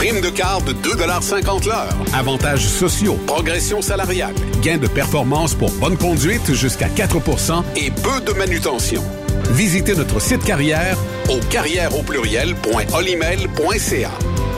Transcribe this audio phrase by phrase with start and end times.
[0.00, 1.94] Prime de quart de 2,50 l'heure.
[2.14, 8.32] Avantages sociaux, progression salariale, gains de performance pour bonne conduite jusqu'à 4% et peu de
[8.32, 9.04] manutention.
[9.50, 10.96] Visitez notre site carrière
[11.28, 14.10] au carrière au pluriel.olimel.ca.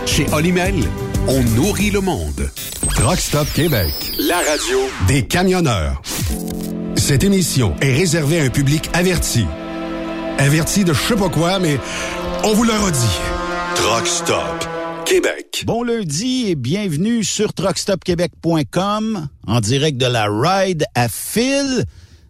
[0.06, 0.76] Chez Olimel,
[1.26, 2.48] on nourrit le monde.
[2.94, 4.78] Truck Stop Québec, la radio
[5.08, 6.02] des camionneurs.
[6.94, 9.44] Cette émission est réservée à un public averti.
[10.38, 11.80] Averti de je sais pas quoi, mais
[12.44, 13.18] on vous le redit.
[13.74, 14.71] Truck Stop
[15.12, 15.64] Québec.
[15.66, 21.84] Bon lundi et bienvenue sur truckstopquebec.com en direct de la ride à Phil.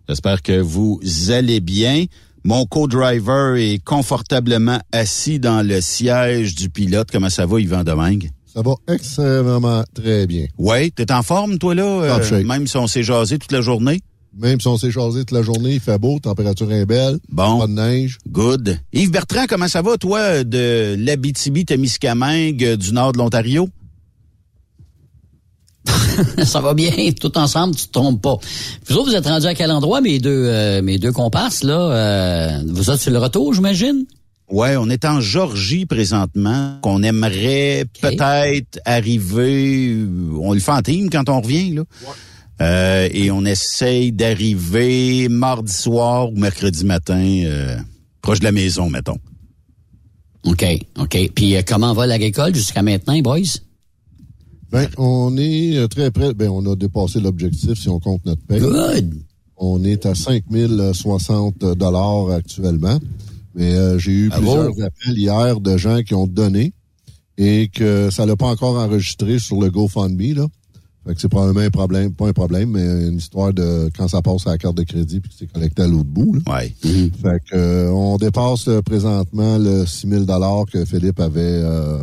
[0.09, 2.07] J'espère que vous allez bien.
[2.43, 7.07] Mon co-driver est confortablement assis dans le siège du pilote.
[7.13, 8.31] Comment ça va, Yvan Domingue?
[8.53, 10.47] Ça va extrêmement très bien.
[10.59, 12.21] Ouais, t'es en forme, toi, là?
[12.21, 12.43] Shape.
[12.43, 14.01] même si on s'est jasé toute la journée?
[14.39, 17.59] Même si on s'est jasé toute la journée, il fait beau, température est belle, Bon.
[17.61, 18.19] pas de neige.
[18.29, 18.79] Good.
[18.93, 23.69] Yves Bertrand, comment ça va, toi, de l'Abitibi-Témiscamingue du nord de l'Ontario?
[26.45, 26.91] ça va bien,
[27.21, 28.37] tout ensemble, tu te trompes pas.
[28.87, 31.79] Vous autres, vous êtes rendus à quel endroit, mes deux, euh, mes deux comparses, là?
[31.91, 34.05] Euh, vous êtes sur le retour, j'imagine?
[34.51, 39.97] Ouais, on est en Georgie présentement, qu'on aimerait peut-être arriver,
[40.39, 41.83] on le fait en team quand on revient, là.
[42.63, 47.77] Euh, et on essaye d'arriver mardi soir ou mercredi matin, euh,
[48.21, 49.19] proche de la maison, mettons.
[50.45, 50.65] OK,
[50.99, 51.31] OK.
[51.35, 53.59] Puis euh, comment va l'agricole jusqu'à maintenant, boys?
[54.71, 56.35] Ben, on est très près.
[56.35, 58.61] Ben, on a dépassé l'objectif si on compte notre paye.
[58.61, 59.15] Good.
[59.57, 62.99] On est à 5060 dollars actuellement.
[63.55, 64.45] Mais euh, j'ai eu Bravo.
[64.45, 66.73] plusieurs appels hier de gens qui ont donné
[67.37, 70.47] et que ça l'a pas encore enregistré sur le GoFundMe, là.
[71.07, 74.23] Fait que c'est probablement un problème, pas un problème, mais une histoire de quand ça
[74.23, 76.41] passe à la carte de crédit puis que c'est collecté à l'autre bout, là.
[76.55, 76.73] Ouais.
[76.83, 81.99] Fait que euh, on dépasse euh, présentement le 6000 dollars que Philippe avait euh,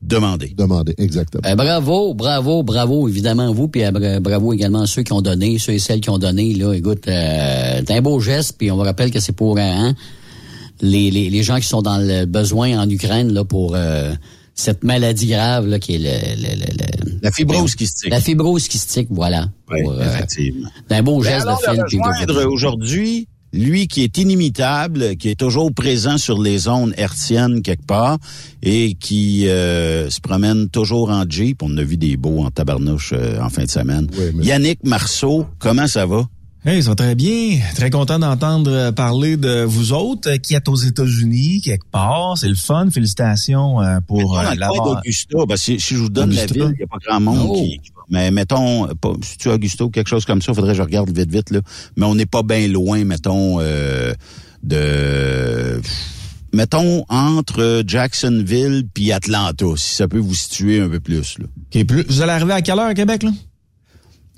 [0.00, 0.54] Demandez.
[0.56, 0.94] demandé.
[0.96, 1.42] Exactement.
[1.46, 5.20] Euh, bravo, bravo, bravo, évidemment, vous, puis euh, bra- bravo également à ceux qui ont
[5.20, 6.72] donné, ceux et celles qui ont donné, là.
[6.72, 9.94] Écoute, euh, c'est un beau geste, puis on vous rappelle que c'est pour, euh, hein,
[10.80, 14.14] les, les, les gens qui sont dans le besoin en Ukraine, là, pour euh,
[14.58, 18.10] cette maladie grave, là, qui est le, le- le- le- La fibrose kystique.
[18.10, 19.48] La fibrose kystique, voilà.
[19.70, 20.68] Oui, Pour, euh, effectivement.
[20.88, 21.98] c'est un beau geste alors, de Phil.
[22.00, 27.62] de rejoindre aujourd'hui, lui qui est inimitable, qui est toujours présent sur les zones hertziennes
[27.62, 28.18] quelque part
[28.62, 31.62] et qui euh, se promène toujours en Jeep.
[31.62, 34.06] On a vu des beaux en tabarnouche euh, en fin de semaine.
[34.18, 36.26] Oui, mais- Yannick Marceau, comment ça va?
[36.68, 37.60] Hey, ça va très bien.
[37.76, 42.36] Très content d'entendre parler de vous autres qui êtes aux États-Unis, quelque part.
[42.36, 42.90] C'est le fun.
[42.90, 46.46] Félicitations euh, pour euh, d'Augusta, ben, si, si je vous donne Augusta?
[46.58, 47.54] la ville, il n'y a pas grand monde Oh.
[47.54, 48.02] qui, va.
[48.10, 48.86] Mais mettons,
[49.22, 51.60] si tu Augusta ou quelque chose comme ça, faudrait que je regarde vite, vite, là.
[51.96, 54.12] Mais on n'est pas bien loin, mettons, euh,
[54.62, 55.80] de...
[56.52, 61.46] Mettons, entre Jacksonville puis Atlanta, si ça peut vous situer un peu plus, là.
[61.84, 63.30] Plus- Vous allez arriver à quelle heure à Québec, là?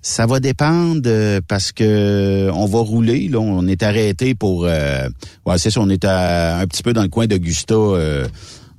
[0.03, 3.29] Ça va dépendre euh, parce que on va rouler.
[3.29, 4.65] Là, on est arrêté pour.
[4.65, 5.09] Euh,
[5.45, 5.81] ouais, c'est ça.
[5.81, 8.27] On est à, un petit peu dans le coin d'Augusta, euh,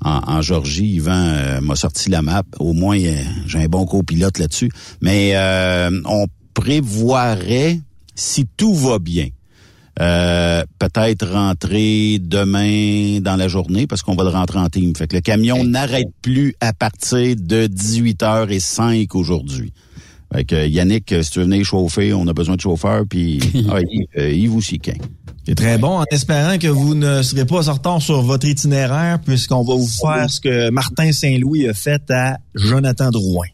[0.03, 0.95] en, en Georgie.
[0.95, 2.43] Yvan euh, m'a sorti la map.
[2.59, 4.71] Au moins, euh, j'ai un bon copilote là-dessus.
[5.01, 7.79] Mais euh, on prévoirait,
[8.15, 9.27] si tout va bien,
[9.99, 14.95] euh, peut-être rentrer demain dans la journée parce qu'on va le rentrer en team.
[14.95, 19.73] Fait que le camion n'arrête plus à partir de 18h05 aujourd'hui.
[20.33, 23.39] Fait que Yannick, euh, si tu veux venir chauffer, on a besoin de chauffeur, puis
[23.69, 24.93] ah, Yves, euh, Yves aussi, qu'un.
[25.45, 29.19] C'est très bon, en espérant que vous ne serez pas en retard sur votre itinéraire,
[29.19, 33.47] puisqu'on va vous faire ce que Martin Saint-Louis a fait à Jonathan Drouin.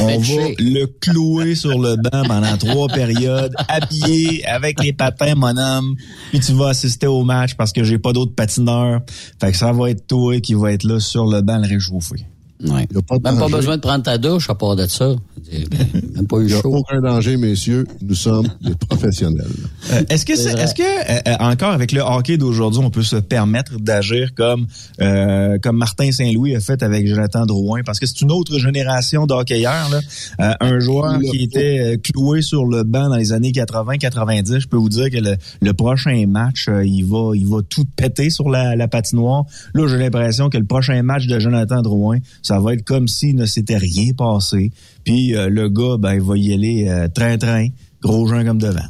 [0.00, 0.54] On va Benché.
[0.58, 5.96] le clouer sur le banc pendant trois périodes, habillé avec les patins, mon homme.
[6.30, 9.00] Puis tu vas assister au match parce que j'ai pas d'autres patineurs.
[9.38, 12.26] Fait que ça va être toi qui va être là sur le banc le réchauffer.
[12.64, 12.86] Ouais.
[12.90, 14.86] Il y a pas de Même pas besoin de prendre ta douche à part de
[14.86, 15.14] ça.
[16.14, 17.86] Même pas eu Il n'y a aucun danger, messieurs.
[18.00, 19.46] Nous sommes des professionnels.
[19.92, 20.62] Euh, est-ce que C'est c'est, vrai.
[20.62, 24.66] est-ce que euh, euh, encore avec le hockey d'aujourd'hui, on peut se permettre d'agir comme
[25.00, 27.80] euh, comme Martin Saint-Louis a fait avec Jonathan Drouin?
[27.84, 30.00] Parce que c'est une autre génération de hockeyeurs là.
[30.40, 34.76] Euh, un joueur qui était cloué sur le banc dans les années 80-90, je peux
[34.76, 38.48] vous dire que le, le prochain match, euh, il va il va tout péter sur
[38.48, 39.44] la, la patinoire.
[39.74, 43.36] Là, j'ai l'impression que le prochain match de Jonathan Drouin, ça va être comme s'il
[43.36, 44.72] ne s'était rien passé.
[45.04, 47.68] Puis euh, le gars, ben il va y aller euh, train-train,
[48.00, 48.80] gros gens comme devant.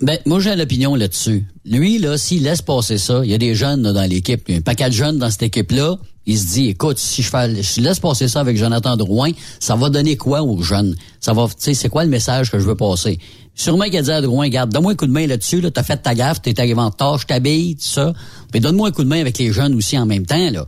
[0.00, 1.44] Ben, moi, j'ai l'opinion là-dessus.
[1.64, 4.52] Lui, là, s'il laisse passer ça, il y a des jeunes là, dans l'équipe, il
[4.52, 7.30] y a un paquet de jeunes dans cette équipe-là, il se dit, écoute, si je,
[7.30, 10.94] fais, je laisse passer ça avec Jonathan Drouin, ça va donner quoi aux jeunes?
[11.20, 13.18] Ça va, tu sais, c'est quoi le message que je veux passer?
[13.54, 15.82] Sûrement qu'il a dit à Drouin, garde, donne-moi un coup de main là-dessus, là, t'as
[15.82, 18.12] fait ta gaffe, t'es arrivé en retard, je t'habille, tout ça.
[18.52, 20.66] Puis donne-moi un coup de main avec les jeunes aussi en même temps, là.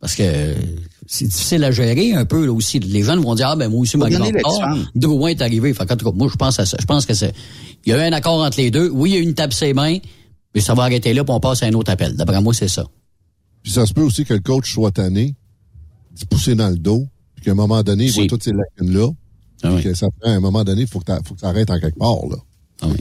[0.00, 0.54] Parce que euh,
[1.06, 2.78] c'est difficile à gérer un peu, là, aussi.
[2.78, 4.22] Les jeunes vont dire, ah, ben, moi aussi, en retard.
[4.22, 4.90] l'exemple.
[4.94, 5.74] Drouin est arrivé.
[5.74, 6.76] Fait qu'en tout cas, moi, je pense à ça.
[6.80, 7.34] Je pense que c'est,
[7.84, 8.88] il y a eu un accord entre les deux.
[8.90, 9.98] Oui, il y a eu une tape ses mains,
[10.54, 12.16] mais ça va arrêter là, puis on passe à un autre appel.
[12.16, 12.86] D'après moi, c'est ça.
[13.62, 15.34] Puis ça se peut aussi que le coach soit tanné,
[16.12, 18.20] d'y pousser dans le dos, puis qu'à un moment donné, il Si.
[18.20, 19.08] voit toutes ces lacunes-là.
[19.62, 19.82] Ah puis oui.
[19.82, 21.70] que ça prend à un moment donné, il faut que t'a- faut que ça arrête
[21.70, 22.16] en quelque part.
[22.30, 22.36] Là.
[22.80, 22.96] Ah oui.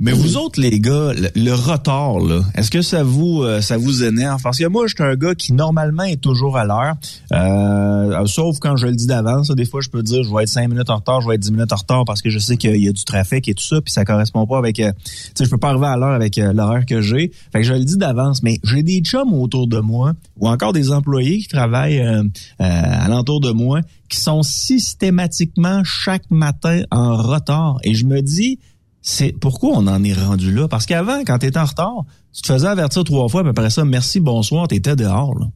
[0.00, 3.78] Mais vous autres, les gars, le, le retard, là, est-ce que ça vous euh, ça
[3.78, 4.42] vous énerve?
[4.42, 6.94] Parce que moi, je suis un gars qui normalement est toujours à l'heure.
[7.32, 9.50] Euh, sauf quand je le dis d'avance.
[9.50, 11.40] Des fois, je peux dire je vais être cinq minutes en retard, je vais être
[11.40, 13.62] dix minutes en retard parce que je sais qu'il y a du trafic et tout
[13.64, 14.80] ça, puis ça correspond pas avec.
[14.80, 17.30] euh, tu sais, je peux pas arriver à l'heure avec euh, l'horaire que j'ai.
[17.52, 20.72] Fait que je le dis d'avance, mais j'ai des chums autour de moi ou encore
[20.72, 22.24] des employés qui travaillent euh, euh,
[22.60, 27.78] alentour de moi qui sont systématiquement chaque matin en retard.
[27.84, 28.58] Et je me dis,
[29.06, 30.66] c'est pourquoi on en est rendu là?
[30.66, 33.68] Parce qu'avant, quand tu étais en retard, tu te faisais avertir trois fois, puis après
[33.68, 35.38] ça, merci, bonsoir, tu étais dehors.
[35.38, 35.46] Là.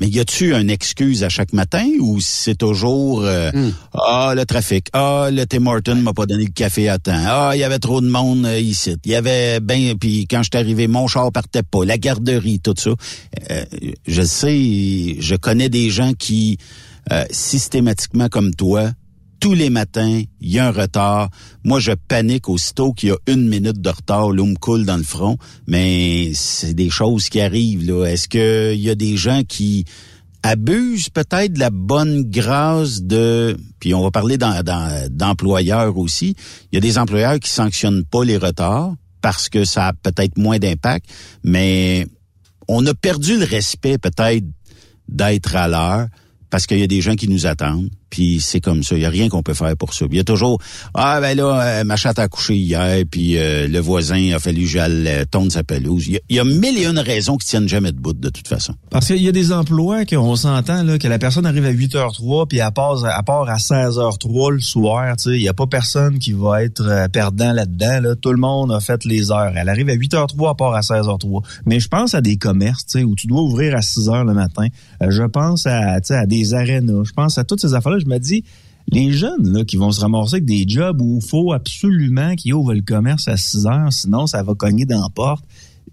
[0.00, 3.52] Mais y a-tu une excuse à chaque matin ou c'est toujours euh,
[3.94, 7.52] ah le trafic, ah le Tim Horton m'a pas donné le café à temps, ah
[7.54, 10.48] il y avait trop de monde euh, ici, il y avait ben puis quand je
[10.52, 12.90] suis arrivé mon char partait pas, la garderie tout ça.
[13.50, 13.64] Euh,
[14.08, 16.58] je sais, je connais des gens qui
[17.12, 18.90] euh, systématiquement comme toi
[19.42, 21.28] tous les matins, il y a un retard.
[21.64, 24.30] Moi, je panique aussitôt qu'il y a une minute de retard.
[24.30, 25.36] L'eau me coule dans le front.
[25.66, 27.90] Mais c'est des choses qui arrivent.
[28.06, 29.84] Est-ce qu'il y a des gens qui
[30.44, 33.56] abusent peut-être de la bonne grâce de...
[33.80, 36.36] Puis on va parler d'employeurs aussi.
[36.70, 40.38] Il y a des employeurs qui sanctionnent pas les retards parce que ça a peut-être
[40.38, 41.06] moins d'impact.
[41.42, 42.06] Mais
[42.68, 44.46] on a perdu le respect peut-être
[45.08, 46.06] d'être à l'heure
[46.48, 47.90] parce qu'il y a des gens qui nous attendent.
[48.12, 48.94] Puis c'est comme ça.
[48.94, 50.04] Il y a rien qu'on peut faire pour ça.
[50.10, 50.60] Il y a toujours
[50.92, 54.66] ah ben là euh, ma chatte a couché hier, puis euh, le voisin a fallu
[54.66, 56.08] j'aille euh, tondre sa pelouse.
[56.08, 58.28] Il y, a, il y a mille et une raisons qui tiennent jamais debout de
[58.28, 58.74] toute façon.
[58.90, 62.48] Parce qu'il y a des emplois qu'on s'entend là que la personne arrive à 8h03
[62.48, 63.02] puis elle part,
[63.48, 67.52] à 16h03 le soir, tu il y a pas personne qui va être euh, perdant
[67.52, 68.14] là-dedans là.
[68.14, 69.52] tout le monde a fait les heures.
[69.56, 71.42] Elle arrive à 8h03, elle part à 16h03.
[71.64, 74.34] Mais je pense à des commerces, tu sais, où tu dois ouvrir à 6h le
[74.34, 74.66] matin.
[75.00, 78.01] Je pense à tu sais à des arénas, je pense à toutes ces affaires là,
[78.02, 78.44] je me dis
[78.88, 82.74] les jeunes qui vont se ramasser avec des jobs où il faut absolument qu'ils ouvrent
[82.74, 85.44] le commerce à 6 heures, sinon ça va cogner dans la porte.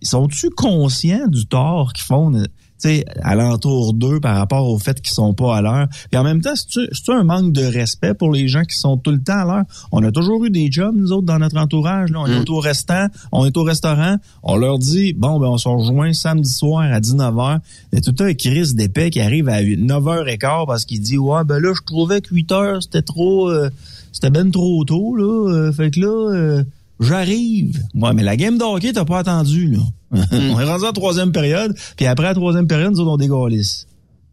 [0.02, 2.48] Sont-tu conscients du tort qu'ils font tu
[2.88, 5.88] sais, alentour d'eux par rapport au fait qu'ils sont pas à l'heure?
[6.12, 8.98] Puis en même temps, c'est-tu c'est-tu un manque de respect pour les gens qui sont
[8.98, 9.64] tout le temps à l'heure?
[9.92, 12.12] On a toujours eu des jobs, nous autres, dans notre entourage.
[12.12, 12.20] Là.
[12.22, 15.68] On est au restant, on est au restaurant, on leur dit, bon, ben on se
[15.68, 17.60] rejoint samedi soir à 19h.
[17.92, 21.44] Il y a tout un crise d'épais qui arrive à 9h15 parce qu'il dit, ouais,
[21.44, 23.50] ben là, je trouvais que 8h, c'était trop...
[23.50, 23.70] euh,
[24.12, 25.52] c'était ben trop tôt, là.
[25.52, 26.34] Euh, fait que là...
[26.34, 26.64] euh,
[27.00, 27.82] J'arrive.
[27.96, 29.80] Ouais, mais la game de hockey, t'as pas attendu, là.
[30.32, 33.86] on est rendu en troisième période, puis après la troisième période, nous autres, on dégalisse.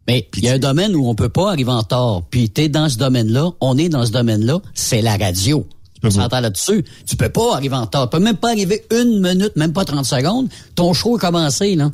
[0.07, 2.21] Mais il y a un domaine où on peut pas arriver en retard.
[2.29, 5.67] Puis t'es dans ce domaine-là, on est dans ce domaine-là, c'est la radio.
[6.03, 6.85] On s'entend là-dessus.
[7.05, 8.09] Tu peux pas arriver en retard.
[8.09, 10.47] Tu peux même pas arriver une minute, même pas 30 secondes.
[10.75, 11.91] Ton show est commencé, là.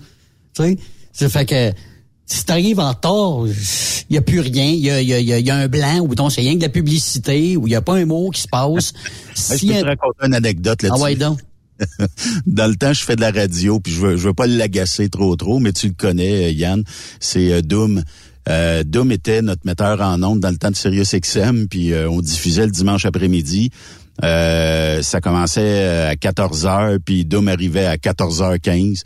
[0.56, 0.78] Tu sais?
[1.14, 1.72] Ça fait que
[2.28, 3.48] si t'arrives en retard,
[4.10, 4.66] il y a plus rien.
[4.66, 6.54] Il y a, y, a, y a- y a un blanc ou donc c'est rien
[6.54, 8.94] que de la publicité ou il y a pas un mot qui se passe.
[9.34, 11.04] Si je peux te raconter une anecdote Ah là-dessus.
[11.04, 11.40] ouais, donc.
[12.46, 15.10] Dans le temps, je fais de la radio, puis je veux, je veux pas l'agacer
[15.10, 16.84] trop trop, mais tu le connais, euh, Yann.
[17.20, 18.04] C'est euh, Doom.
[18.50, 22.10] Euh, Doom était notre metteur en ondes dans le temps de Sirius XM, puis euh,
[22.10, 23.72] on diffusait le dimanche après-midi.
[24.22, 29.02] Ça commençait à 14h, puis Doom arrivait à 14h15.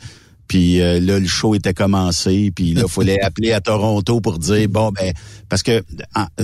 [0.48, 4.66] Puis là, le show était commencé, puis là, il fallait appeler à Toronto pour dire,
[4.68, 5.12] bon, ben,
[5.48, 5.82] parce que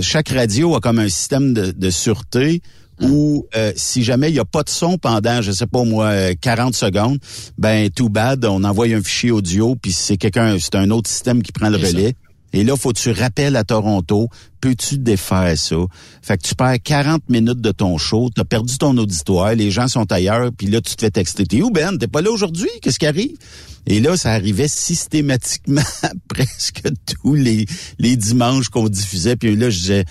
[0.03, 2.63] chaque radio a comme un système de sûreté
[3.01, 6.07] où euh, si jamais il n'y a pas de son pendant, je sais pas moi,
[6.07, 7.19] euh, 40 secondes,
[7.59, 11.43] ben, too bad, on envoie un fichier audio, puis c'est quelqu'un, c'est un autre système
[11.43, 11.89] qui prend le ça.
[11.89, 12.15] relais.
[12.53, 14.29] Et là, faut que tu rappelles à Toronto,
[14.61, 15.77] peux-tu défaire ça?
[16.23, 19.89] Fait que tu perds 40 minutes de ton show, t'as perdu ton auditoire, les gens
[19.89, 21.47] sont ailleurs, puis là, tu te fais texter.
[21.47, 21.99] T'es où, Ben?
[21.99, 22.69] T'es pas là aujourd'hui?
[22.81, 23.37] Qu'est-ce qui arrive?
[23.87, 25.83] Et là, ça arrivait systématiquement
[26.29, 26.85] presque
[27.23, 27.67] tous les,
[27.99, 29.35] les dimanches qu'on diffusait.
[29.35, 30.05] Puis là, je disais,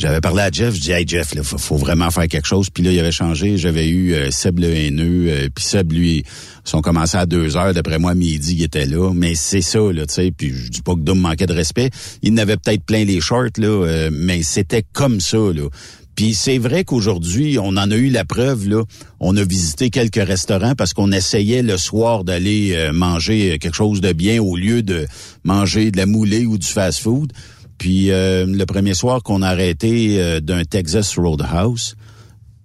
[0.00, 2.70] j'avais parlé à Jeff, je dis hey Jeff, il faut, vraiment faire quelque chose.
[2.70, 3.58] Puis là, il avait changé.
[3.58, 6.24] J'avais eu euh, Seb le haineux, euh, puis Seb, lui, ils
[6.64, 7.74] sont commencés à deux heures.
[7.74, 9.12] D'après moi, midi, il était là.
[9.14, 10.32] Mais c'est ça, là, tu sais.
[10.34, 11.90] Puis je dis pas que Dom manquait de respect.
[12.22, 15.68] Il n'avait peut-être plein les shorts, là, euh, mais c'était comme ça, là.
[16.16, 18.82] Puis c'est vrai qu'aujourd'hui, on en a eu la preuve, là.
[19.20, 24.00] On a visité quelques restaurants parce qu'on essayait le soir d'aller euh, manger quelque chose
[24.00, 25.06] de bien au lieu de
[25.44, 27.32] manger de la moulée ou du fast-food.
[27.80, 31.96] Puis euh, le premier soir qu'on a arrêté euh, d'un Texas Roadhouse,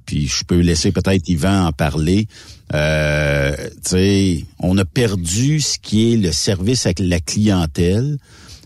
[0.05, 2.27] puis je peux laisser peut-être Yvan en parler.
[2.74, 3.55] Euh,
[4.60, 8.17] on a perdu ce qui est le service avec la clientèle.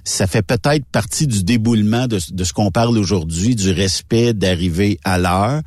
[0.03, 4.99] Ça fait peut-être partie du déboulement de, de ce qu'on parle aujourd'hui, du respect d'arriver
[5.03, 5.61] à l'heure.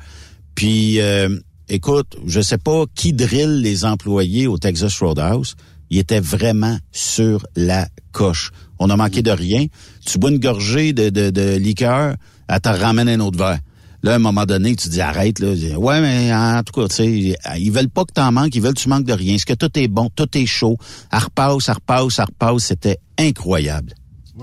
[0.53, 5.55] Puis, euh, écoute, je sais pas qui drille les employés au Texas Roadhouse.
[5.89, 8.51] Ils étaient vraiment sur la coche.
[8.83, 9.65] On a manqué de rien.
[10.05, 12.15] Tu bois une gorgée de, de, de liqueur,
[12.47, 13.59] elle te ramène un autre verre.
[14.03, 15.53] Là, à un moment donné, tu dis arrête, là.
[15.77, 18.73] Ouais, mais en tout cas, tu sais, ils veulent pas que t'en manques, ils veulent
[18.73, 19.35] que tu manques de rien.
[19.35, 20.77] Est-ce que tout est bon, tout est chaud.
[21.11, 22.65] Elle repasse, elle repasse, elle repasse.
[22.65, 23.93] C'était incroyable.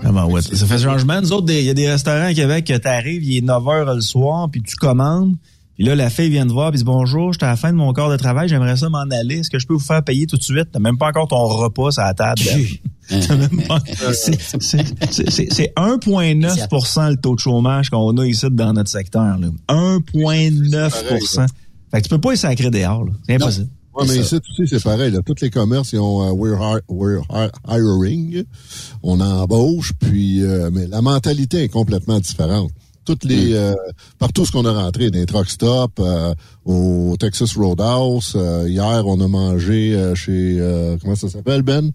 [0.03, 1.21] Ah ben ouais, ça fait changement.
[1.21, 3.95] Nous autres, il y a des restaurants à Québec que t'arrives, il est 9 h
[3.95, 5.35] le soir, puis tu commandes.
[5.81, 7.77] Puis là, la fille vient te voir, puis dit bonjour, j'étais à la fin de
[7.79, 9.39] mon corps de travail, j'aimerais ça m'en aller.
[9.39, 10.67] Est-ce que je peux vous faire payer tout de suite?
[10.71, 12.43] T'as même pas encore ton repas à la table.
[12.45, 13.19] Ben.
[14.13, 18.91] C'est- c'est- c'est- c'est- C'est 1,9% le taux de chômage qu'on a ici dans notre
[18.91, 19.39] secteur.
[19.39, 19.49] là.
[19.71, 21.47] 1,9%
[21.91, 23.07] Fait que tu peux pas y sacrer dehors.
[23.27, 23.69] C'est impossible.
[23.95, 25.11] Ouais, mais ici, tu sais, c'est pareil.
[25.11, 25.21] Là.
[25.25, 28.45] Tous les commerces, ils ont euh, we're, hi- we're hi- hiring.
[29.03, 32.71] On embauche, puis euh, mais la mentalité est complètement différente.
[33.11, 33.75] Toutes les euh,
[34.21, 36.33] partout ce qu'on a rentré, des truck stop, euh,
[36.65, 38.35] au Texas Roadhouse.
[38.37, 40.61] euh, hier, on a mangé euh, chez
[41.03, 41.91] comment ça s'appelle, Ben?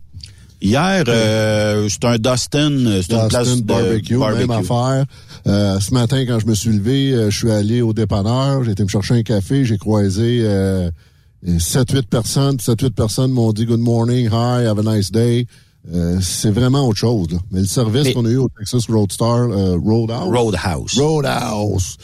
[0.62, 5.06] Hier, euh, c'est un Dustin, c'est une place Dustin de barbecue, même affaire.
[5.48, 8.72] Euh, ce matin, quand je me suis levé, euh, je suis allé au dépanneur, j'ai
[8.72, 10.90] été me chercher un café, j'ai croisé euh,
[11.46, 12.58] 7-8 personnes.
[12.58, 15.48] 7-8 personnes m'ont dit good morning, hi, have a nice day.
[15.94, 17.28] Euh, c'est vraiment autre chose.
[17.32, 17.38] Là.
[17.52, 20.36] Mais le service qu'on a eu au Texas Roadstar, euh, Roadhouse.
[20.36, 21.00] Roadhouse.
[21.00, 21.98] Roadhouse.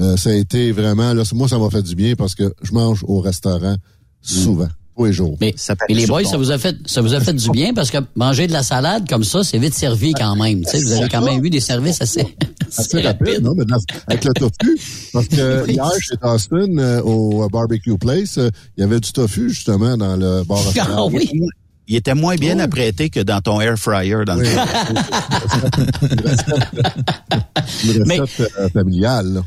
[0.00, 2.72] Euh, ça a été vraiment, là, moi, ça m'a fait du bien parce que je
[2.72, 3.76] mange au restaurant
[4.20, 5.36] souvent, tous les jours.
[5.40, 7.72] Mais, Ça mais les boys, ça vous a fait, ça vous a fait du bien
[7.74, 10.62] parce que manger de la salade comme ça, c'est vite servi quand même.
[10.64, 12.36] Tu sais, vous avez quand même eu des services assez, assez
[12.78, 13.42] assez rapide, rapides.
[13.44, 13.52] non?
[13.56, 14.78] Mais dans- avec le tofu.
[15.12, 19.48] Parce que hier, chez Dustin, euh, au barbecue place, euh, il y avait du tofu,
[19.50, 21.30] justement, dans le bar Ah oui.
[21.88, 22.62] Il était moins bien Ouais.
[22.62, 24.44] apprêté que dans ton air fryer dans le
[27.84, 29.40] Une Mais- recette euh, familiale, là.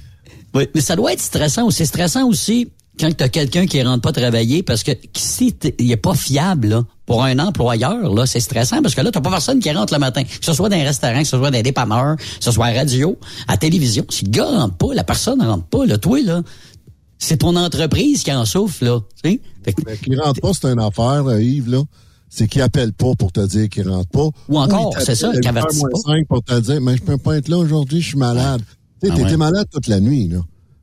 [0.54, 1.78] Oui, mais ça doit être stressant aussi.
[1.80, 2.70] C'est stressant aussi
[3.00, 6.14] quand tu as quelqu'un qui rentre pas travailler parce que si t'es- il est pas
[6.14, 9.70] fiable là, pour un employeur, là, c'est stressant parce que là, t'as pas personne qui
[9.72, 10.24] rentre le matin.
[10.24, 12.68] Que ce soit dans un restaurant, que ce soit dans un dépanneur, que ce soit
[12.68, 13.18] à la radio,
[13.48, 14.06] à la télévision.
[14.10, 16.42] Si le gars rentre pas, la personne rentre pas, là, toi, là,
[17.18, 19.00] c'est ton entreprise qui en souffre, là.
[19.24, 19.42] Tu sais?
[19.66, 21.82] Fait que- Mais qu'il rentre pas, c'est une affaire, là, Yves, là.
[22.38, 24.28] C'est qu'il appelle pas pour te dire qu'il rentre pas.
[24.50, 26.00] Ou encore, c'est ça, t'appelle qu'il à 8h avertit moins pas.
[26.18, 28.62] 5 pour te dire, mais je peux pas être là aujourd'hui, je suis malade.
[29.02, 30.40] Tu sais, Ah t'étais malade toute la nuit, là.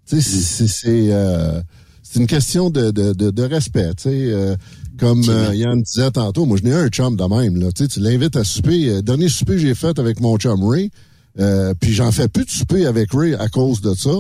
[0.09, 1.61] Tu sais, c'est- c'est, c'est, euh,
[2.03, 4.11] c'est une question de, de, de, de respect, tu sais.
[4.33, 4.57] euh,
[4.99, 7.71] comme euh, Yann disait tantôt, moi, je n'ai un chum de même, là.
[7.73, 8.89] Tu sais, tu l'invites à souper.
[8.89, 10.91] Euh, dernier souper que j'ai fait avec mon chum Ray,
[11.39, 14.11] euh, puis j'en fais plus de souper avec Ray à cause de ça.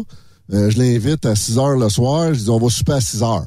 [0.52, 2.34] Euh, je l'invite à 6 heures le soir.
[2.34, 3.46] Je dis, on va souper à 6 heures.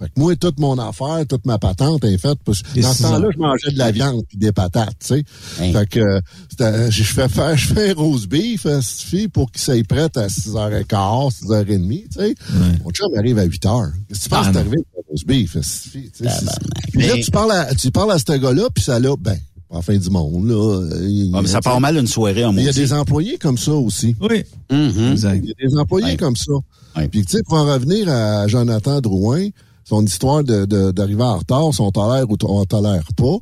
[0.00, 2.38] Fait que moi, toute mon affaire, toute ma patente est faite.
[2.44, 5.06] Parce que Et dans ce temps-là, je mangeais de la viande puis des patates, tu
[5.08, 5.24] sais.
[5.60, 5.72] Hein.
[5.72, 9.50] Fait que euh, je fais faire, je fais un rose beef à cette fille pour
[9.52, 12.34] qu'il soit prête à 6h15, 6h30, tu sais.
[12.82, 13.90] Mon chum arrive à 8h.
[14.08, 16.30] Qu'est-ce que tu penses Ah, arrivé avec rose beef à cette fille, tu sais?
[16.30, 16.90] Tabarnak.
[16.92, 19.36] Puis là, Mais- tu parles à, tu parles à ce gars-là, puis ça là, ben,
[19.68, 20.88] pas la fin du monde, là.
[21.02, 23.36] Il- Ah, mais ça part mal une soirée en Mais Il y a des employés
[23.38, 24.16] comme ça aussi.
[24.20, 24.44] Oui.
[24.70, 25.40] Exact.
[25.44, 26.16] Il y a des employés Ouais.
[26.16, 26.52] comme ça.
[26.96, 27.06] Ouais.
[27.08, 29.46] Puis, tu sais, pour en revenir à Jonathan Drouin,
[29.90, 33.36] son histoire de, de- d'arriver en retard, si on tolère ou on tolère pas,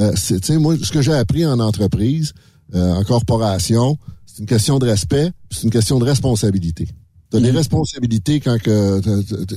[0.00, 2.32] euh, c'est, tu sais, moi, ce que j'ai appris en entreprise,
[2.74, 6.88] euh, en corporation, c'est une question de respect, puis c'est une question de responsabilité.
[7.30, 9.00] Tu as des responsabilités quand que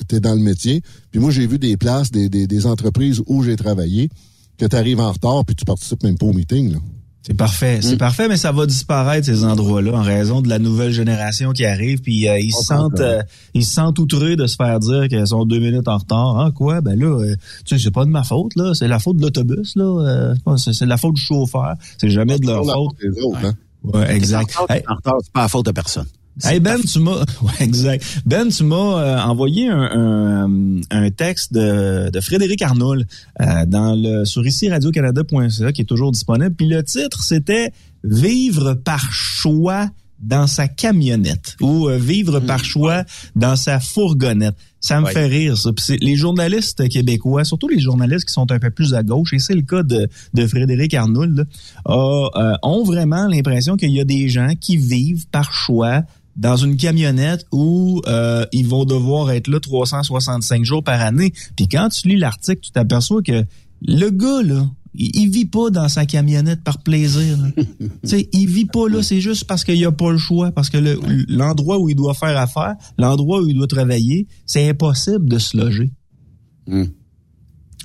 [0.08, 0.82] tu es dans le métier.
[1.12, 4.10] Puis moi, j'ai vu des places, des, des, des entreprises où j'ai travaillé,
[4.58, 6.72] que tu arrives en retard puis tu participes même pas au meeting.
[6.74, 6.80] Là.
[7.28, 10.94] C'est parfait, c'est parfait, mais ça va disparaître ces endroits-là en raison de la nouvelle
[10.94, 13.22] génération qui arrive, puis euh, ils se sentent, euh,
[13.54, 16.40] ils se sentent outrés de se faire dire qu'ils sont deux minutes en retard.
[16.40, 16.80] Ah quoi?
[16.80, 17.36] Ben là, euh,
[17.66, 20.56] tu sais, c'est pas de ma faute là, c'est la faute de l'autobus là, euh,
[20.56, 22.74] c'est la faute du chauffeur, c'est jamais de leur faute.
[22.74, 23.54] faute des autres, hein.
[23.84, 24.56] Ouais, exact.
[24.70, 26.08] Hey, En retard, c'est pas la faute de personne.
[26.44, 28.22] Hey Ben, tu m'as, ouais, exact.
[28.26, 33.06] Ben, tu m'as euh, envoyé un, un, un texte de, de Frédéric Arnoul
[33.42, 36.54] euh, dans le sur ici radiocanada.ca qui est toujours disponible.
[36.56, 37.72] Puis le titre c'était
[38.04, 43.04] Vivre par choix dans sa camionnette ou euh, vivre par choix
[43.36, 44.56] dans sa fourgonnette.
[44.80, 45.12] Ça me Ouais.
[45.14, 45.72] fait rire ça.
[45.74, 49.40] Puis les journalistes québécois, surtout les journalistes qui sont un peu plus à gauche, et
[49.40, 51.44] c'est le cas de, de Frédéric Arnoul, là,
[51.86, 56.04] a, euh, ont vraiment l'impression qu'il y a des gens qui vivent par choix
[56.38, 61.34] dans une camionnette où euh, ils vont devoir être là 365 jours par année.
[61.56, 63.44] Puis quand tu lis l'article, tu t'aperçois que
[63.82, 67.38] le gars, là, il, il vit pas dans sa camionnette par plaisir.
[67.58, 70.70] tu sais, il vit pas là, c'est juste parce qu'il a pas le choix, parce
[70.70, 75.28] que le- l'endroit où il doit faire affaire, l'endroit où il doit travailler, c'est impossible
[75.28, 75.92] de se loger.
[76.66, 76.92] Puis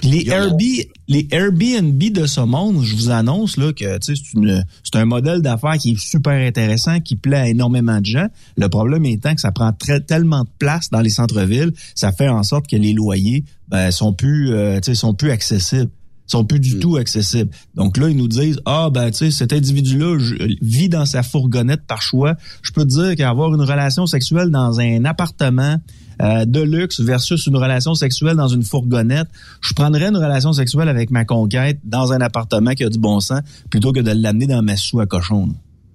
[0.03, 0.61] Les, Airbnb,
[1.09, 5.43] les Airbnb de ce monde, je vous annonce là que c'est une- c'est un modèle
[5.43, 8.27] d'affaires qui est super intéressant, qui plaît à énormément de gens.
[8.57, 12.29] Le problème étant que ça prend très, tellement de place dans les centres-villes, ça fait
[12.29, 15.91] en sorte que les loyers ben, sont plus euh, sont plus accessibles
[16.29, 17.51] sont plus du tout accessibles.
[17.75, 20.17] Donc là, ils nous disent ah ben tu sais cet individu-là
[20.62, 22.37] vit dans sa fourgonnette par choix.
[22.62, 25.77] Je peux te dire qu'avoir une relation sexuelle dans un appartement
[26.23, 29.29] euh, de luxe versus une relation sexuelle dans une fourgonnette,
[29.61, 33.21] je prendrais une relation sexuelle avec ma conquête dans un appartement qui a du bon
[33.21, 35.49] sens plutôt que de l'amener dans ma sous à cochon.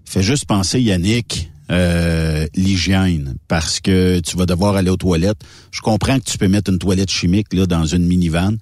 [0.06, 5.42] Fais juste penser, Yannick, euh, l'hygiène, parce que tu vas devoir aller aux toilettes.
[5.72, 8.56] Je comprends que tu peux mettre une toilette chimique là dans une minivan,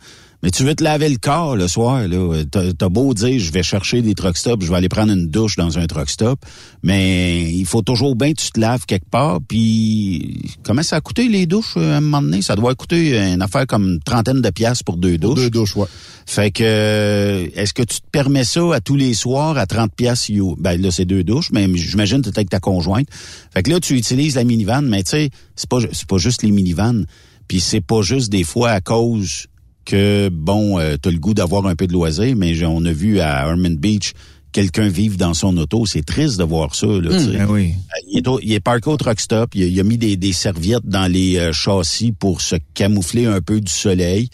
[0.45, 2.08] mais tu veux te laver le corps le soir.
[2.08, 2.43] là.
[2.51, 5.55] T'as beau dire, je vais chercher des truck stops, je vais aller prendre une douche
[5.55, 6.39] dans un truck stop,
[6.84, 9.39] mais il faut toujours bien que tu te laves quelque part.
[9.41, 12.43] Puis comment ça a coûté les douches euh, à un moment donné?
[12.43, 15.39] Ça doit coûter une affaire comme une trentaine de piastres pour deux douches.
[15.39, 15.88] Deux douches, ouais.
[16.27, 19.95] Fait que euh, est-ce que tu te permets ça à tous les soirs à 30
[19.95, 20.29] pièces
[20.60, 23.08] Ben là c'est deux douches, mais j'imagine que tu avec ta conjointe.
[23.51, 26.43] Fait que là tu utilises la minivan, mais tu sais, c'est pas c'est pas juste
[26.43, 27.03] les minivans,
[27.47, 29.47] puis c'est pas juste des fois à cause
[29.86, 32.91] que bon, euh, tu as le goût d'avoir un peu de loisir, mais on a
[32.91, 34.13] vu à Herman Beach
[34.52, 37.38] quelqu'un vivre dans son auto, c'est triste de voir ça là, sais.
[37.39, 37.74] Ben oui.
[38.10, 39.54] Il est, au- il est parké au truck stop.
[39.54, 43.26] Il a, il a mis des, des serviettes dans les euh, châssis pour se camoufler
[43.26, 44.30] un peu du soleil.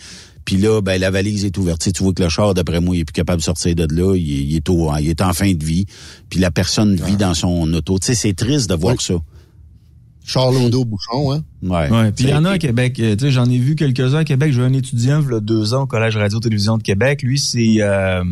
[0.46, 1.92] Puis là, ben, la valise est ouverte.
[1.92, 4.16] Tu vois que le char, d'après moi, il est plus capable de sortir de là.
[4.16, 5.86] Il, est- il est, au, il est en fin de vie.
[6.30, 7.98] Puis la personne vit dans son auto.
[7.98, 9.16] Tu sais, c'est triste de voir ça.
[10.23, 11.43] Charles Odo Bouchon, hein?
[11.63, 11.89] Ouais.
[11.89, 14.19] Ouais, puis il y en a à Québec, euh, tu sais, j'en ai vu quelques-uns
[14.19, 14.53] à Québec.
[14.53, 17.21] J'ai un étudiant, il y a deux ans, au Collège Radio-Télévision de Québec.
[17.23, 18.23] Lui, c'est, euh,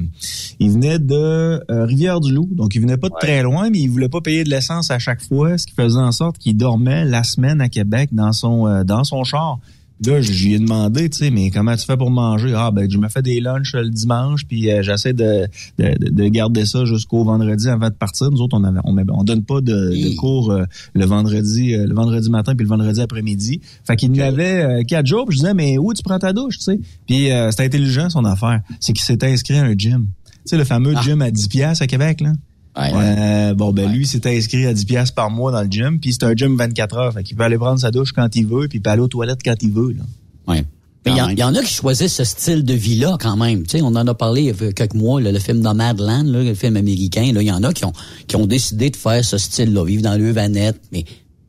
[0.60, 4.10] il venait de euh, Rivière-du-Loup, donc il venait pas de très loin, mais il voulait
[4.10, 7.24] pas payer de l'essence à chaque fois, ce qui faisait en sorte qu'il dormait la
[7.24, 9.60] semaine à Québec dans son euh, dans son char.
[10.06, 12.54] Là, j'y ai demandé, tu sais, mais comment tu fais pour manger?
[12.56, 16.10] Ah, ben, je me fais des lunchs le dimanche, puis euh, j'essaie de, de, de-
[16.10, 18.32] de garder ça jusqu'au vendredi avant de partir.
[18.32, 19.74] Nous autres, on avait, on, donne pas de,
[20.12, 23.60] de cours euh, le vendredi, euh, le vendredi matin puis le vendredi après-midi.
[23.84, 25.26] Fait qu'il y en avait euh, quatre jours.
[25.28, 26.80] Puis je disais, mais où tu prends ta douche, tu sais?
[27.06, 28.62] Puis euh, c'était intelligent son affaire.
[28.80, 30.08] C'est qu'il s'était inscrit à un gym.
[30.26, 32.32] Tu sais, le fameux gym à 10 piastres à Québec, là.
[32.78, 36.14] Euh, bon, ben lui, s'était inscrit à 10 piastres par mois dans le gym, puis
[36.14, 37.14] c'est un gym 24 heures.
[37.14, 39.42] Fait qu'il peut aller prendre sa douche quand il veut, puis peut aller aux toilettes
[39.44, 39.92] quand il veut.
[39.94, 40.04] Là.
[40.48, 40.64] Ouais.
[41.06, 43.38] Mais Il y, en- il y en a qui choisissent ce style de vie-là quand
[43.38, 43.64] même.
[43.64, 46.24] Tu sais, on en a parlé il y a quelques mois, là, le film Nomadland,
[46.26, 47.32] là, le film américain.
[47.34, 47.94] Là, il y en a qui ont,
[48.28, 51.06] qui ont décidé de faire ce style-là, vivre dans le vanette, mais,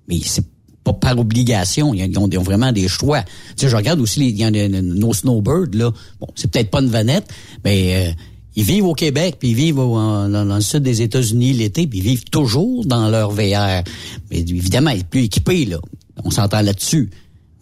[0.09, 0.45] mais c'est
[0.85, 1.93] pas par obligation.
[1.95, 3.23] Ils ont, ils ont vraiment des choix.
[3.23, 5.91] Tu sais, je regarde aussi les, il y en a nos snowbirds, là.
[6.21, 7.29] Bon, c'est peut-être pas une vanette,
[7.65, 8.13] mais euh,
[8.57, 11.87] ils vivent au Québec, puis ils vivent au- en- dans, le sud des États-Unis l'été,
[11.87, 13.83] puis ils vivent toujours dans leur VR.
[14.31, 15.79] Mais évidemment, ils sont plus équipés, là.
[16.25, 17.11] On s'entend là-dessus.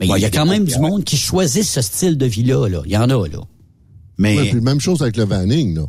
[0.01, 2.69] Mais il y a quand même du monde qui choisit ce style de vie-là.
[2.69, 2.83] Là.
[2.87, 3.41] Il y en a, là.
[4.17, 5.87] Mais Ouais, puis même chose avec le vanning, là.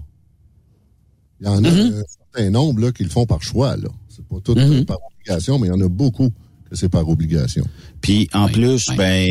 [1.41, 1.93] Il y en a Mm-hmm.
[1.99, 3.89] un certain nombre là, qui le font par choix, là.
[4.09, 4.81] C'est pas tout Mm-hmm.
[4.81, 6.29] euh, par obligation, mais il y en a beaucoup
[6.71, 7.65] c'est par obligation.
[8.01, 9.27] Puis en plus, ben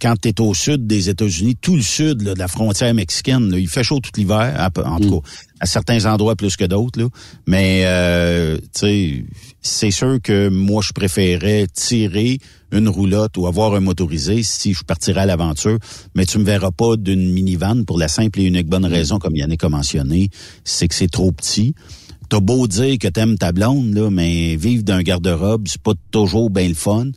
[0.00, 3.50] quand tu es au sud des États-Unis, tout le sud là, de la frontière mexicaine,
[3.50, 5.28] là, il fait chaud tout l'hiver, en tout cas
[5.62, 7.00] à certains endroits plus que d'autres.
[7.00, 7.08] là.
[7.46, 9.24] Mais euh, tu sais,
[9.60, 12.38] c'est sûr que moi je préférais tirer
[12.72, 15.78] une roulotte ou avoir un motorisé si je partirais à l'aventure.
[16.16, 19.36] Mais tu me verras pas d'une minivan pour la simple et unique bonne raison, comme
[19.36, 20.30] Yannick a mentionné,
[20.64, 21.74] c'est que c'est trop petit.
[22.32, 26.48] T'as beau dire que t'aimes ta blonde, là, mais vivre d'un garde-robe, c'est pas toujours
[26.48, 27.08] bien le fun.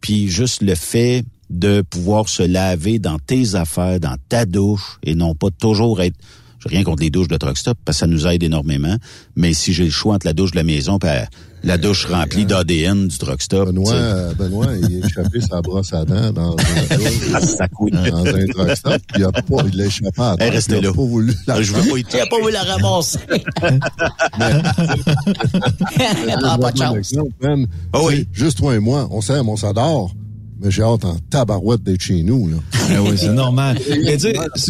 [0.00, 5.14] Puis juste le fait de pouvoir se laver dans tes affaires, dans ta douche, et
[5.14, 6.16] non pas toujours être
[6.58, 8.96] J'ai rien contre les douches de truck stop parce que ça nous aide énormément.
[9.36, 11.26] Mais si j'ai le choix entre la douche de la maison et
[11.64, 13.68] la douche remplie d'ADN du truck stop.
[13.68, 16.64] Benoît, euh, Benoît, il a échappé sa brosse à dents dans un,
[17.90, 19.02] dans un truck stop.
[19.16, 20.94] Il a pas, il l'a échappé à restait il a là.
[20.94, 23.18] pas voulu la Je veux pas y Il a pas voulu la ramasser.
[26.46, 27.14] Ah, pas de chance.
[27.94, 28.28] Oui.
[28.32, 30.12] Juste toi et moi, on s'aime, on s'adore.
[30.60, 32.56] Mais j'ai hâte en tabarouette d'être chez nous, là.
[32.90, 33.78] Ah oui, c'est normal.
[34.04, 34.28] Mais tu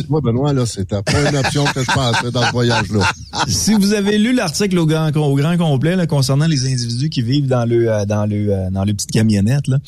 [0.08, 3.00] Moi, Benoît, là, c'était pas une option que je pensais dans ce voyage-là.
[3.48, 7.22] si vous avez lu l'article au grand, au grand complet là, concernant les individus qui
[7.22, 9.78] vivent dans le euh, dans le euh, dans les petites camionnettes, là,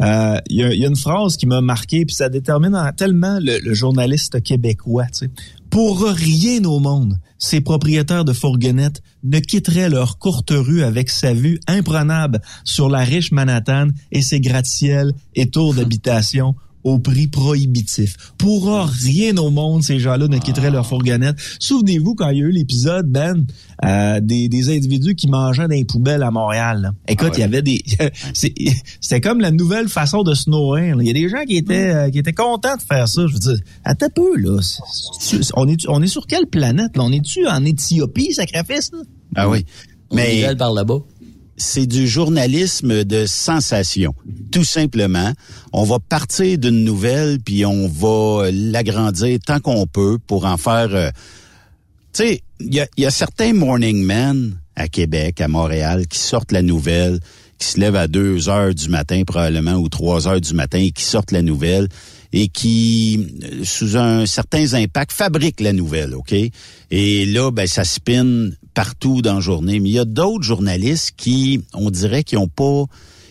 [0.00, 2.76] euh, il y, a, il y a une phrase qui m'a marqué, puis ça détermine
[2.76, 5.06] en- tellement le, le journaliste québécois.
[5.06, 5.30] tu sais.
[5.70, 11.34] Pour rien au monde, ces propriétaires de fourgonnettes ne quitteraient leur courte rue avec sa
[11.34, 18.14] vue imprenable sur la riche Manhattan et ses gratte-ciels et tours d'habitation au prix prohibitif.
[18.38, 21.36] Pour rien au monde, ces gens-là ne quitteraient leur fourgonnette.
[21.58, 23.44] Souvenez-vous quand il y a eu l'épisode, Ben,
[23.84, 26.80] euh, des, des individus qui mangeaient dans les poubelles à Montréal.
[26.82, 26.90] là.
[27.08, 27.82] Écoute, il y avait des...
[28.34, 28.54] c'est-
[29.00, 30.96] C'était comme la nouvelle façon de se nourrir.
[31.00, 33.26] Il y a des gens qui étaient, euh, qui étaient contents de faire ça.
[33.26, 34.60] Je veux dire, attends un peu, là.
[35.54, 36.96] On est, on est sur quelle planète?
[36.96, 37.02] là?
[37.04, 38.90] On est-tu en Éthiopie, sacrifice?
[38.92, 38.98] Là?
[39.34, 39.64] Ah oui.
[40.12, 40.98] Mais Elle par là-bas.
[41.58, 44.14] C'est du journalisme de sensation.
[44.50, 45.32] Tout simplement,
[45.72, 50.94] on va partir d'une nouvelle puis on va l'agrandir tant qu'on peut pour en faire.
[50.94, 51.10] euh,
[52.12, 56.18] tu sais, il y a, y a certains morning men à Québec, à Montréal, qui
[56.18, 57.18] sortent la nouvelle,
[57.58, 60.92] qui se lèvent à 2 heures du matin probablement ou 3 heures du matin et
[60.92, 61.88] qui sortent la nouvelle
[62.32, 66.34] et qui, euh, sous un certain impact, fabriquent la nouvelle, OK?
[66.90, 69.80] Et là, ben, ça spin partout dans la journée.
[69.80, 72.84] Mais il y a d'autres journalistes qui, on dirait, qui ont pas...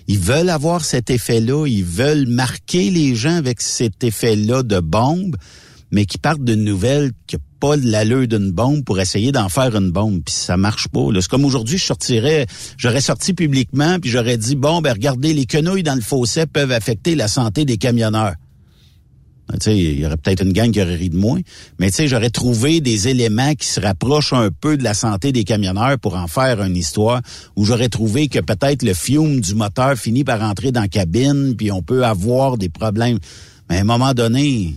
[0.09, 5.35] Ils veulent avoir cet effet-là, ils veulent marquer les gens avec cet effet-là de bombe,
[5.91, 9.75] mais qui partent d'une nouvelle qui n'a pas l'allure d'une bombe pour essayer d'en faire
[9.75, 11.01] une bombe, puis ça marche pas.
[11.19, 12.45] C'est comme aujourd'hui, je sortirais,
[12.77, 16.71] j'aurais sorti publiquement, puis j'aurais dit, bon, ben regardez, les quenouilles dans le fossé peuvent
[16.71, 18.35] affecter la santé des camionneurs.
[19.61, 21.39] Sais, il y aurait peut-être une gang qui aurait ri de moi,
[21.79, 25.97] mais j'aurais trouvé des éléments qui se rapprochent un peu de la santé des camionneurs
[25.99, 27.21] pour en faire une histoire
[27.55, 31.55] où j'aurais trouvé que peut-être le fume du moteur finit par entrer dans la cabine,
[31.57, 33.19] puis on peut avoir des problèmes.
[33.69, 34.75] Mais à un moment donné,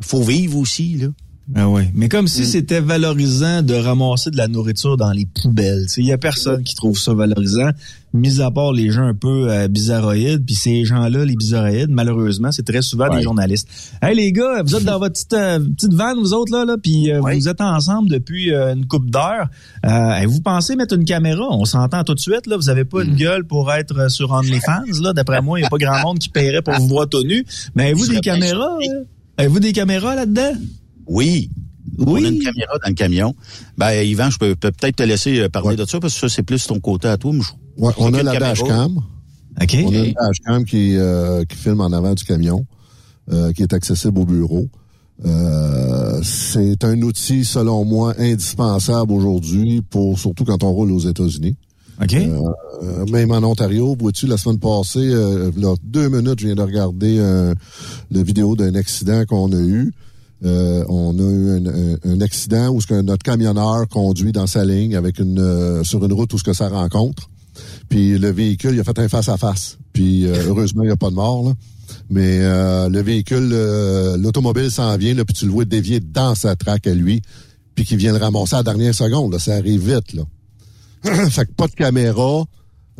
[0.00, 1.08] faut vivre aussi, là.
[1.56, 1.90] Ah ouais.
[1.94, 5.86] Mais comme si c'était valorisant de ramasser de la nourriture dans les poubelles.
[5.96, 7.70] Il y a personne qui trouve ça valorisant,
[8.14, 10.44] mis à part les gens un peu euh, bizarroïdes.
[10.44, 13.68] Puis ces gens-là, les bizarroïdes, malheureusement, c'est très souvent des journalistes.
[14.00, 16.76] Hey les gars, vous êtes dans votre petite, euh, petite vanne, vous autres, là, là
[16.80, 19.48] puis euh, vous êtes ensemble depuis euh, une coupe d'heures.
[19.86, 21.46] Euh, vous pensez mettre une caméra?
[21.50, 22.56] On s'entend tout de suite, là.
[22.56, 25.12] Vous avez pas une gueule pour être euh, sur OnlyFans, là.
[25.12, 27.44] D'après moi, il n'y a pas grand monde qui paierait pour vous voir tout nu.
[27.74, 28.78] Mais avez-vous des caméras?
[29.36, 30.52] Avez-vous des caméras là-dedans?
[31.10, 31.50] Oui.
[31.98, 32.06] Oui.
[32.22, 33.34] On a une caméra dans le camion.
[33.76, 36.28] Ben, Yvan, je peux peux peut-être te laisser euh, parler de ça parce que ça,
[36.28, 37.32] c'est plus ton côté à toi.
[37.32, 38.50] Mais je- Ouais, on a la caméra?
[38.54, 38.96] dashcam.
[39.60, 39.76] OK.
[39.84, 42.64] On a une dashcam qui, euh, qui filme en avant du camion,
[43.32, 44.68] euh, qui est accessible au bureau.
[45.26, 51.56] Euh, c'est un outil, selon moi, indispensable aujourd'hui, pour surtout quand on roule aux États-Unis.
[52.02, 52.14] OK.
[52.14, 56.62] Euh, même en Ontario, vois-tu, la semaine passée, euh, là, deux minutes, je viens de
[56.62, 57.54] regarder euh,
[58.10, 59.92] la vidéo d'un accident qu'on a eu.
[60.44, 64.46] Euh, on a eu un, un- un accident où ce que notre camionneur conduit dans
[64.46, 67.28] sa ligne avec une euh, sur une route où ce que ça rencontre.
[67.88, 69.76] Puis le véhicule, il a fait un face à face.
[69.92, 71.52] Puis euh, heureusement, il n'y a pas de mort là.
[72.08, 76.34] Mais euh, le véhicule, euh, l'automobile s'en vient, là, puis tu le vois dévier dans
[76.34, 77.20] sa traque à lui,
[77.74, 79.32] puis qu'il vient le ramasser à la dernière seconde.
[79.32, 80.22] Là, ça arrive vite là.
[81.30, 82.44] fait que pas de caméra,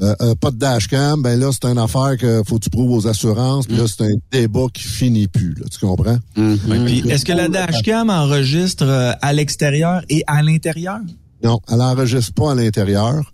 [0.03, 2.93] euh, euh, pas de dashcam, ben là, c'est une affaire que faut que tu prouves
[2.93, 6.19] aux assurances, puis là, c'est un débat qui finit plus, là, tu comprends?
[6.35, 11.01] Puis, est-ce que la dashcam enregistre euh, à l'extérieur et à l'intérieur?
[11.45, 13.33] Non, elle n'enregistre pas à l'intérieur.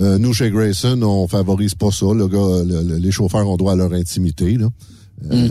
[0.00, 2.06] Euh, nous, chez Grayson, on favorise pas ça.
[2.14, 4.56] Le gars, le- le- les chauffeurs ont droit à leur intimité.
[4.56, 4.68] Là.
[5.30, 5.48] Euh,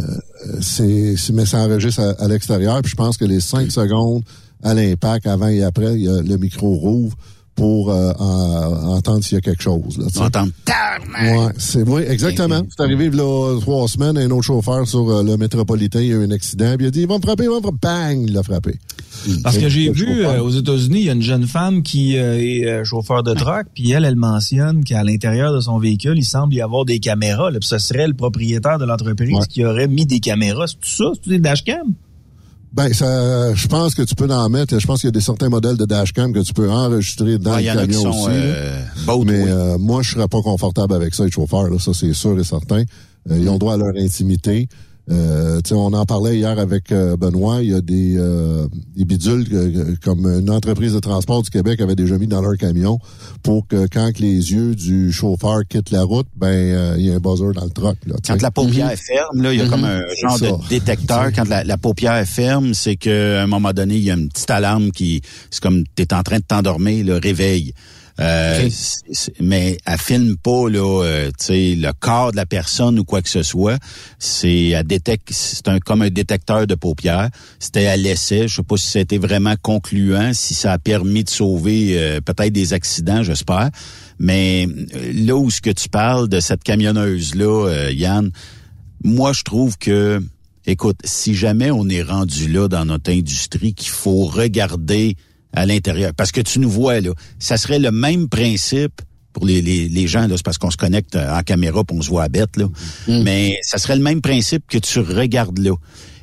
[0.62, 2.82] c'est, c'est- mais ça enregistre à, à l'extérieur.
[2.82, 4.24] Puis je pense que les cinq secondes
[4.64, 7.16] à l'impact, avant et après, il y a- le micro rouvre
[7.56, 9.98] pour euh, en- entendre s'il y a quelque chose.
[9.98, 10.06] Là.
[10.26, 10.52] Entendre.
[11.22, 12.62] Ouais, c'est oui, exactement.
[12.76, 16.16] C'est arrivé là trois semaines, un autre chauffeur sur euh, le métropolitain, il y a
[16.16, 17.78] eu un accident, puis il a dit il va me frapper, il va me frapper,
[17.82, 18.76] bang, il l'a frappé.
[19.44, 22.40] Parce que j'ai vu euh, aux États-Unis, il y a une jeune femme qui euh,
[22.40, 26.24] est euh, chauffeur de truck, puis elle, elle mentionne qu'à l'intérieur de son véhicule, il
[26.26, 27.52] semble y avoir des caméras.
[27.52, 29.46] Là, puis ce serait le propriétaire de l'entreprise Ouais.
[29.50, 30.66] qui aurait mis des caméras.
[30.68, 31.20] C'est tout ça?
[31.24, 31.94] C'est des dashcams?
[32.74, 34.80] Ben, ça, je pense que tu peux en mettre.
[34.80, 37.52] Je pense qu'il y a des certains modèles de dashcam que tu peux enregistrer dans
[37.54, 38.28] Ah, le camion aussi.
[38.30, 38.82] euh,
[39.26, 41.70] Mais euh, moi, je serais pas confortable avec ça, les chauffeurs.
[41.70, 42.84] Là, ça, c'est sûr et certain.
[43.30, 44.70] Euh, ils ont droit à leur intimité.
[45.10, 47.62] Euh, tu sais, on en parlait hier avec euh, Benoît.
[47.64, 51.50] Il y a des, euh, des bidules que- que- comme une entreprise de transport du
[51.50, 53.00] Québec avait déjà mis dans leur camion
[53.44, 57.12] pour que quand que les yeux du chauffeur quittent la route, ben euh, il y
[57.12, 57.98] a un buzzer dans le truck.
[58.06, 60.46] Là, Quand la paupière ferme, là, il y a comme un C'est genre ça.
[60.66, 61.32] de détecteur.
[61.36, 64.52] Quand la, la paupière ferme, c'est qu'à un moment donné, il y a une petite
[64.52, 67.74] alarme qui, c'est comme t'es en train de t'endormir, le réveil.
[68.20, 68.70] Euh,
[69.40, 73.22] mais elle filme pas là, euh, tu sais, le corps de la personne ou quoi
[73.22, 73.78] que ce soit.
[74.20, 74.74] C'est
[75.30, 77.30] c'est un comme un détecteur de paupières.
[77.60, 78.48] C'était à l'essai.
[78.48, 82.54] Je sais pas si c'était vraiment concluant, si ça a permis de sauver euh, peut-être
[82.54, 83.70] des accidents, j'espère.
[84.20, 88.32] Mais euh, là où ce que tu parles de cette camionneuse là, Yann,
[89.04, 90.22] moi je trouve que,
[90.66, 95.16] écoute, si jamais on est rendu là dans notre industrie, qu'il faut regarder
[95.54, 99.02] à l'intérieur, parce que tu nous vois là, ça serait le même principe
[99.34, 101.98] pour les, les, les gens, là, c'est parce qu'on se connecte euh, en caméra puis
[101.98, 102.66] on se voit à bête, là.
[103.08, 105.72] Mais ça serait le même principe que tu regardes là.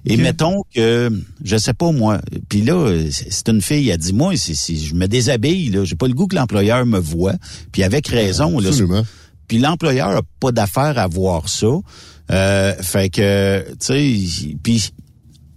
[0.04, 1.10] Et mettons que,
[1.44, 4.94] je sais pas moi, puis là, c'est une fille, elle dit, moi, si, si je
[4.94, 7.34] me déshabille, là, j'ai pas le goût que l'employeur me voit,
[7.72, 9.04] puis avec raison, là, Absolument.
[9.48, 11.66] puis l'employeur a pas d'affaire à voir ça.
[12.30, 14.92] Euh, fait que, tu sais, puis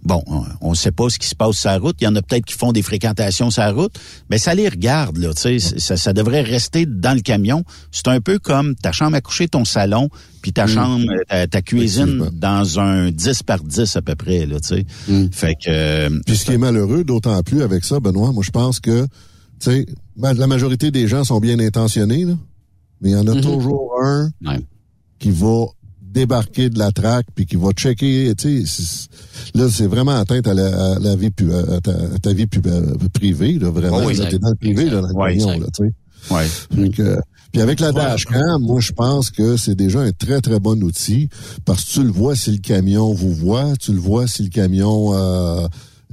[0.02, 0.22] bon,
[0.60, 1.96] on ne sait pas ce qui se passe sur la route.
[2.00, 3.98] Il y en a peut-être qui font des fréquentations sur la route,
[4.30, 5.78] mais ça les regarde, là, tu sais.
[5.78, 7.64] Ça, ça devrait rester dans le camion.
[7.90, 10.08] C'est un peu comme ta chambre à coucher, ton salon,
[10.42, 10.68] puis ta Mm.
[10.68, 14.68] chambre, euh, ta, ta cuisine dans un 10 par 10 à peu près, là, tu
[14.68, 14.86] sais.
[15.30, 15.68] Fait que...
[15.68, 19.02] euh, Puis ce qui est malheureux, d'autant plus avec ça, Benoît, moi je pense que,
[19.04, 19.08] tu
[19.60, 19.86] sais,
[20.16, 22.34] ben, la majorité des gens sont bien intentionnés, là,
[23.00, 24.60] mais il y en a toujours un Ouais.
[25.18, 25.66] qui va
[26.12, 29.08] débarquer de la traque puis qui va checker, tu sais, c'est-
[29.58, 32.46] là c'est vraiment atteinte à la, à la vie pu- à ta, à ta vie
[32.46, 33.98] pu- euh, privée, là, vraiment.
[34.02, 35.64] Oh oui, là, t'es dans le privé, là, dans le Ouais, camion, exact.
[35.64, 35.92] là, tu sais.
[37.52, 41.28] puis avec la dashcam, moi je pense que c'est déjà un très très bon outil
[41.64, 44.48] parce que tu le vois si le camion vous voit, tu le vois si le
[44.48, 45.66] camion euh,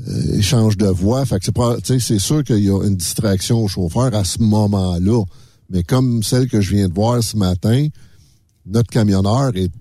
[0.07, 1.25] euh, échange de voix.
[1.25, 4.13] Fait que c'est pas, tu sais, c'est sûr qu'il y a une distraction au chauffeur
[4.15, 5.23] à ce moment-là.
[5.69, 7.87] Mais comme celle que je viens de voir ce matin,
[8.65, 9.71] notre camionneur est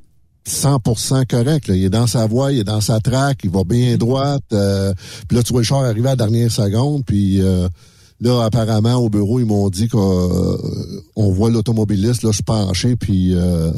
[0.48, 1.68] 100% correct.
[1.68, 1.74] là.
[1.76, 4.42] Il est dans sa voie, il est dans sa traque, il va bien droite.
[4.52, 4.92] euh,
[5.28, 7.68] puis là, tu vois le char arriver à la dernière seconde, puis euh,
[8.20, 10.58] là, apparemment, au bureau, ils m'ont dit qu'on
[11.16, 13.70] on voit l'automobiliste là, se pencher, puis euh,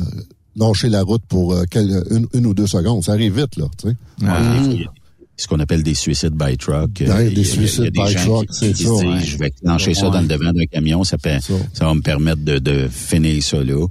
[0.56, 3.02] lâcher la route pour euh, une, une ou deux secondes.
[3.04, 3.96] Ça arrive vite, là, tu sais.
[4.26, 4.86] Ouais,
[5.36, 6.90] ce qu'on appelle des suicides by truck.
[7.00, 8.76] Ouais, Euh, des il y a- suicides by des gens truck, qui- c'est ça, se
[8.82, 9.24] disent, ouais.
[9.24, 11.54] Je vais clencher ça dans le devant d'un camion, ça, peut- ça.
[11.72, 13.86] ça va me permettre de, de finir ça là.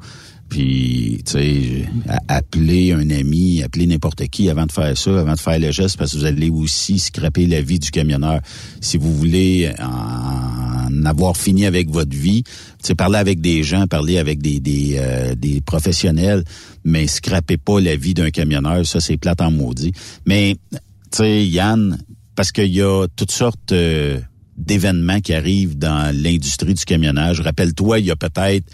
[0.50, 1.86] Puis, tu sais,
[2.28, 5.98] appeler un ami, appeler n'importe qui avant de faire ça, avant de faire le geste,
[5.98, 8.42] parce que vous allez aussi scraper la vie du camionneur.
[8.82, 13.86] Si vous voulez en avoir fini avec votre vie, tu sais, parler avec des gens,
[13.86, 16.44] parler avec des des, euh, des professionnels,
[16.84, 19.94] mais scrapez pas la vie d'un camionneur, ça c'est plate en maudit.
[20.26, 20.80] Mais, tu
[21.12, 21.98] sais, Yann,
[22.36, 24.20] parce qu'il y a toutes sortes euh,
[24.58, 27.42] d'événements qui arrivent dans l'industrie du camionnage.
[27.42, 28.66] Rappelle-toi, il y a peut-être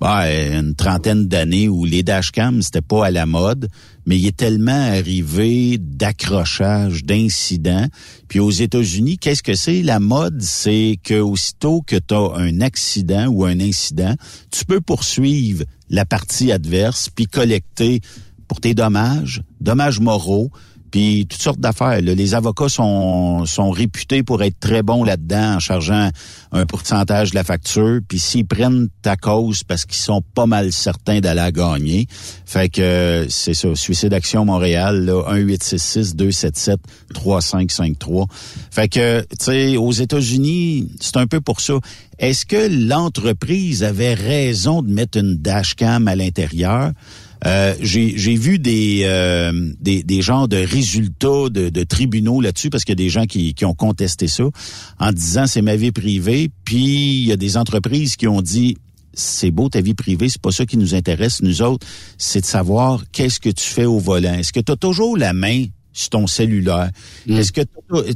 [0.00, 3.68] bah, une trentaine d'années où les dashcams, c'était pas à la mode,
[4.06, 7.86] mais il est tellement arrivé d'accrochages, d'incidents.
[8.28, 9.82] Puis aux États-Unis, qu'est-ce que c'est?
[9.82, 14.14] La mode, c'est que aussitôt que tu as un accident ou un incident,
[14.50, 18.00] tu peux poursuivre la partie adverse puis collecter
[18.46, 20.50] pour tes dommages, dommages moraux,
[20.90, 22.00] puis toutes sortes d'affaires.
[22.00, 26.10] Les avocats sont, sont réputés pour être très bons là-dedans en chargeant
[26.52, 28.00] un pourcentage de la facture.
[28.06, 32.06] Puis s'ils prennent ta cause parce qu'ils sont pas mal certains d'aller gagner.
[32.46, 38.26] Fait que c'est ça, Suicide Action Montréal, là, 1-866-277-3553.
[38.70, 41.74] Fait que, tu sais, aux États-Unis, c'est un peu pour ça.
[42.18, 46.90] Est-ce que l'entreprise avait raison de mettre une dashcam à l'intérieur?
[47.46, 52.84] Euh, j'ai vu des, euh, des des genres de résultats de, de tribunaux là-dessus parce
[52.84, 54.44] qu'il y a des gens qui, qui ont contesté ça
[54.98, 56.50] en disant c'est ma vie privée.
[56.64, 58.76] Puis il y a des entreprises qui ont dit
[59.14, 61.42] c'est beau ta vie privée, c'est pas ça qui nous intéresse.
[61.42, 61.86] Nous autres,
[62.18, 64.34] c'est de savoir qu'est-ce que tu fais au volant.
[64.34, 66.90] Est-ce que tu as toujours la main sur ton cellulaire?
[67.28, 67.62] Est-ce que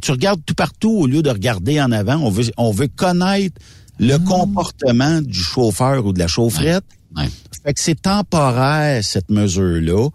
[0.01, 2.17] tu regardes tout partout au lieu de regarder en avant?
[2.17, 3.61] On veut, on veut connaître
[3.99, 6.85] le comportement du chauffeur ou de la chaufferette.
[7.17, 7.29] Ouais.
[7.65, 10.09] Fait que c'est temporaire, cette mesure-là.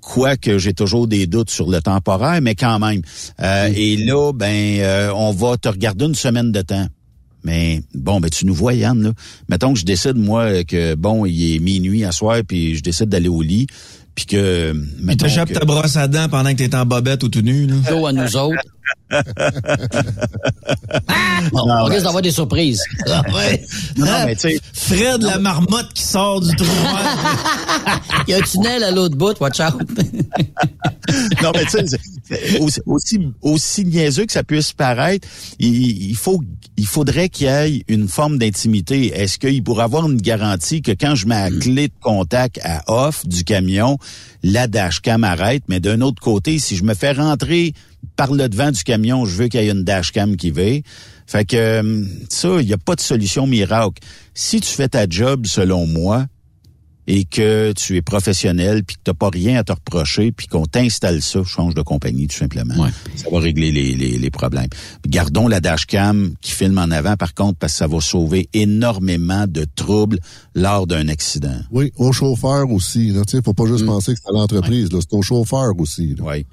[0.00, 3.02] Quoique j'ai toujours des doutes sur le temporaire, mais quand même.
[3.40, 6.86] Euh, Et là, ben, euh, on va te regarder une semaine de temps.
[7.44, 9.12] Mais bon, ben tu nous vois, Yann, là.
[9.48, 13.08] Mettons que je décide, moi, que bon, il est minuit à soir, puis je décide
[13.10, 13.66] d'aller au lit,
[14.14, 14.72] puis que...
[14.74, 17.42] Il mettons t'échappe que- ta brosse à dents pendant que t'es en bobette ou tout
[17.42, 17.74] nu, là.
[18.08, 18.62] À nous autres.
[21.52, 22.82] Bon, on risque d'avoir des surprises.
[23.96, 26.66] Non, non, mais tu sais, Fred, la marmotte qui sort du trou
[28.26, 29.74] Il y a un tunnel à l'autre bout, watch out.
[31.42, 35.26] non, mais tu sais, aussi, aussi, aussi niaiseux que ça puisse paraître,
[35.58, 36.42] il, il faut,
[36.76, 39.08] il faudrait qu'il y ait une forme d'intimité.
[39.08, 42.82] Est-ce qu'il pourrait avoir une garantie que quand je mets la clé de contact à
[42.86, 43.98] off du camion,
[44.42, 47.74] la dashcam arrête, mais d'un autre côté, si je me fais rentrer
[48.18, 50.62] par le devant du camion, je veux qu'il y ait une dashcam qui va.
[51.26, 54.02] Fait que euh, ça, il n'y a pas de solution miracle.
[54.34, 56.26] Si tu fais ta job selon moi,
[57.10, 60.46] et que tu es professionnel, puis que tu n'as pas rien à te reprocher, puis
[60.46, 62.74] qu'on t'installe ça, change de compagnie tout simplement.
[63.16, 64.68] Ça va régler les, les, les problèmes.
[65.06, 69.46] Gardons la dashcam qui filme en avant, par contre, parce que ça va sauver énormément
[69.48, 70.18] de troubles
[70.54, 71.56] lors d'un accident.
[71.70, 73.08] Oui, au chauffeur aussi.
[73.08, 74.92] Il ne faut pas juste penser que c'est à l'entreprise.
[74.92, 76.14] là, C'est au chauffeur aussi.
[76.14, 76.24] là.
[76.26, 76.46] Oui.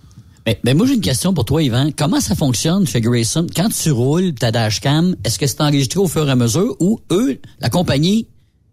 [0.45, 1.89] Mais, mais moi, j'ai une question pour toi, Yvan.
[1.97, 3.47] Comment ça fonctionne chez Grayson?
[3.55, 6.99] Quand tu roules ta dashcam, est-ce que c'est enregistré au fur et à mesure ou
[7.11, 8.27] eux, la compagnie,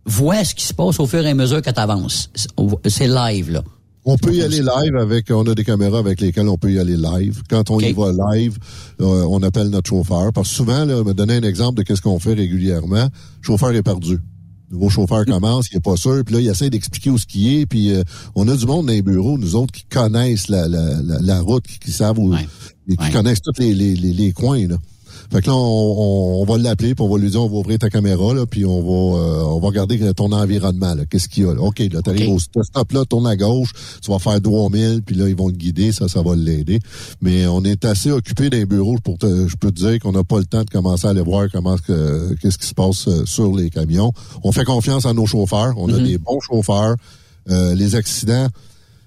[0.05, 2.31] voit ce qui se passe au fur et à mesure que tu avances?
[2.87, 3.65] C'est live, là.
[4.05, 6.79] On peut y aller live avec, on a des caméras avec lesquelles on peut y
[6.81, 7.43] aller live.
[7.49, 8.59] Quand on y va live,
[9.01, 10.33] euh, on appelle notre chauffeur.
[10.33, 13.07] Parce que souvent, là, me donner un exemple de qu'est-ce qu'on fait régulièrement.
[13.43, 14.19] Chauffeur est perdu.
[14.73, 17.27] Le nouveau chauffeur commence, il est pas sûr, puis là, il essaie d'expliquer où ce
[17.27, 18.03] qui est, puis euh,
[18.35, 21.41] on a du monde dans les bureaux, nous autres, qui connaissent la, la, la, la
[21.43, 22.33] route, qui, qui savent où,
[22.89, 24.77] et qui connaissent tous les, les, les, les coins, là.
[25.33, 27.57] Fait que là, on, on, on va l'appeler, puis on va lui dire, on va
[27.57, 31.07] ouvrir ta caméra, là, puis on va euh, on va regarder ton environnement, là.
[31.07, 31.63] Qu'est-ce qu'il y a, là?
[31.63, 33.71] OK, là, t'arrives au stop, là, tourne à gauche,
[34.03, 36.81] tu vas faire 3000, puis là, ils vont te guider, ça, ça va l'aider.
[37.23, 40.13] Mais on est assez occupé dans les bureaux pour te, je peux te dire qu'on
[40.13, 43.09] n'a pas le temps de commencer à aller voir comment que, qu'est-ce qui se passe
[43.09, 44.13] euh, sur les camions.
[44.45, 45.73] On fait confiance à nos chauffeurs.
[45.79, 46.05] On a Mm-hmm.
[46.05, 46.97] des bons chauffeurs.
[47.51, 48.49] Euh, les accidents,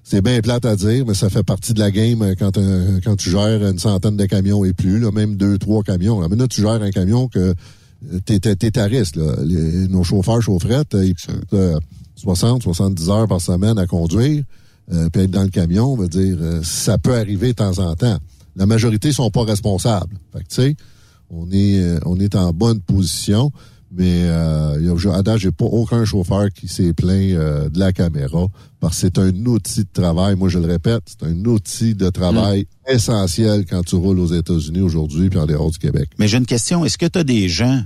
[0.07, 2.59] c'est bien plate à dire, mais ça fait partie de la game euh, quand,
[3.03, 6.21] quand tu gères une centaine de camions et plus, là, même deux, trois camions.
[6.21, 7.39] Là, maintenant, tu gères un camion que
[8.13, 9.15] euh, t'es, t'es à risque.
[9.15, 9.33] Là.
[9.43, 11.15] Les- nos chauffeurs, chaufferettes, euh, ils
[11.53, 11.79] euh,
[12.17, 14.43] 60, 70 heures par semaine à conduire,
[14.93, 17.79] euh, puis être dans le camion, on va dire, euh, ça peut arriver de temps
[17.79, 18.19] en temps.
[18.55, 20.15] La majorité sont pas responsables.
[20.33, 20.75] Fait que, tu sais,
[21.31, 23.51] on est, on est en bonne position.
[23.97, 28.47] Mais euh, à date, j'ai pas aucun chauffeur qui s'est plaint euh, de la caméra
[28.79, 30.35] parce que c'est un outil de travail.
[30.35, 34.81] Moi, je le répète, c'est un outil de travail essentiel quand tu roules aux États-Unis
[34.81, 36.09] aujourd'hui puis en dehors du Québec.
[36.19, 36.83] Mais j'ai une question.
[36.83, 37.81] Est-ce que tu as des gens,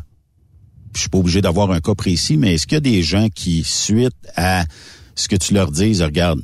[0.96, 3.28] je suis pas obligé d'avoir un cas précis, mais est-ce qu'il y a des gens
[3.30, 4.66] qui, suite à
[5.22, 6.42] ce que tu leur dises, regarde,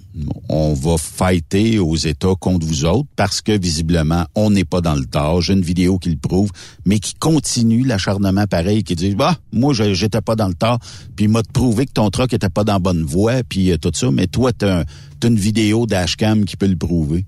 [0.50, 4.96] on va fighter aux États contre vous autres parce que visiblement, on n'est pas dans
[4.96, 5.42] le tort.
[5.42, 6.50] J'ai une vidéo qui le prouve,
[6.86, 10.80] mais qui continue l'acharnement pareil, qui dit, bah, moi, j'étais pas dans le tort,
[11.16, 14.12] puis m'a prouvé que ton truck était pas dans bonne voie, puis euh, tout ça,
[14.12, 14.86] mais toi, t'as un-
[15.24, 17.26] une vidéo dashcam qui peut le prouver.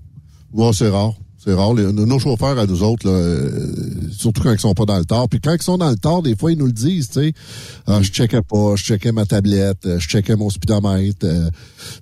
[0.52, 1.14] Bon, c'est rare.
[1.48, 1.72] C'est rare.
[1.72, 3.70] Les- nos chauffeurs à nous autres, là, euh,
[4.10, 5.30] surtout quand ils sont pas dans le tort.
[5.30, 7.32] Puis quand ils sont dans le tort, des fois, ils nous le disent, tu sais.
[7.86, 11.24] Ah, je checkais pas, je checkais ma tablette, euh, je checkais mon speedomètre.
[11.24, 11.48] euh,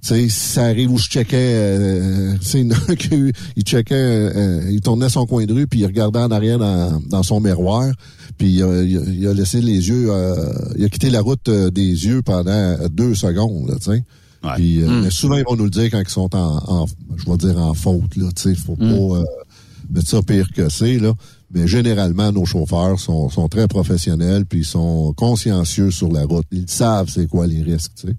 [0.03, 4.69] tu sais, ça arrive où je checkais, euh, tu sais, il a il checkait, euh,
[4.69, 7.93] il tournait son coin de rue, puis il regardait en arrière dans, dans son miroir,
[8.39, 10.35] puis euh, il, a, il a laissé les yeux, euh,
[10.77, 14.03] il a quitté la route euh, des yeux pendant euh, deux secondes, tu sais.
[14.55, 15.03] Puis, euh, Hmm.
[15.05, 16.87] mais souvent, ils vont nous le dire quand ils sont en, en
[17.17, 18.91] je vais dire en faute, là, tu sais, faut Hmm.
[18.91, 19.25] pas euh,
[19.91, 21.13] mettre ça pire que c'est, là.
[21.53, 26.47] Mais généralement, nos chauffeurs sont, sont très professionnels, puis ils sont consciencieux sur la route.
[26.51, 28.15] Ils savent c'est quoi les risques, tu sais.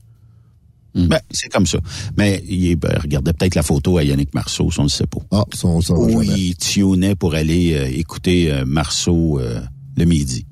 [0.95, 1.77] Ben, c'est comme ça.
[2.17, 5.05] Mais il ben, regardez peut-être la photo à Yannick Marceau, si on ne le sait
[5.05, 5.19] pas.
[5.29, 6.39] Ah, ça, on saura Où jamais.
[6.39, 9.61] il tunait pour aller euh, écouter euh, Marceau euh,
[9.95, 10.46] le midi.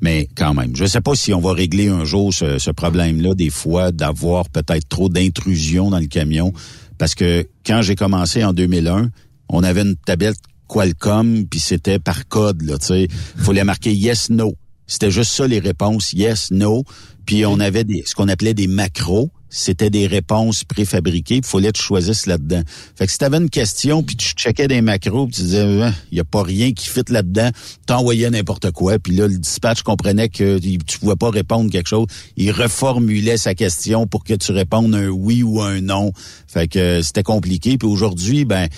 [0.00, 3.34] Mais quand même, je ne sais pas si on va régler un jour ce, problème-là,
[3.34, 6.52] des fois, d'avoir peut-être trop d'intrusion dans le camion.
[6.98, 9.10] Parce que quand j'ai commencé en 2001,
[9.48, 10.38] on avait une tablette
[10.68, 13.08] Qualcomm, puis c'était par code, là, tu sais.
[13.38, 14.54] Il fallait marquer yes, no.
[14.86, 16.84] C'était juste ça, les réponses, yes, no.
[17.26, 19.30] Puis on avait des, ce qu'on appelait des macros.
[19.50, 21.36] C'était des réponses préfabriquées.
[21.36, 22.62] Il fallait que tu choisisses là-dedans.
[22.96, 25.64] Fait que si tu avais une question, puis tu checkais des macros, puis tu disais,
[26.10, 27.50] il n'y a pas rien qui fit là-dedans,
[27.86, 28.98] t'envoyais n'importe quoi.
[28.98, 32.06] Puis là, le dispatch comprenait que tu pouvais pas répondre quelque chose.
[32.36, 36.12] Il reformulait sa question pour que tu répondes un oui ou un non.
[36.46, 37.78] Fait que euh, c'était compliqué.
[37.78, 38.68] Puis aujourd'hui, ben,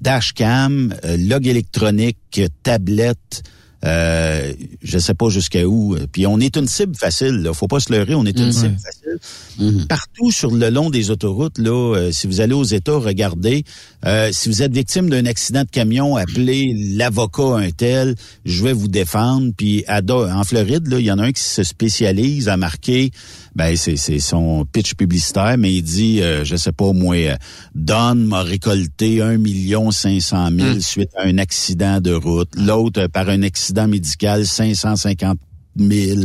[0.00, 3.42] dashcam, euh, log électronique, tablette,
[3.84, 4.52] euh,
[4.82, 5.96] je sais pas jusqu'à où.
[6.12, 7.52] Puis on est une cible facile, là.
[7.54, 8.52] Faut pas se leurrer, on est une Mhm.
[8.52, 9.86] cible facile.
[9.88, 13.64] Partout sur le long des autoroutes, là, euh, si vous allez aux États, regardez.
[14.06, 18.14] euh, si vous êtes victime d'un accident de camion, appelez l'avocat un tel.
[18.46, 19.52] Je vais vous défendre.
[19.56, 23.10] Puis à en Floride, là, il y en a un qui se spécialise à marquer.
[23.54, 27.34] Ben c'est c'est son pitch publicitaire, mais il dit, euh, je sais pas moi, euh,
[27.74, 32.48] Don m'a récolté un million cinq cent mille suite à un accident de route.
[32.56, 35.38] L'autre par un accident médical 550
[35.76, 36.20] 000.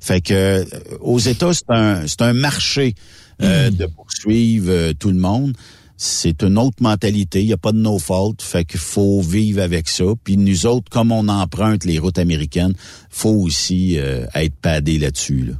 [0.00, 0.64] Fait que euh,
[1.00, 2.94] aux États, c'est un, c'est un marché
[3.42, 5.56] euh, de poursuivre euh, tout le monde.
[5.96, 7.40] C'est une autre mentalité.
[7.40, 8.34] Il n'y a pas de no fault.
[8.40, 10.04] Fait qu'il faut vivre avec ça.
[10.24, 12.74] Puis nous autres, comme on emprunte les routes américaines,
[13.08, 15.44] faut aussi euh, être padé là-dessus.
[15.44, 15.54] Là.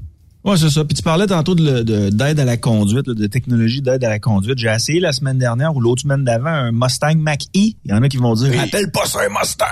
[0.44, 0.84] Ouais, c'est ça.
[0.84, 4.18] Puis tu parlais tantôt de, de- d'aide à la conduite, de technologie d'aide à la
[4.18, 4.56] conduite.
[4.58, 7.46] J'ai essayé la semaine dernière ou l'autre semaine d'avant un Mustang Mach-E.
[7.54, 9.66] Il y en a qui vont dire, appelle pas ça un Mustang.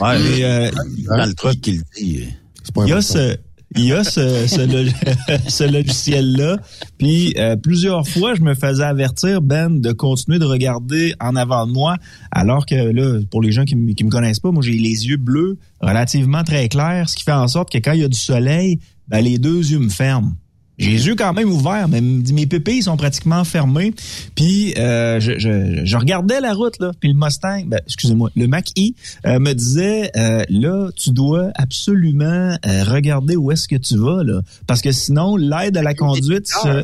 [0.00, 0.70] Ouais, Mais, euh,
[1.08, 2.28] dans le truc qu'il dit.
[2.76, 3.36] il y a ce,
[3.76, 6.58] il y a ce, ce, lo- ce logiciel-là.
[6.98, 11.66] Puis euh, plusieurs fois, je me faisais avertir, Ben, de continuer de regarder en avant
[11.66, 11.96] de moi,
[12.30, 15.06] alors que là, pour les gens qui, me- qui me connaissent pas, moi j'ai les
[15.06, 18.08] yeux bleus relativement très clairs, ce qui fait en sorte que quand il y a
[18.08, 18.78] du soleil,
[19.08, 20.34] ben, les deux yeux me ferment.
[20.76, 23.94] J'ai les yeux quand même ouverts, mais mes pupilles sont pratiquement fermées.
[24.34, 28.48] Puis euh, je, je, je regardais la route là, puis le Mustang, ben, excusez-moi, le
[28.48, 28.92] Mach-E
[29.26, 34.24] euh, me disait euh, là, tu dois absolument euh, regarder où est-ce que tu vas
[34.24, 36.82] là, parce que sinon l'aide à la conduite, se...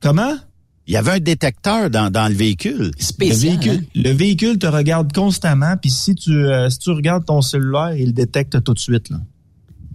[0.00, 0.34] comment?
[0.88, 2.90] Il y avait un détecteur dans, dans le véhicule.
[3.20, 7.40] le véhicule, le véhicule te regarde constamment, puis si tu euh, si tu regardes ton
[7.42, 9.18] cellulaire, il le détecte tout de suite là.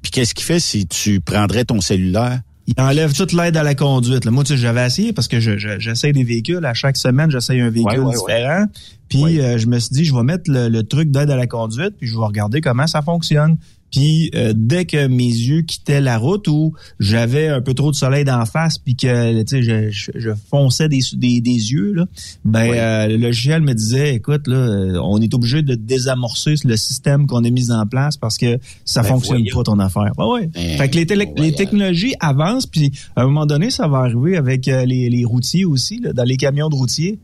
[0.03, 2.41] Puis qu'est-ce qu'il fait si tu prendrais ton cellulaire?
[2.67, 4.23] Il enlève toute l'aide à la conduite.
[4.23, 4.31] Là.
[4.31, 6.63] Moi, tu sais, j'avais essayé parce que je, je- j'essaye des véhicules.
[6.65, 8.65] À chaque semaine, j'essaye un véhicule Ouais, ouais, différent.
[9.09, 11.45] Puis euh, je me suis dit, je vais mettre le, le truc d'aide à la
[11.45, 13.57] conduite, puis je vais regarder comment ça fonctionne.
[13.93, 17.95] Puis euh, dès que mes yeux quittaient la route ou j'avais un peu trop de
[17.95, 21.93] soleil d'en face, puis que tu sais, je, je, je fonçais des, des, des yeux,
[21.93, 22.05] là,
[22.43, 26.75] ben euh, le logiciel me disait, écoute, là, euh, on est obligé de désamorcer le
[26.75, 29.55] système qu'on a mis en place parce que ça Ben, fonctionne voyons.
[29.57, 30.11] pas ton affaire.
[30.17, 30.49] Ouais, ouais.
[30.53, 33.99] Ben, fait que les, télé- les technologies avancent, puis à un moment donné, ça va
[33.99, 37.19] arriver avec euh, les, les routiers aussi, là, dans les camions de routiers.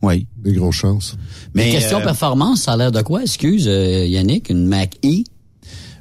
[0.00, 0.26] Oui.
[0.42, 1.16] Des grosses chances.
[1.54, 3.22] Mais question euh, performance, ça a l'air de quoi?
[3.22, 5.24] Excuse, euh, Yannick, une Mac-E?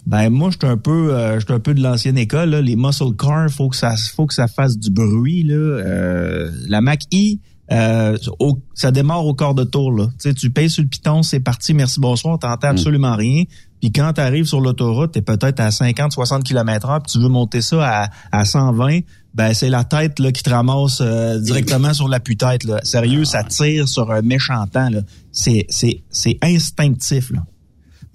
[0.08, 2.50] Ben moi, je suis un peu, euh, un peu de l'ancienne école.
[2.52, 2.62] Là.
[2.62, 5.44] Les muscle cars, faut que ça, faut que ça fasse du bruit.
[5.44, 5.54] Là.
[5.56, 7.36] Euh, la Mac E,
[7.74, 9.92] euh, au- ça démarre au quart de tour.
[9.92, 10.06] Là.
[10.22, 13.44] Tu sais, tu payes sur le piton, c'est parti, merci, bonsoir, t'entends absolument rien.
[13.82, 17.20] Puis quand tu arrives sur l'autoroute, t'es peut-être à 50, 60 km heure, puis tu
[17.20, 19.00] veux monter ça à, à 120,
[19.36, 22.80] ben c'est la tête là qui te ramasse euh, directement sur la tête là.
[22.84, 25.02] Sérieux, ça tire sur un méchant temps là.
[25.34, 27.42] C'est c'est c'est instinctif là.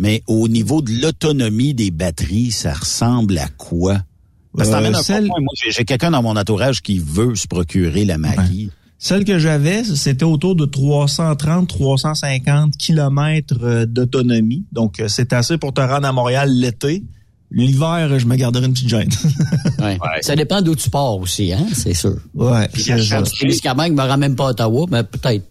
[0.02, 4.00] Mais au niveau de l'autonomie des batteries, ça ressemble à quoi?
[4.56, 5.26] Parce que Euh, celle-.
[5.28, 5.38] Moi,
[5.70, 8.70] j'ai- quelqu'un dans mon entourage qui veut se procurer la Mackie.
[8.98, 14.64] Celle que j'avais, c'était autour de 330-350 kilomètres euh, d'autonomie.
[14.72, 17.02] Donc, euh, c'est assez pour te rendre à Montréal l'été.
[17.50, 19.10] L'hiver, je me garderai une petite gêne.
[19.82, 19.98] Ouais.
[20.20, 22.14] Ça dépend d'où tu pars aussi, hein, c'est sûr.
[22.34, 22.68] Ouais.
[22.76, 23.20] c'est ça.
[23.40, 25.44] Témiscamingue me ramène pas à Ottawa, mais peut-être.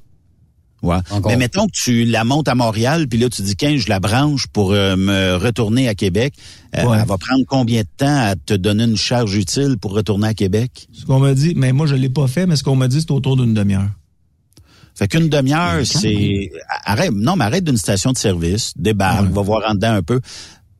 [0.82, 0.98] Ouais.
[1.26, 4.00] Mais mettons que tu la montes à Montréal, puis là, tu dis, qu'un je la
[4.00, 6.34] branche pour euh, me retourner à Québec.
[6.76, 6.98] Euh, Ouais.
[7.00, 10.34] Elle va prendre combien de temps à te donner une charge utile pour retourner à
[10.34, 10.88] Québec?
[10.94, 13.02] Ce qu'on m'a dit, mais moi, je l'ai pas fait, mais ce qu'on m'a dit,
[13.02, 13.90] c'est autour d'une demi-heure.
[14.96, 16.52] Fait qu'une demi-heure, c'est...
[16.86, 20.20] Arrête, non, mais arrête d'une station de service, débarque, va voir en dedans un peu.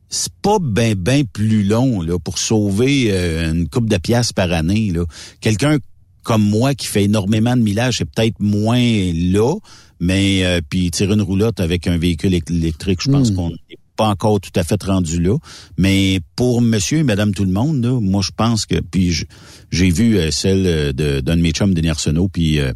[0.08, 4.52] C'est pas ben ben plus long là pour sauver euh, une coupe de pièces par
[4.52, 4.90] année.
[4.94, 5.04] là.
[5.40, 5.78] Quelqu'un
[6.22, 8.78] comme moi qui fait énormément de millage, c'est peut-être moins
[9.14, 9.54] là,
[10.02, 14.08] mais euh, puis tirer une roulotte avec un véhicule électrique, je pense qu'on n'est pas
[14.08, 15.36] encore tout à fait rendu là.
[15.78, 19.24] Mais pour monsieur et madame tout le monde, là, moi je pense que puis
[19.70, 22.72] j'ai vu euh, celle euh, de d'un de mes chums, Denis Arsenault, puis euh,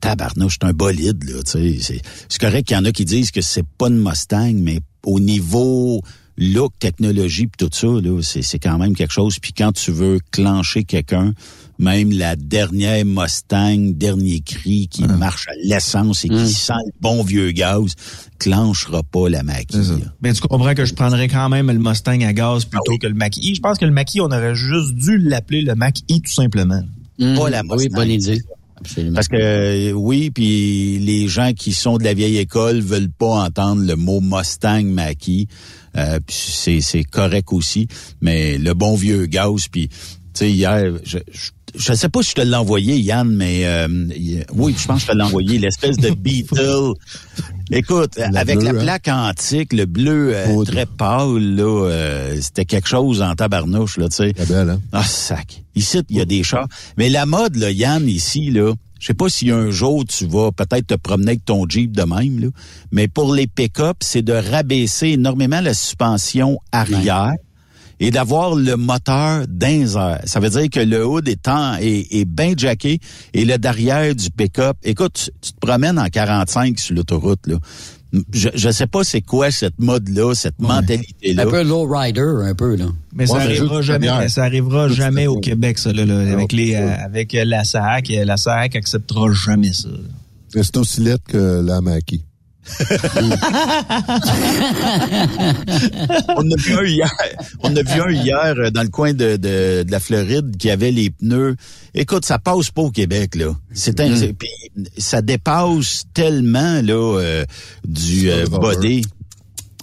[0.00, 1.78] tabarnouche, c'est un bolide, là, tu sais.
[1.80, 4.80] C'est, c'est correct qu'il y en a qui disent que c'est pas une Mustang, mais
[5.02, 6.02] au niveau
[6.36, 9.38] look, technologie puis tout ça, là, c'est, c'est quand même quelque chose.
[9.38, 11.32] Puis quand tu veux clencher quelqu'un,
[11.78, 17.22] même la dernière Mustang, dernier cri qui marche à l'essence et qui sent le bon
[17.22, 17.94] vieux gaz,
[18.38, 20.04] clenchera pas la maquille.
[20.22, 23.14] Mais tu comprends que je prendrais quand même le Mustang à gaz plutôt que le
[23.14, 23.54] Mach-E.
[23.54, 26.82] Je pense que le Mach-E, on aurait juste dû l'appeler le Mach-E tout simplement.
[27.18, 27.94] Pas la Oui, Mustang.
[27.94, 28.42] bonne idée.
[28.78, 29.14] Absolument.
[29.14, 33.44] Parce que euh, oui, puis les gens qui sont de la vieille école veulent pas
[33.46, 35.48] entendre le mot Mustang Mackie.
[35.96, 37.88] Euh, puis c'est c'est correct aussi,
[38.20, 39.96] mais le bon vieux gaz puis tu
[40.34, 43.88] sais hier je, je je sais pas si je te l'ai envoyé Yann mais euh,
[44.54, 46.94] oui, je pense que je te l'ai envoyé l'espèce de Beetle.
[47.70, 48.74] Écoute, avec la hein?
[48.74, 54.08] plaque antique, le bleu euh, très pâle là, euh, c'était quelque chose en tabarnouche là,
[54.08, 54.32] tu sais.
[54.48, 54.80] Belle, hein?
[54.92, 55.64] Ah, sac.
[55.74, 56.68] Ici, il y a des chars.
[56.96, 60.52] Mais la mode, là, Yann, ici, là, je sais pas si un jour tu vas
[60.52, 62.48] peut-être te promener avec ton Jeep de même, là,
[62.92, 67.34] mais pour les pick-up, c'est de rabaisser énormément la suspension arrière
[68.00, 70.20] et d'avoir le moteur airs.
[70.24, 73.00] Ça veut dire que le hood est, en- est, est bien jacké
[73.32, 74.76] et le derrière du pick-up.
[74.82, 77.56] Écoute, tu, tu te promènes en 45 sur l'autoroute, là.
[78.32, 81.42] Je, je sais pas c'est quoi cette mode-là, cette mentalité-là.
[81.42, 82.86] Un peu low rider, un peu, là.
[83.12, 85.38] Mais ça arrivera jamais, mais ça arrivera jamais au.
[85.40, 88.08] Québec, ça, là, là, avec les, euh, avec la SAC.
[88.24, 89.88] La SAC acceptera jamais ça.
[89.88, 90.62] là.
[90.62, 92.22] C'est aussi laid que la maquis.
[96.36, 97.10] On a vu un hier.
[97.62, 100.70] On a vu un hier euh, dans le coin de, de, de la Floride qui
[100.70, 101.56] avait les pneus.
[101.94, 103.54] Écoute, ça passe pas au Québec là.
[103.72, 104.48] C'est un, puis
[104.98, 107.44] ça dépasse tellement là euh,
[107.86, 109.02] du euh, body.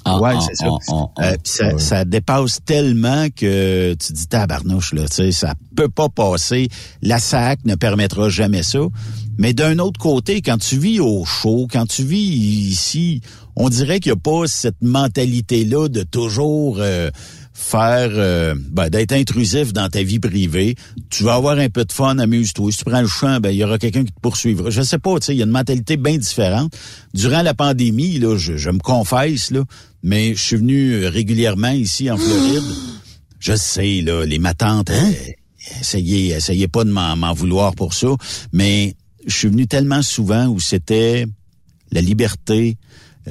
[0.05, 0.67] Ah, ouais, ah, c'est ça.
[0.91, 1.05] ah.
[1.21, 6.67] Euh, ça dépasse tellement que tu dis tabarnouche là, tu sais, ça peut pas passer.
[7.01, 8.79] La SAC ne permettra jamais ça.
[9.37, 13.21] Mais d'un autre côté, quand tu vis au chaud, quand tu vis ici,
[13.55, 17.09] on dirait qu'il n'y a pas cette mentalité-là de toujours euh,
[17.53, 20.75] faire, euh, ben, d'être intrusif dans ta vie privée.
[21.09, 22.71] Tu vas avoir un peu de fun, amuse-toi.
[22.71, 24.69] Si tu prends le champ, ben, il y aura quelqu'un qui te poursuivra.
[24.69, 26.75] Je sais pas, tu sais, il y a une mentalité bien différente.
[27.13, 29.63] Durant la pandémie, là, je, je me confesse, là,
[30.01, 32.63] mais je suis venu régulièrement ici en Floride.
[33.39, 35.11] Je sais, là, les matantes, euh,
[35.81, 38.07] essayez, essayez pas de m'en m'en vouloir pour ça,
[38.53, 41.25] mais je suis venu tellement souvent où c'était
[41.91, 42.77] la liberté,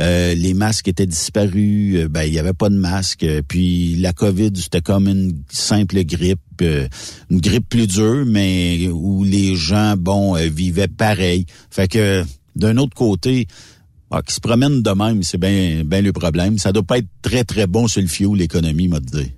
[0.01, 3.97] euh, les masques étaient disparus, euh, ben il y avait pas de masque, euh, puis
[3.97, 9.97] la Covid c'était comme une simple grippe, une grippe plus dure, mais où les gens
[9.99, 11.45] bon vivaient pareil.
[11.70, 12.24] Fait que
[12.55, 13.49] d'un autre côté,
[14.11, 16.59] ah, qui se promènent de même, c'est bien ben le problème.
[16.59, 19.32] Ça doit pas être très très bon sur le fio l'économie, m'a dit.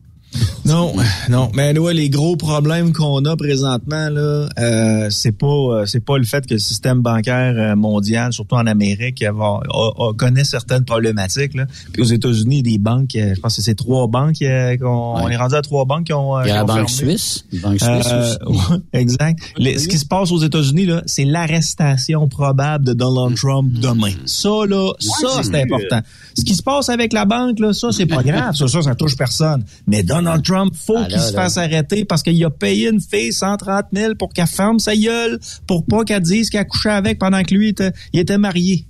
[0.64, 0.92] Non,
[1.28, 1.50] non.
[1.54, 6.16] Mais ouais, les gros problèmes qu'on a présentement là, euh, c'est pas euh, c'est pas
[6.18, 10.44] le fait que le système bancaire euh, mondial, surtout en Amérique, va, a- a- connaît
[10.44, 11.54] certaines problématiques.
[11.54, 11.66] Là.
[11.92, 14.88] Puis aux États-Unis, des banques, euh, je pense que c'est trois banques euh, qu'on
[15.22, 16.36] on est rendu à trois banques qui ont.
[16.36, 17.16] euh, Il y a la Banque fermé.
[17.16, 17.44] Suisse.
[17.62, 18.58] Banque Suisse Euh, aussi.
[18.72, 19.38] ouais, exact.
[19.58, 24.12] Les- ce qui se passe aux États-Unis, là, c'est l'arrestation probable de Donald Trump demain.
[24.26, 26.00] Ça, là, ça, c'est important.
[26.36, 28.54] Ce qui se passe avec la banque, là, ça, c'est pas grave.
[28.54, 29.64] Ça, ça, ça touche personne.
[29.86, 31.42] Mais Donald Trump, faut Ah, qu'il là, se là.
[31.42, 35.38] fasse arrêter parce qu'il a payé une fille 130 000 pour qu'elle ferme sa gueule,
[35.66, 38.86] pour pas qu'elle dise qu'elle couchait avec pendant que lui était, il était marié.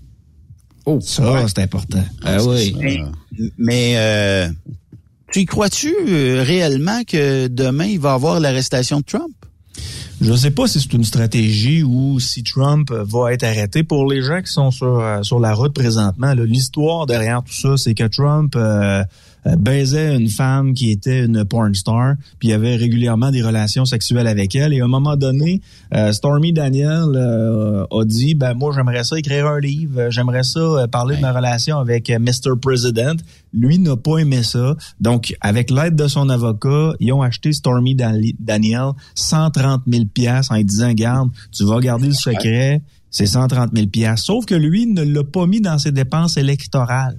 [0.87, 2.05] Oh, ça, c'est important.
[2.24, 2.74] Ah oui.
[2.78, 3.01] Mais,
[3.59, 4.49] mais, euh,
[5.32, 9.32] tu y crois-tu euh, réellement que demain il va y avoir l'arrestation de Trump?
[10.20, 13.82] Je ne sais pas si c'est une stratégie ou si Trump va être arrêté.
[13.82, 17.53] Pour les gens qui sont sur, euh, sur la route présentement, là, l'histoire derrière tout
[17.53, 19.03] ça, c'est que Trump euh,
[19.59, 24.26] baisait une femme qui était une porn star, puis il avait régulièrement des relations sexuelles
[24.26, 24.72] avec elle.
[24.72, 25.61] Et à un moment donné,
[25.95, 30.61] euh, Stormy Daniel euh, a dit, ben moi j'aimerais ça écrire un livre, j'aimerais ça
[30.61, 32.57] euh, parler de ma relation avec euh, Mr.
[32.61, 33.16] President.
[33.53, 34.76] Lui n'a pas aimé ça.
[35.01, 40.57] Donc, avec l'aide de son avocat, ils ont acheté Stormy Daniel 130 000 pièces en
[40.57, 44.22] lui disant, garde, tu vas garder le secret, c'est 130 000 pièces.
[44.22, 47.18] Sauf que lui ne l'a pas mis dans ses dépenses électorales.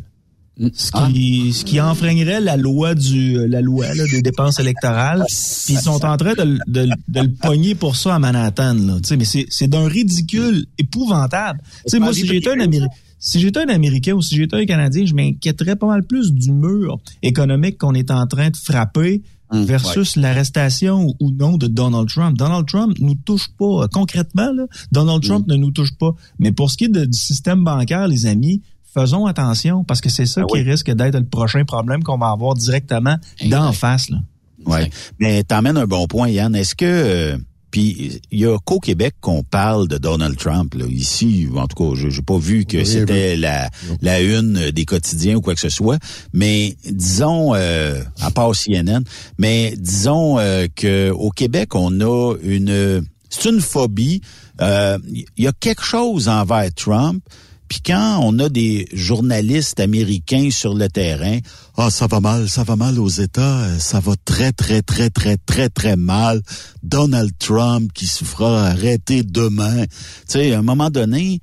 [0.74, 5.24] Ce qui, ce qui enfreignerait la loi du la loi là, des dépenses électorales.
[5.28, 8.74] Puis ils sont en train de, le- de, de le pogner pour ça à Manhattan.
[8.76, 8.96] Là.
[9.02, 11.60] Tu sais, mais c'est, c'est d'un ridicule épouvantable.
[11.86, 12.88] Tu sais, moi, si j'étais un Américain.
[13.20, 16.52] Si j'étais un Américain ou si j'étais un Canadien, je m'inquiéterais pas mal plus du
[16.52, 19.24] mur économique qu'on est en train de frapper
[19.66, 22.38] versus l'arrestation ou- non de Donald Trump.
[22.38, 24.52] Donald Trump nous touche pas euh, concrètement.
[24.54, 26.14] Là, Donald Trump ne nous touche pas.
[26.40, 28.62] Mais pour ce qui est de- du système bancaire, les amis,
[28.96, 32.56] faisons attention parce que c'est ça qui risque d'être le prochain problème qu'on va avoir
[32.56, 34.10] directement d'en face.
[34.10, 34.18] Là.
[34.66, 34.90] Ouais.
[35.20, 36.56] Mais t'emmènes un bon point, Yann.
[36.56, 37.38] Est-ce que euh,
[37.76, 40.76] puis il y a qu'au Québec qu'on parle de Donald Trump.
[40.76, 40.86] Là.
[40.86, 43.70] Ici, en tout cas, j'ai pas vu que c'était la,
[44.02, 46.00] la une des quotidiens ou quoi que ce soit.
[46.32, 49.04] Mais disons, euh, à part CNN,
[49.38, 54.22] mais disons euh, que au Québec, on a une c'est une phobie.
[54.62, 54.98] Euh,
[55.36, 57.22] Il y a quelque chose envers Trump.
[57.68, 61.40] Puis quand on a des journalistes américains sur le terrain,
[61.78, 65.10] ah ça va mal, ça va mal aux États, euh, ça va très très très
[65.10, 66.42] très très très mal.
[66.84, 69.86] Donald Trump qui se fera arrêter demain.
[69.86, 69.90] Tu
[70.28, 71.40] sais, à un moment donné,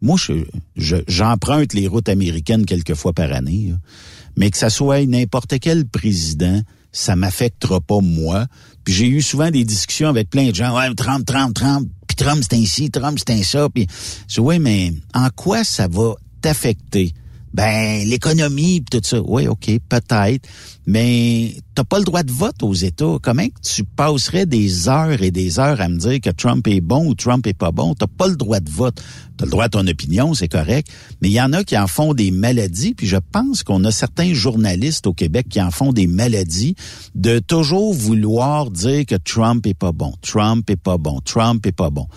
[0.00, 0.44] moi je
[0.76, 3.74] je- j'emprunte les routes américaines quelques fois par année,
[4.36, 8.46] mais que ça soit n'importe quel président, ça m'affectera pas moi.
[8.84, 11.86] Puis j'ai eu souvent des discussions avec plein de gens, ouais, Trump, Trump, Trump,
[12.18, 13.86] Trump c'est ainsi, Trump c'est un ça, puis
[14.38, 17.14] ouais, mais en quoi ça va t'affecter?
[17.54, 19.20] Ben, l'économie tout ça.
[19.24, 20.46] Oui, OK, peut-être.
[20.86, 23.16] Mais t'as pas le droit de vote aux États.
[23.22, 26.80] Comment que tu passerais des heures et des heures à me dire que Trump est
[26.80, 27.94] bon ou Trump est pas bon?
[27.94, 29.02] T'as pas le droit de vote.
[29.36, 30.88] T'as le droit à ton opinion, c'est correct.
[31.20, 33.90] Mais il y en a qui en font des maladies, puis je pense qu'on a
[33.90, 36.74] certains journalistes au Québec qui en font des maladies
[37.14, 41.72] de toujours vouloir dire que Trump est pas bon, Trump est pas bon, Trump est
[41.72, 42.08] pas bon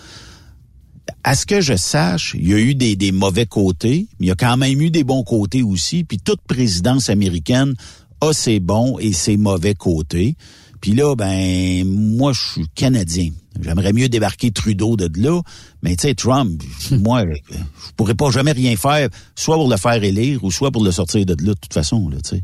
[1.24, 4.28] à ce que je sache, il y a eu des, des mauvais côtés, mais il
[4.28, 6.04] y a quand même eu des bons côtés aussi.
[6.04, 7.74] Puis toute présidence américaine
[8.20, 10.36] a ses bons et ses mauvais côtés.
[10.80, 13.30] Puis là, ben, moi, je suis Canadien.
[13.60, 15.40] J'aimerais mieux débarquer Trudeau de là,
[15.82, 16.60] mais tu sais, Trump,
[16.90, 20.82] moi, je pourrais pas jamais rien faire, soit pour le faire élire ou soit pour
[20.82, 22.42] le sortir de là, de toute façon, là, tu sais.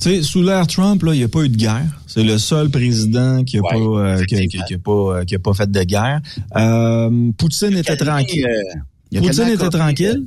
[0.00, 1.84] Tu sais, sous l'ère Trump, là, il n'y a pas eu de guerre.
[2.06, 5.24] C'est le seul président qui a pas, euh, qui, qui a- qui a pas, euh,
[5.24, 6.20] qui a pas fait de guerre.
[6.56, 8.46] Euh, Poutine était tranquille.
[8.46, 10.24] a Poutine était encore- tranquille.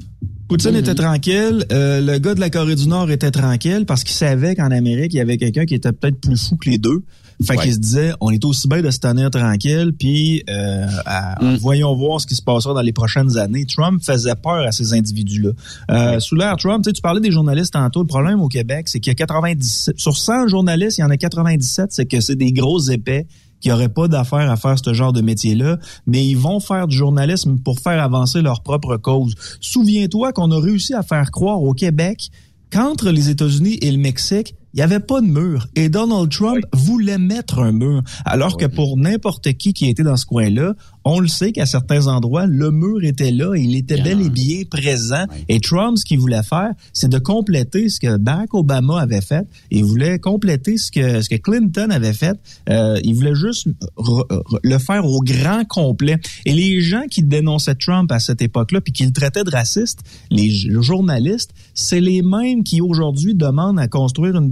[0.48, 1.66] Poutine était tranquille.
[1.72, 5.14] Euh, le gars de la Corée du Nord était tranquille parce qu'il savait qu'en Amérique,
[5.14, 7.04] il y avait quelqu'un qui était peut-être plus fou que les deux.
[7.44, 7.64] Fait Ouais.
[7.64, 11.58] qu'il se disait, on est aussi bien de se tenir tranquille, puis euh, à- Mhm.
[11.58, 13.66] voyons voir ce qui se passera dans les prochaines années.
[13.66, 15.52] Trump faisait peur à ces individus-là.
[15.92, 18.02] Euh, Sous l'ère Trump, tu sais, tu parlais des journalistes tantôt.
[18.02, 20.00] Le problème au Québec, c'est qu'il y a 97...
[20.00, 23.28] Sur 100 journalistes, il y en a 97, c'est que c'est des gros épais
[23.60, 26.98] qui n'auraient pas d'affaires à faire ce genre de métier-là, mais ils vont faire du
[26.98, 29.36] journalisme pour faire avancer leur propre cause.
[29.62, 32.30] Souviens-toi qu'on a réussi à faire croire au Québec
[32.72, 35.68] qu'entre les États-Unis et le Mexique, il n'y avait pas de mur.
[35.76, 38.02] Et Donald Trump voulait mettre un mur.
[38.26, 40.74] Alors que pour n'importe qui qui était dans ce coin-là,
[41.06, 44.62] on le sait qu'à certains endroits, le mur était là, il était bel et bien
[44.70, 45.26] présent.
[45.50, 49.46] Et Trump, ce qu'il voulait faire, c'est de compléter ce que Barack Obama avait fait.
[49.70, 52.40] Il voulait compléter ce que, ce que Clinton avait fait.
[52.70, 53.68] Euh, il voulait juste
[53.98, 56.18] re- re- le faire au grand complet.
[56.46, 60.00] Et les gens qui dénonçaient Trump à cette époque-là, puis qui le traitaient de raciste,
[60.32, 64.50] les journalistes, c'est les mêmes qui aujourd'hui demandent à construire une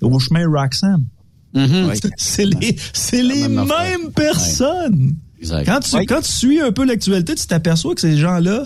[0.00, 1.04] au chemin Roxham.
[2.16, 3.98] C'est les, c'est les même affaire.
[3.98, 5.14] mêmes personnes.
[5.38, 5.64] Exact.
[5.66, 6.06] Quand tu, Ouais.
[6.06, 8.64] quand tu suis un peu l'actualité, tu t'aperçois que ces gens-là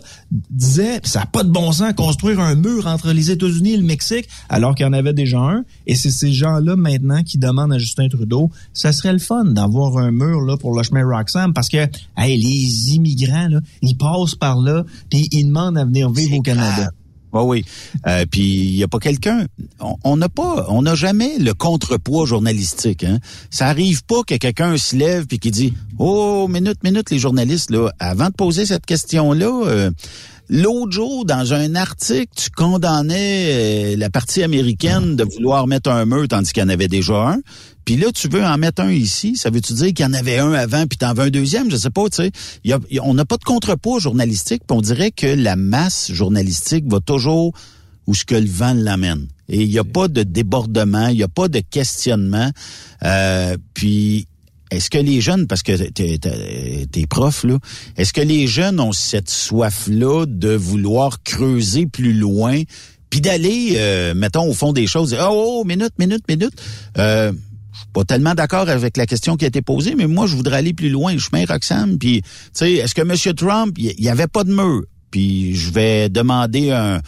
[0.51, 3.83] disaient ça n'a pas de bon sens construire un mur entre les États-Unis et le
[3.83, 5.65] Mexique, alors qu'il y en avait déjà un.
[5.87, 9.97] Et c'est ces gens-là maintenant qui demandent à Justin Trudeau, ça serait le fun d'avoir
[9.97, 11.89] un mur là pour le chemin Roxham parce que
[12.19, 16.43] hey, les immigrants là, ils passent par là puis ils demandent à venir vivre au
[16.43, 16.91] Canada.
[17.45, 17.65] Oui, oui.
[18.07, 19.47] Euh, puis il y a pas quelqu'un.
[20.05, 23.05] On n'a pas, on n'a jamais le contrepoids journalistique.
[23.05, 23.19] Hein.
[23.51, 27.71] Ça arrive pas que quelqu'un se lève puis qui dit Oh, minute, minute, les journalistes
[27.71, 27.91] là.
[27.99, 29.67] Avant de poser cette question-là.
[29.67, 29.91] euh,
[30.49, 36.05] L'autre jour, dans un article, tu condamnais euh, la partie américaine de vouloir mettre un
[36.07, 37.39] mur tandis qu'il y en avait déjà un.
[37.85, 39.37] Puis là, tu veux en mettre un ici.
[39.37, 41.71] Ça veut-tu dire qu'il y en avait un avant puis t'en veux un deuxième?
[41.71, 42.31] Je sais pas, tu sais.
[42.65, 44.63] Il y a- il y a- on n'a pas de contrepoids journalistique.
[44.69, 47.53] Puis on dirait que la masse journalistique va toujours
[48.07, 49.27] où ce que le vent l'amène.
[49.49, 52.51] Et il n'y a pas de débordement, il n'y a pas de questionnement.
[53.05, 54.27] Euh, puis
[54.71, 57.59] est-ce que les jeunes, parce que t'es, t'es prof, là,
[57.97, 62.63] est-ce que les jeunes ont cette soif-là de vouloir creuser plus loin,
[63.11, 66.53] puis d'aller, euh, mettons, au fond des choses, oh, oh, minute, minute, minute.
[66.99, 67.33] Euh,
[67.73, 70.35] je suis pas tellement d'accord avec la question qui a été posée, mais moi, je
[70.35, 71.99] voudrais aller plus loin, chemin Roxham.
[71.99, 73.35] Puis, tu sais, est-ce que M.
[73.35, 74.83] Trump, il y, avait pas de mur?
[75.11, 77.01] Puis, je vais demander un,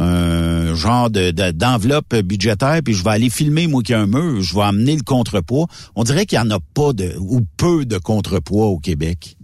[0.00, 4.00] un genre de, de- d'enveloppe budgétaire, puis je vais aller filmer, moi, qu'il y a
[4.00, 5.66] un mur, je vais amener le contrepoids.
[5.96, 9.34] On dirait qu'il y en a pas de, ou peu de contrepoids au Québec.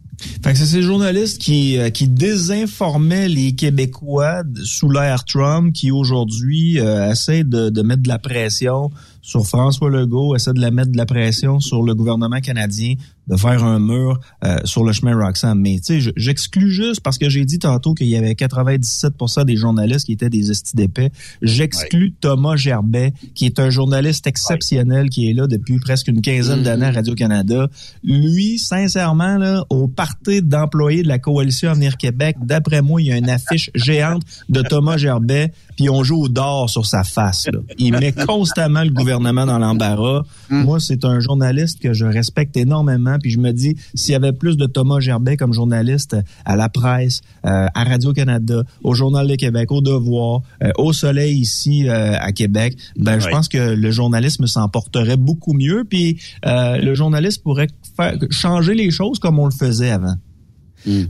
[0.44, 5.90] Fait que c'est ces journalistes qui, euh, qui désinformaient les Québécois sous l'ère Trump qui
[5.90, 8.90] aujourd'hui euh, essaient de, de mettre de la pression
[9.22, 12.94] sur François Legault, essaient de la mettre de la pression sur le gouvernement canadien
[13.28, 15.58] de faire un mur euh, sur le chemin Roxham.
[15.58, 19.44] Mais tu sais, je- j'exclus juste parce que j'ai dit tantôt qu'il y avait 97%
[19.44, 21.10] des journalistes qui étaient des estis d'épais.
[21.42, 26.62] J'exclus Thomas Gerbet, qui est un journaliste exceptionnel qui est là depuis presque une quinzaine
[26.62, 27.68] d'années à Radio-Canada.
[28.02, 33.12] Lui, sincèrement, là, au parti d'employés de la coalition Avenir Québec, d'après moi, il y
[33.12, 37.46] a une affiche géante de Thomas Gerbet, puis on joue au d'or sur sa face.
[37.52, 37.58] là.
[37.78, 40.22] Il met constamment le gouvernement dans l'embarras.
[40.50, 44.32] Moi, c'est un journaliste que je respecte énormément, puis je me dis, s'il y avait
[44.32, 49.34] plus de Thomas Gerbet comme journaliste à la presse, euh, à Radio-Canada, au Journal de
[49.36, 53.90] Québec, au Devoir, euh, au Soleil ici euh, à Québec, ben je pense que le
[53.90, 59.38] journalisme s'en porterait beaucoup mieux, puis euh, le journaliste pourrait faire changer les choses comme
[59.38, 60.14] on le faisait avant.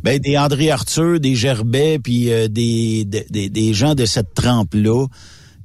[0.05, 4.33] Ben des André Arthur, des Gerbet, puis euh, des, des, des- des gens de cette
[4.35, 5.07] trempe-là,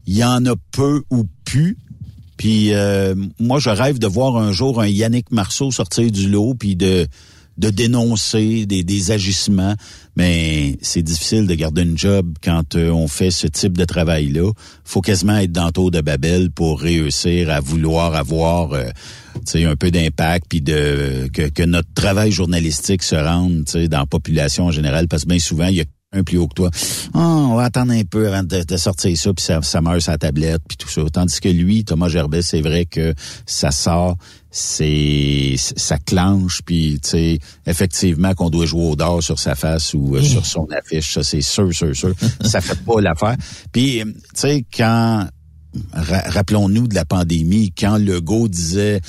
[0.07, 1.77] il y en a peu ou plus.
[2.39, 6.55] Puis euh, moi, je rêve de voir un jour un Yannick Marceau sortir du lot,
[6.55, 7.05] puis de
[7.57, 9.75] de dénoncer des, des agissements.
[10.15, 14.49] Mais c'est difficile de garder une job quand euh, on fait ce type de travail-là.
[14.85, 18.85] faut quasiment être dans le tour de Babel pour réussir à vouloir avoir euh,
[19.55, 24.67] un peu d'impact, puis de que, que notre travail journalistique se rende dans la population
[24.67, 26.69] en général, parce que bien souvent, il y a un plus haut que toi.
[27.13, 30.01] Ah, on va attendre un peu avant de, de sortir ça, puis ça, ça meurt
[30.01, 31.01] sa tablette, puis tout ça.
[31.11, 33.13] Tandis que lui, Thomas Gerbet, c'est vrai que
[33.45, 34.17] ça sort,
[34.49, 39.93] c'est ça clenche, puis tu sais, effectivement qu'on doit jouer au dard sur sa face
[39.93, 42.13] ou euh, sur son affiche, ça c'est sûr, sûr, sûr.
[42.43, 43.35] ça fait pas l'affaire.
[43.71, 45.27] Puis, tu sais, quand
[45.93, 48.99] ra- rappelons-nous de la pandémie, quand Legault disait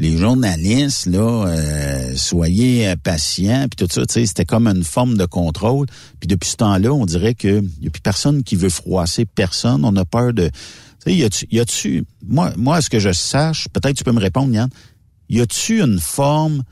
[0.00, 5.26] les journalistes, là, euh, soyez euh, patients, puis tout ça, c'était comme une forme de
[5.26, 5.86] contrôle.
[6.18, 9.84] Puis depuis ce temps-là, on dirait que y a plus personne qui veut froisser personne.
[9.84, 10.48] On a peur de.
[10.48, 10.52] Tu
[11.04, 14.20] sais, y a-tu, y a-tu, moi, moi, ce que je sache, peut-être tu peux me
[14.20, 14.70] répondre, Yann.
[15.28, 16.62] Y a-tu une forme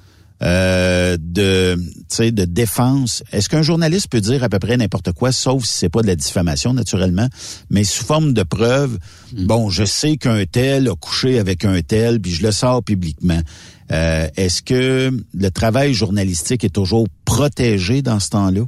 [0.43, 3.23] euh, de, tu sais, de défense.
[3.33, 6.07] Est-ce qu'un journaliste peut dire à peu près n'importe quoi, sauf si c'est pas de
[6.07, 7.29] la diffamation naturellement,
[7.71, 8.99] mais sous forme de preuve.
[9.33, 13.41] Bon, je sais qu'un tel a couché avec un tel, puis je le sors publiquement.
[13.91, 18.63] Euh, Est-ce que le travail journalistique est toujours protégé dans ce temps-là?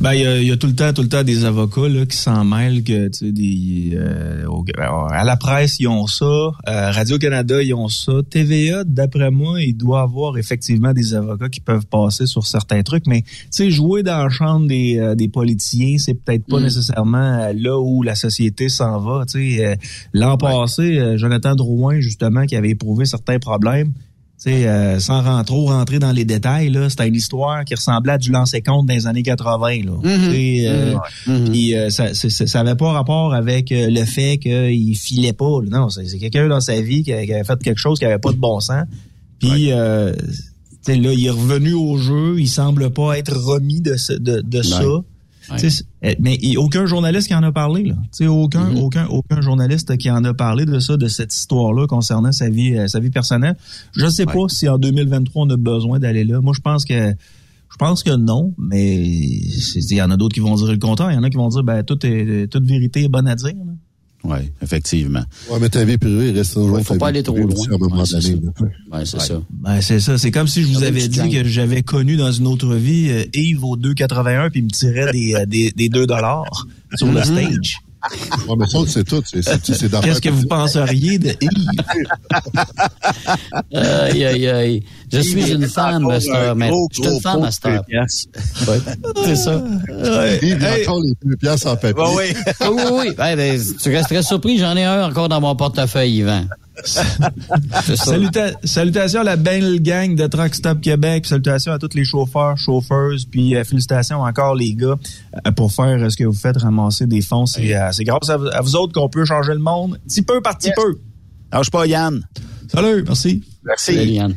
[0.00, 2.16] Ben, il y y a tout le temps, tout le temps des avocats là, qui
[2.16, 4.64] s'en mêlent que tu sais, des euh, au-
[5.10, 6.50] à la presse ils ont ça, euh,
[6.90, 11.60] Radio Canada ils ont ça, TVA d'après moi il doit avoir effectivement des avocats qui
[11.60, 15.28] peuvent passer sur certains trucs, mais tu sais jouer dans la chambre des, euh, des
[15.28, 16.64] politiciens c'est peut-être pas Mm.
[16.64, 19.24] nécessairement euh, là où la société s'en va.
[19.26, 19.74] Tu sais euh,
[20.12, 23.92] l'an passé euh, Jonathan Drouin justement qui avait éprouvé certains problèmes.
[24.50, 28.18] Euh, sans ren- trop rentrer dans les détails, là, c'était une histoire qui ressemblait à
[28.18, 29.84] du lancer compte dans les années 80.
[29.84, 29.92] Là.
[30.30, 30.94] Sais, euh,
[31.26, 31.50] Mhm.
[31.50, 35.60] puis, euh, ça, ça avait pas rapport avec euh, le fait qu'il filait pas.
[35.62, 35.78] là.
[35.80, 38.36] Non, c'est quelqu'un dans sa vie qui, avait fait quelque chose qui avait pas de
[38.38, 38.84] bon sens.
[39.38, 40.12] Puis euh,
[40.88, 42.36] là, il est revenu au jeu.
[42.38, 44.82] Il semble pas être remis de, ce- de, de ça.
[45.50, 45.58] Ouais.
[45.58, 45.84] C'est-
[46.20, 47.84] Mais il y a aucun journaliste qui en a parlé.
[47.84, 47.94] Là.
[47.94, 48.78] Tu sais, aucun, Mhm.
[48.78, 52.76] aucun, aucun journaliste qui en a parlé de ça, de cette histoire-là concernant sa vie,
[52.76, 53.56] euh, sa vie personnelle.
[53.96, 56.40] Je sais pas si en 2023 on a besoin d'aller là.
[56.40, 57.10] Moi, je pense que
[57.72, 61.10] je pense que non, mais il y en a d'autres qui vont dire le contraire.
[61.10, 63.34] Il y en a qui vont dire ben toute est, toute vérité est bonne à
[63.34, 63.48] dire.
[63.54, 63.72] là.
[64.24, 65.24] Oui, effectivement.
[65.50, 67.46] Ouais, mais ta vie privée reste toujours Ouais, faut pas aller trop loin.
[67.52, 68.46] aussi à un moment Ouais, c'est donné.
[68.56, 68.64] ça.
[68.98, 69.40] Ouais, c'est ça.
[69.50, 70.18] Ben, c'est ça.
[70.18, 73.24] C'est comme si je vous avais dit que j'avais connu dans une autre vie euh,
[73.34, 77.22] Yves au 2,81 puis il me tirait des, euh, des, des 2 dollars sur le
[77.22, 77.78] stage.
[78.48, 79.22] Ouais, mais ça, c'est tout.
[79.30, 81.84] Qu'est-ce que vous penseriez de Yves?
[83.74, 84.82] Aïe, aïe, aïe.
[85.12, 86.56] Je suis une femme, Master.
[86.56, 87.82] Mais je suis une femme, Master.
[89.24, 89.62] C'est ça.
[90.42, 91.92] Il y a encore les deux pièces en papier.
[92.16, 96.44] oui, oui, ben, tu resterais surpris, j'en ai un encore dans mon portefeuille, Yvan.
[97.96, 101.26] Saluta- salutations à la belle gang de Truck Stop Québec.
[101.26, 103.26] Salutations à tous les chauffeurs, chauffeuses.
[103.26, 104.96] Puis euh, félicitations encore les gars
[105.46, 107.46] euh, pour faire euh, ce que vous faites, ramasser des fonds.
[107.46, 110.22] C'est euh, c'est grâce à, vous- à vous autres qu'on peut changer le monde, petit
[110.22, 110.98] peu par petit peu.
[111.52, 112.26] Lâche pas, Yann.
[112.72, 113.42] Salut, merci.
[113.64, 113.94] Merci.
[113.94, 114.34] Salut, Yann.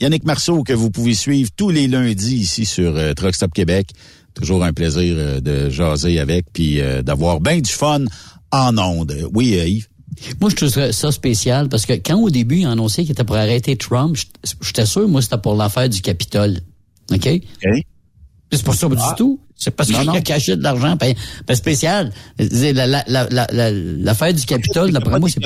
[0.00, 3.90] Yannick Marceau, que vous pouvez suivre tous les lundis ici sur euh, Truck Stop Québec.
[4.34, 8.04] Toujours un plaisir euh, de jaser avec, puis euh, d'avoir bien du fun
[8.50, 9.16] en ondes.
[9.32, 9.86] Oui, euh, Yves?
[10.40, 13.24] Moi, je trouve ça spécial parce que quand au début, il a annoncé qu'il était
[13.24, 14.16] pour arrêter Trump,
[14.60, 16.60] j'étais sûr, moi, c'était pour l'affaire du Capitole.
[17.12, 17.28] OK?
[18.52, 19.40] C'est pas ça du tout.
[19.56, 20.96] C'est parce qu'il a caché de l'argent.
[20.96, 21.14] Ben,
[21.46, 22.12] ben, spécial.
[22.38, 25.40] C'est la- la- la- la- la- L'affaire du Capitole, d'après moi, c'est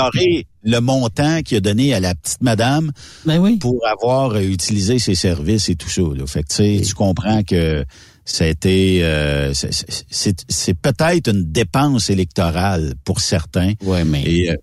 [0.64, 2.90] le montant qu'il a donné à la petite madame
[3.24, 3.57] Ben oui.
[3.57, 6.03] pour avoir euh, utilisé ses services et tout ça.
[6.03, 6.26] Là.
[6.26, 7.84] Fait que tu sais, tu comprends que
[8.24, 13.72] ça a été euh, c'est- peut-être une dépense électorale pour certains.
[13.84, 14.22] Ouais, mais.
[14.24, 14.57] Et euh,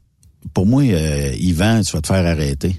[0.54, 2.76] pour moi, euh, Yvan, tu vas te faire arrêter.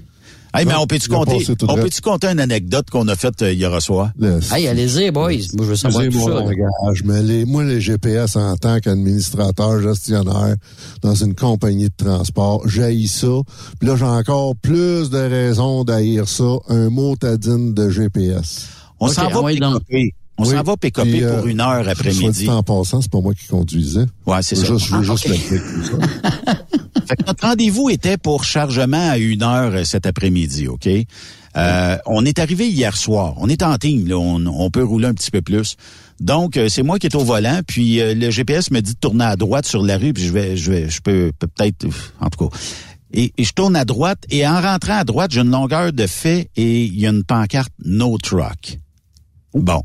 [0.53, 1.37] Hey, mais on peut-tu compter,
[1.67, 4.09] on peut-tu compter une anecdote qu'on a faite euh, hier soir?
[4.17, 5.29] Le- Hey, allez-y, boys.
[5.29, 6.33] Moi, je veux savoir tout ça.
[6.41, 10.55] langage, mais les, moi, les GPS en tant qu'administrateur, gestionnaire
[11.03, 13.27] dans une compagnie de transport, j'haïs ça.
[13.79, 18.67] Puis là, j'ai encore plus de raisons d'haïr ça, un mot tadine de GPS.
[18.99, 19.41] On s'en va
[19.71, 20.13] picoper.
[20.41, 22.49] On Oui, s'en va picoper puis, euh, pour une heure après-midi.
[22.49, 24.05] en passant, c'est pas moi qui conduisais.
[24.25, 24.63] Ouais, c'est ça.
[24.65, 25.31] juste, je veux Ah, juste ok.
[25.31, 26.55] le dire, tout ça.
[27.07, 30.87] Fait que notre rendez-vous était pour chargement à une heure euh, cet après-midi, OK?
[31.57, 33.33] Euh, on est arrivé hier soir.
[33.37, 34.17] On est en team, là.
[34.17, 35.75] On, on peut rouler un petit peu plus.
[36.21, 38.99] Donc, euh, c'est moi qui est au volant, puis euh, le GPS me dit de
[38.99, 41.85] tourner à droite sur la rue, puis je vais, je vais, je peux peut- peut-être,
[42.21, 42.57] en tout cas.
[43.11, 46.05] Et, et je tourne à droite, et en rentrant à droite, j'ai une longueur de
[46.07, 48.77] fait, et il y a une pancarte No Truck.
[49.53, 49.81] Bon.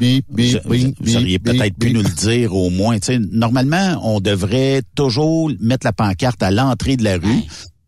[0.00, 2.98] Bip, bip, Vous, bip, vous auriez peut-être pu nous le dire au moins.
[2.98, 7.42] Tu sais, normalement, on devrait toujours mettre la pancarte à l'entrée de la rue.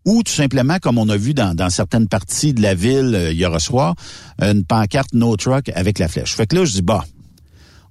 [0.05, 3.33] Ou tout simplement, comme on a vu dans, dans certaines parties de la ville euh,
[3.33, 3.95] hier soir,
[4.41, 6.35] une pancarte no truck avec la flèche.
[6.35, 7.05] Fait que là, je dis, bah,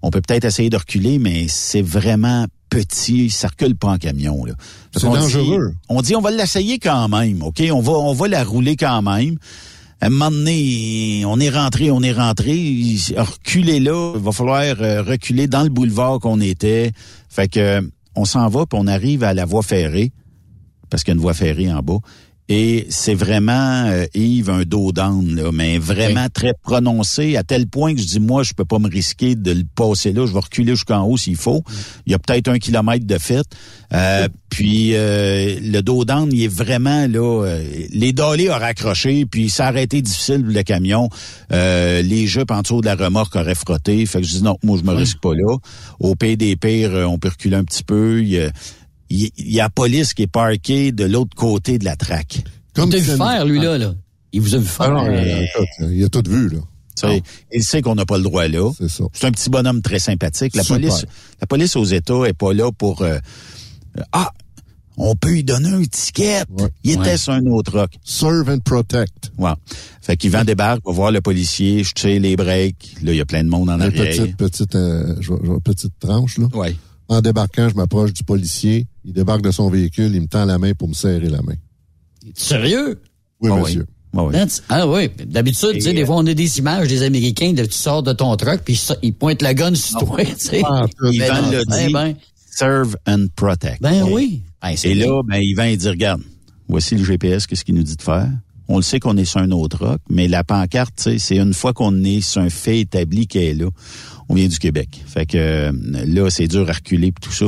[0.01, 4.45] on peut peut-être essayer de reculer, mais c'est vraiment petit, ça recule pas en camion.
[4.45, 4.53] Là.
[4.95, 5.74] C'est dit- dangereux.
[5.89, 7.62] on dit, on va l'essayer quand même, OK?
[7.72, 9.38] On va, on va la rouler quand même.
[9.99, 12.53] Un moment donné, on est rentré, on est rentré,
[13.17, 16.91] reculer là, il va falloir euh, reculer dans le boulevard qu'on était.
[17.29, 17.81] Fait que
[18.15, 20.11] on s'en va, puis on arrive à la voie ferrée,
[20.89, 21.99] parce qu'il y a une voie ferrée en bas.
[22.49, 27.67] Et c'est vraiment, euh, Yves, un dos d'âne, là, mais vraiment très prononcé, à tel
[27.67, 30.33] point que je dis, moi, je peux pas me risquer de le passer là, je
[30.33, 31.63] vais reculer jusqu'en haut s'il faut.
[32.05, 33.45] Il y a peut-être un kilomètre de fait.
[33.93, 39.25] Euh, puis euh, le dos d'âne, il est vraiment là, euh, les dolés auraient accroché,
[39.25, 41.09] puis ça aurait été difficile le camion.
[41.51, 44.05] Euh, les jupes en dessous de la remorque auraient frotté.
[44.05, 45.57] Fait que je dis, non, moi, je me risque pas là.
[45.99, 48.23] Au pays des pires, euh, on peut reculer un petit peu.
[48.23, 48.49] Il a,
[49.10, 52.39] il il y a la police qui est parquée de l'autre côté de la traque.
[52.78, 53.93] il t'a vu faire, lui, là, là.
[54.34, 54.88] Il vous a vu faire.
[54.88, 56.60] Ah non, Euh, écoute, il a tout vu, là.
[56.99, 57.22] Tu sais,
[57.53, 58.72] Il sait qu'on n'a pas le droit là.
[58.78, 59.03] C'est ça.
[59.14, 60.55] C'est un petit bonhomme très sympathique.
[60.55, 60.80] La Super.
[60.80, 61.05] police,
[61.39, 63.20] la police aux États est pas là pour euh,
[64.12, 64.32] ah
[64.99, 66.41] on peut lui donner un ticket.
[66.84, 67.18] Il était Ouais.
[67.18, 67.91] sur un autre rock.
[68.03, 69.32] Serve and protect.
[69.38, 69.51] Ouais.
[70.01, 72.95] Fait qu'Yvan débarque, va voir le policier, je tire les breaks.
[73.03, 74.03] Là, il y a plein de monde en Une arrière.
[74.18, 75.14] petite, petite, euh,
[75.64, 76.47] petite tranche, là.
[76.55, 76.76] Ouais.
[77.10, 78.86] En débarquant, je m'approche du policier.
[79.05, 81.55] Il débarque de son véhicule, il me tend la main pour me serrer la main.
[82.36, 82.99] Sérieux?
[83.41, 83.62] Oui, Ah oui.
[83.62, 83.86] monsieur.
[84.32, 87.66] That's- Ah oui, d'habitude, tu sais, des fois, on a des images des Américains, de,
[87.66, 90.62] tu sors de ton truck, puis ça- ils pointent le gun sur toi, tu sais.
[90.66, 91.93] Ah, Yvan Ben, l'a ben, dit.
[91.93, 92.16] ben,
[92.49, 93.80] Serve and protect.
[93.82, 94.41] ben oui.
[94.62, 95.05] Ben, c'est Et bien.
[95.08, 96.22] là, ben, Yvan, il dit, regarde,
[96.68, 98.28] voici le GPS, qu'est-ce qu'il nous dit de faire?
[98.70, 101.38] On le sait qu'on est sur un autre rock, mais la pancarte, tu sais, c'est
[101.38, 103.70] une fois qu'on est sur un fait établi qu'elle est là.
[104.30, 105.03] On vient du Québec.
[105.05, 105.71] Fait que euh,
[106.05, 107.45] là, c'est dur à reculer tout ça.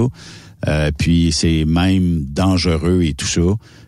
[0.67, 3.41] Euh, puis c'est même dangereux et tout ça.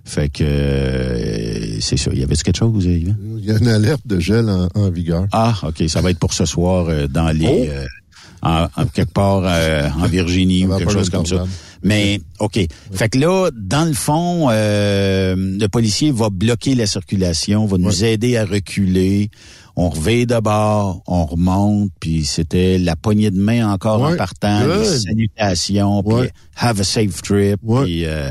[0.05, 2.11] Fait que euh, c'est ça.
[2.13, 3.15] Y avait-tu quelque chose, Yvan?
[3.37, 5.27] Il y a une alerte de gel en, en vigueur.
[5.31, 5.83] Ah, OK.
[5.87, 7.69] Ça va être pour ce soir euh, dans les...
[7.69, 7.85] euh,
[8.41, 11.45] en, en quelque part euh, en Virginie ou quelque chose comme ça.
[11.83, 12.59] Mais, OK.
[12.91, 18.03] Fait que là, dans le fond, euh, le policier va bloquer la circulation, va nous
[18.03, 19.29] aider à reculer.
[19.75, 24.67] On revient de bord, on remonte, puis c'était la poignée de main encore en partant,
[24.67, 27.59] les salutations, puis have a safe trip.
[27.83, 28.29] Puis, euh,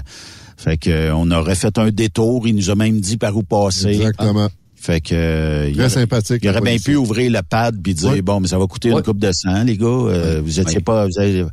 [0.56, 3.88] fait que on aurait fait un détour, il nous a même dit par où passer.
[3.88, 4.48] Exactement.
[4.82, 6.40] Fait que euh, il Très aurait- sympathique.
[6.42, 8.22] il aurait le bien pu ouvrir le pad puis dire Ouais.
[8.22, 10.82] bon mais ça va coûter une coupe de sang les gars euh, vous étiez Ouais.
[10.82, 11.44] pas vous avez-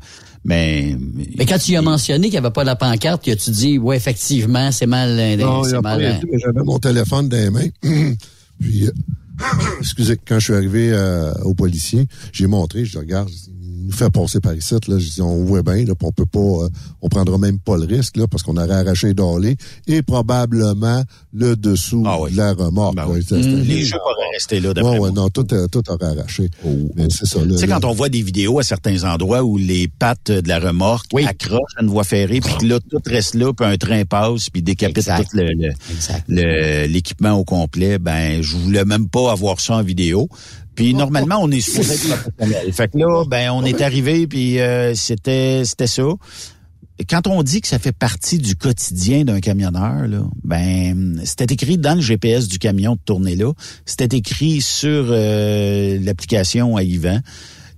[0.46, 0.96] mais
[1.38, 3.78] Mais quand tu y as mentionné qu'il n'y avait pas la pancarte, tu as-tu dit,
[3.78, 6.00] ouais, effectivement, c'est mal, euh, Non, il c'est a mal.
[6.00, 7.68] pas rien dit, mais j'avais mon téléphone dans les mains.
[8.62, 8.92] Puis, euh,
[9.82, 13.57] excusez, quand je suis arrivé euh, au policier, j'ai montré, je regarde, il
[13.88, 15.00] nous fait passer par ici, là.
[15.00, 16.70] Je dis, on voit bien, là, puis on peut pas, euh,
[17.02, 19.56] on prendra même pas le risque, là, parce qu'on aurait arraché d'Orlé
[19.88, 22.32] et probablement le dessous Ah oui.
[22.32, 22.96] de la remorque.
[22.96, 23.26] Ben oui.
[23.32, 26.50] Les jeux pourraient rester là d'après Ouais, non, tout, euh, tout aurait arraché.
[26.96, 27.54] Mais c'est ça, là.
[27.54, 30.60] Tu sais, quand on voit des vidéos à certains endroits où les pattes de la
[30.60, 34.04] remorque accrochent à une voie ferrée, puis que là, tout reste là, puis un train
[34.06, 35.28] passe, puis décapite Exact.
[35.32, 36.24] tout le- le- Exact.
[36.28, 40.28] le- l'équipement au complet, ben, je voulais même pas avoir ça en vidéo.
[40.78, 42.72] Puis normalement, on est supposé être professionnel.
[42.72, 46.04] Fait que là, ben, on est arrivé, puis euh, c'était c'était ça.
[47.10, 51.80] Quand on dit que ça fait partie du quotidien d'un camionneur, là, ben c'était écrit
[51.80, 53.52] dans le GPS du camion de tourner là.
[53.86, 57.22] C'était écrit sur euh, l'application à Yvan.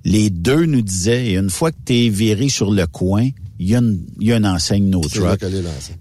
[0.06, 3.28] Les deux nous disaient, et une fois que tu es viré sur le coin,
[3.62, 5.40] il y, a une- il y a une enseigne No Truck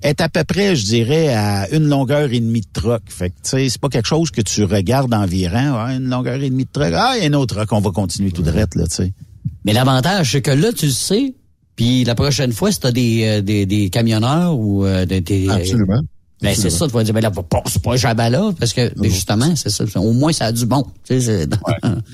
[0.02, 3.02] est à peu près, je dirais, à une longueur et demie de truck.
[3.08, 5.74] Fait que, tu sais, c'est pas quelque chose que tu regardes environ.
[5.76, 6.92] Ah, une longueur et demie de truck.
[6.94, 9.12] Ah, il y a un autre truck, on va continuer tout de là, tu sais.
[9.64, 11.34] Mais l'avantage, c'est que là, tu le sais,
[11.74, 15.20] puis la prochaine fois, si t'as des, euh, des, des camionneurs ou euh, des...
[15.20, 16.00] des- Absolument.
[16.40, 18.92] Ben, c'est ça, tu vas dire, ben là, pas- c'est pas jamais là, parce que,
[18.96, 19.84] ben, justement, c'est ça.
[19.96, 20.84] Au moins, ça a du bon.
[21.04, 21.46] Tu sais,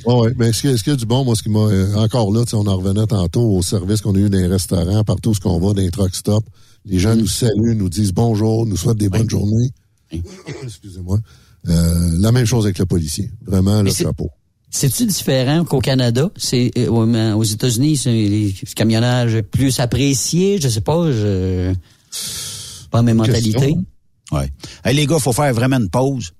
[0.06, 0.32] Ouais, ouais.
[0.38, 1.24] Mais est-ce qu'il y, a- du bon?
[1.24, 4.00] Moi, ce qui m'a, euh, encore là, tu sais, on en revenait tantôt au service
[4.00, 6.46] qu'on a eu dans les restaurants, partout où ce qu'on va, dans les truck stops.
[6.86, 9.70] Les gens nous saluent, nous disent bonjour, nous souhaitent des bonnes journées.
[10.62, 11.18] Excusez-moi.
[11.68, 13.30] Euh, la même chose avec le policier.
[13.46, 14.30] Vraiment, le Mais chapeau.
[14.70, 16.30] C'est-tu différent qu'au Canada?
[16.36, 21.72] C'est euh, mais aux États-Unis, c'est les camionnage plus apprécié, je sais pas, je
[22.90, 23.74] pas mes mentalités.
[24.34, 24.50] Ouais.
[24.84, 26.32] Hey, les gars, faut faire vraiment une pause.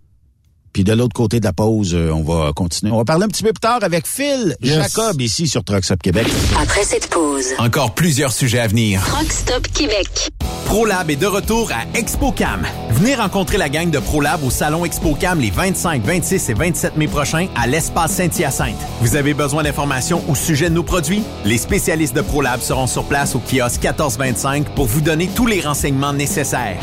[0.73, 2.91] Puis de l'autre côté de la pause, euh, on va continuer.
[2.91, 4.75] On va parler un petit peu plus tard avec Phil Yes.
[4.75, 6.27] Jacob ici sur Trucks Up Québec.
[6.61, 9.01] Après cette pause, Encore plusieurs sujets à venir.
[9.17, 10.31] Rock Stop Québec.
[10.67, 12.67] ProLab est de retour à ExpoCam.
[12.91, 17.07] Venez rencontrer la gang de ProLab au salon ExpoCam les 25, 26 et 27 mai
[17.07, 18.75] prochains à l'espace Saint-Hyacinthe.
[19.01, 21.23] Vous avez besoin d'informations au sujet de nos produits?
[21.45, 25.61] Les spécialistes de ProLab seront sur place au kiosque 1425 pour vous donner tous les
[25.61, 26.83] renseignements nécessaires.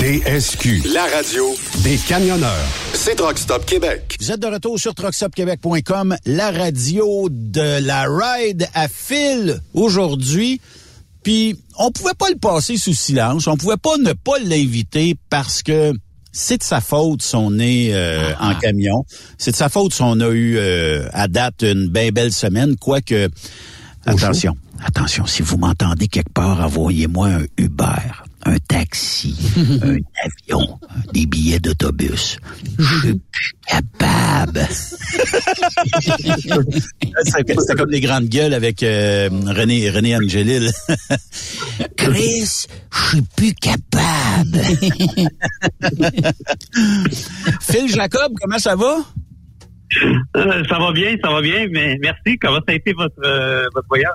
[0.00, 1.44] TSQ, la radio
[1.84, 2.66] des camionneurs.
[2.94, 4.16] C'est Truck Stop Québec.
[4.18, 10.58] Vous êtes de retour sur truckstopquebec.com, la radio de la ride à fil aujourd'hui.
[11.22, 15.62] Puis on pouvait pas le passer sous silence, on pouvait pas ne pas l'inviter parce
[15.62, 15.92] que
[16.32, 19.04] c'est de sa faute si on est euh, en camion.
[19.36, 22.76] C'est de sa faute si on a eu euh, à date une bien belle semaine,
[22.76, 23.28] quoique
[24.06, 29.36] attention, attention, si vous m'entendez quelque part, envoyez-moi un Uber, un taxi,
[29.82, 30.78] un avion,
[31.12, 32.38] des billets d'autobus.
[32.78, 34.66] Je suis plus capable.
[37.24, 40.70] C'est c'est comme les grandes gueules avec euh, René, René Angelil.
[41.96, 44.58] Chris, je suis plus capable.
[47.60, 48.98] Phil Jacob, comment ça va?
[50.36, 52.38] Euh, ça va bien, ça va bien, mais merci.
[52.40, 54.14] Comment ça a été votre, euh, votre voyage?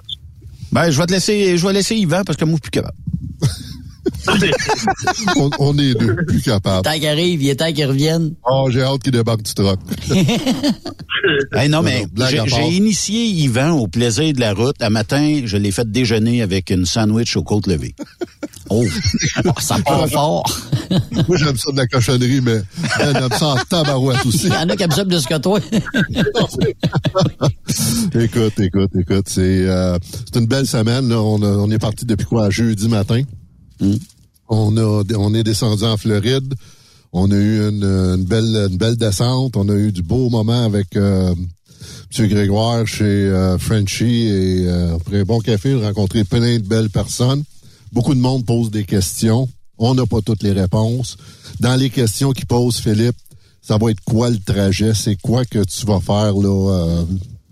[0.72, 2.82] Ben, je vais te laisser, je vais laisser Yvan parce que moi, je suis plus
[2.82, 2.98] capable.
[5.38, 6.84] on, on est deux, plus capables.
[6.84, 8.34] Tant qu'il arrive, il est temps qu'il revienne.
[8.50, 9.80] Oh, j'ai hâte qu'il débarque du truck.
[11.52, 14.76] Hey, non, mais blague j'ai initié Yvan au plaisir de la route.
[14.82, 17.96] Un matin, je l'ai fait déjeuner avec une sandwich aux côtes levées.
[18.70, 18.84] Oh,
[19.60, 20.44] ça part fort.
[21.28, 22.62] Moi, j'aime ça de la cochonnerie, mais
[23.00, 24.48] elle aime ça en tabarouette aussi.
[24.48, 25.60] Il y en a qui aiment ça plus que toi.
[28.20, 31.10] écoute, écoute, écoute, c'est euh, c'est une belle semaine.
[31.10, 31.22] Là.
[31.22, 32.50] On, est parti depuis quoi?
[32.50, 33.22] Jeudi matin?
[34.48, 36.54] On a on est descendu en Floride.
[37.14, 39.56] On a eu une, belle belle descente.
[39.58, 41.34] On a eu du beau moment avec euh,
[42.18, 42.28] M.
[42.28, 46.90] Grégoire chez euh, Frenchy et euh, après un bon café, a rencontré plein de belles
[46.90, 47.44] personnes.
[47.92, 49.50] Beaucoup de monde pose des questions.
[49.78, 51.18] On n'a pas toutes les réponses.
[51.60, 53.18] Dans les questions qu'il pose, Philippe,
[53.62, 54.94] ça va être quoi le trajet?
[54.94, 57.06] C'est quoi que tu vas faire là,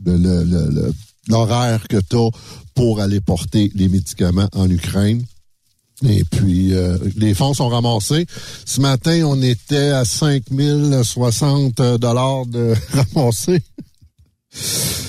[0.06, 0.91] euh,
[1.28, 2.30] l'horaire que tu as
[2.76, 5.24] pour aller porter les médicaments en Ukraine?
[6.06, 8.26] Et puis, euh, les fonds sont ramassés.
[8.66, 12.74] Ce matin, on était à 5060 dollars de
[13.16, 13.62] ramassés.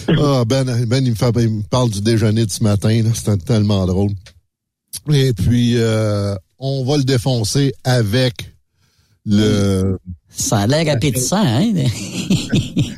[0.08, 3.02] Ah, ben, ben, il me, fait, il me parle du déjeuner de ce matin.
[3.14, 4.12] C'était tellement drôle.
[5.12, 8.54] Et puis, euh, on va le défoncer avec
[9.26, 9.98] le...
[10.30, 11.72] Ça a l'air appétissant, hein?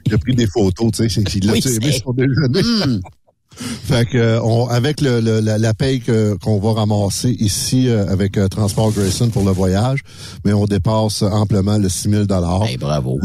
[0.08, 1.22] Il a pris des photos, tu sais.
[1.34, 2.62] Il l'a Oui, aimé c'est- son déjeuner.
[2.62, 3.00] Hmm.
[3.56, 7.88] Fait que euh, on, avec le, le- la, la paye que- qu'on va ramasser ici
[7.88, 10.00] euh, avec euh, Transport Grayson pour le voyage,
[10.44, 12.62] mais on dépasse amplement le 6 000 dollars.
[12.78, 13.18] bravo.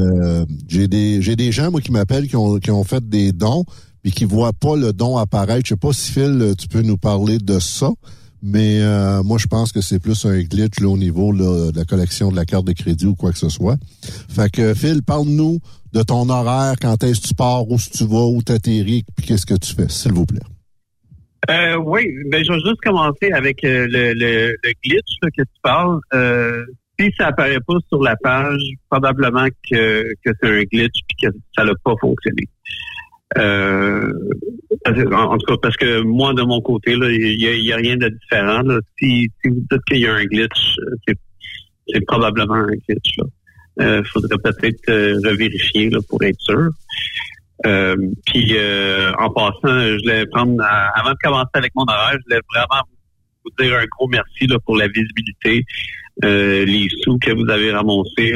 [0.67, 3.65] j'ai des j'ai des gens moi qui m'appellent qui ont qui ont fait des dons
[4.03, 5.61] puis qui voient pas le don apparaître.
[5.65, 7.91] Je sais pas si Phil tu peux nous parler de ça?
[8.43, 11.77] Mais euh, moi, je pense que c'est plus un glitch là, au niveau là, de
[11.77, 13.77] la collection de la carte de crédit ou quoi que ce soit.
[14.30, 15.59] Fait que Phil, parle-nous
[15.93, 19.45] de ton horaire, quand est-ce que tu pars, où tu vas, où t'atterris, puis qu'est-ce
[19.45, 20.39] que tu fais, s'il vous plaît.
[21.49, 25.99] Euh, oui, ben, je vais juste commencer avec euh, le glitch là, que tu parles.
[26.13, 26.65] Euh,
[26.99, 31.34] si ça apparaît pas sur la page, probablement que, que c'est un glitch et que
[31.57, 32.43] ça n'a pas fonctionné.
[33.37, 34.11] Euh,
[34.85, 37.77] en, tout cas, parce que moi, de mon côté, il y a, il y a
[37.77, 38.61] rien de différent.
[38.61, 38.79] Là.
[38.97, 41.13] Si, si vous dites qu'il y a un glitch, euh,
[41.87, 43.17] c'est, probablement un glitch.
[43.17, 43.25] Là.
[43.79, 46.69] Euh, faudrait peut-être euh, revérifier là, pour être sûr.
[47.65, 47.95] Euh,
[48.25, 50.61] puis euh, en passant, je voulais prendre
[50.95, 52.83] avant de commencer avec mon horaire, je voulais vraiment
[53.45, 55.65] vous dire un gros merci là, pour la visibilité,
[56.23, 58.35] les sous que vous avez ramassés.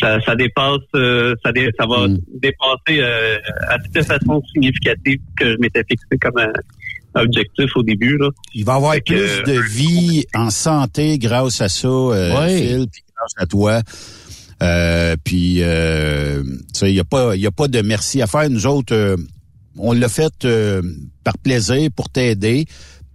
[0.00, 3.36] Ça, ça dépasse, euh, ça, dé- ça va dépasser euh,
[3.68, 6.52] à de façon significative que je m'étais fixé comme un
[7.22, 8.16] objectif au début.
[8.18, 8.28] Là.
[8.54, 12.34] Il va y avoir Fait que, plus de vie en santé grâce à ça, euh,
[12.46, 12.56] Oui.
[12.58, 13.80] Phil, puis grâce à toi.
[14.62, 18.20] Euh, puis, euh, tu sais, il n'y a, pas- il y a pas de merci
[18.22, 18.48] à faire.
[18.50, 19.16] Nous autres, euh,
[19.78, 20.82] on l'a fait euh,
[21.24, 22.66] par plaisir pour t'aider.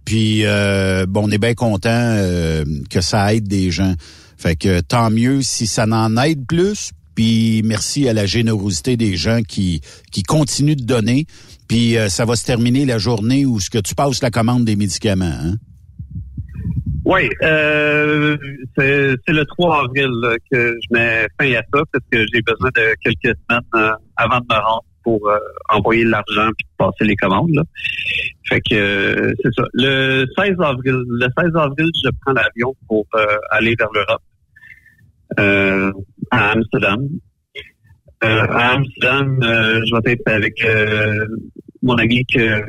[0.04, 3.94] Puis, euh, bon, on est bien content euh, que ça aide des gens.
[4.36, 6.92] Fait que tant mieux si ça n'en aide plus.
[7.14, 9.80] Puis, merci à la générosité des gens qui,
[10.12, 11.24] qui continuent de donner.
[11.66, 14.66] Puis, euh, ça va se terminer la journée où ce que tu passes la commande
[14.66, 15.24] des médicaments.
[15.24, 15.54] Hein?
[17.06, 18.36] Oui, euh,
[18.76, 20.10] c'est le 3 avril
[20.50, 24.40] que je mets fin à ça parce que j'ai besoin de quelques semaines euh, avant
[24.40, 25.38] de me rendre pour euh,
[25.68, 27.52] envoyer l'argent puis passer les commandes.
[27.54, 27.62] Là.
[28.48, 29.62] Fait que euh, c'est ça.
[29.72, 34.22] Le 16 avril, le 16 avril, je prends l'avion pour euh, aller vers l'Europe,
[36.32, 37.08] à Amsterdam.
[38.20, 40.66] À Amsterdam, je vais être avec
[41.82, 42.60] mon ami que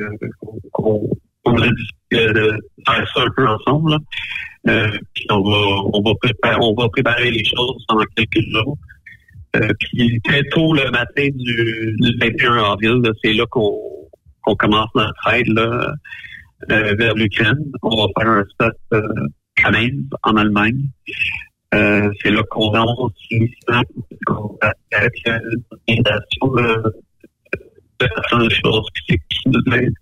[0.70, 1.10] qu'on
[1.44, 3.96] on a décidé de faire ça un peu ensemble.
[4.64, 5.60] puis on va
[5.92, 8.78] on va préparer on va préparer les choses pendant quelques jours.
[9.56, 15.32] Euh, puis très tôt le matin du, du 21 avril, c'est là qu'on commence notre
[15.32, 15.94] aide là,
[16.70, 17.58] euh, vers l'Ukraine.
[17.82, 19.02] On va faire un stop euh,
[19.64, 20.82] à Mainz, en Allemagne.
[21.74, 22.72] Euh, c'est là qu'on
[23.30, 23.82] initialement
[24.26, 24.58] qu'on
[24.92, 25.38] avec euh,
[25.70, 26.82] l'organisation de,
[28.00, 29.94] de personnes choses qui, nous aident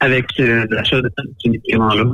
[0.00, 1.10] avec euh, l'achat de
[1.42, 2.04] ces médicaments-là.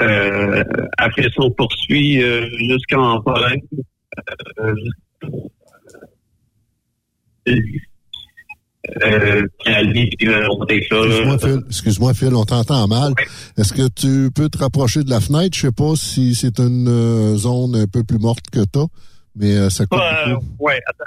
[0.00, 0.64] Euh,
[0.98, 3.60] après ça, on poursuit euh, jusqu'en Pologne.
[9.02, 9.46] Euh.
[9.66, 11.62] Excuse-moi, Phil.
[11.68, 13.12] Excuse-moi, Phil, on t'entend mal.
[13.56, 15.56] Est-ce que tu peux te rapprocher de la fenêtre?
[15.56, 18.86] Je sais pas si c'est une euh, zone un peu plus morte que toi,
[19.36, 21.04] mais euh, ça coupe Euh, ouais, attends.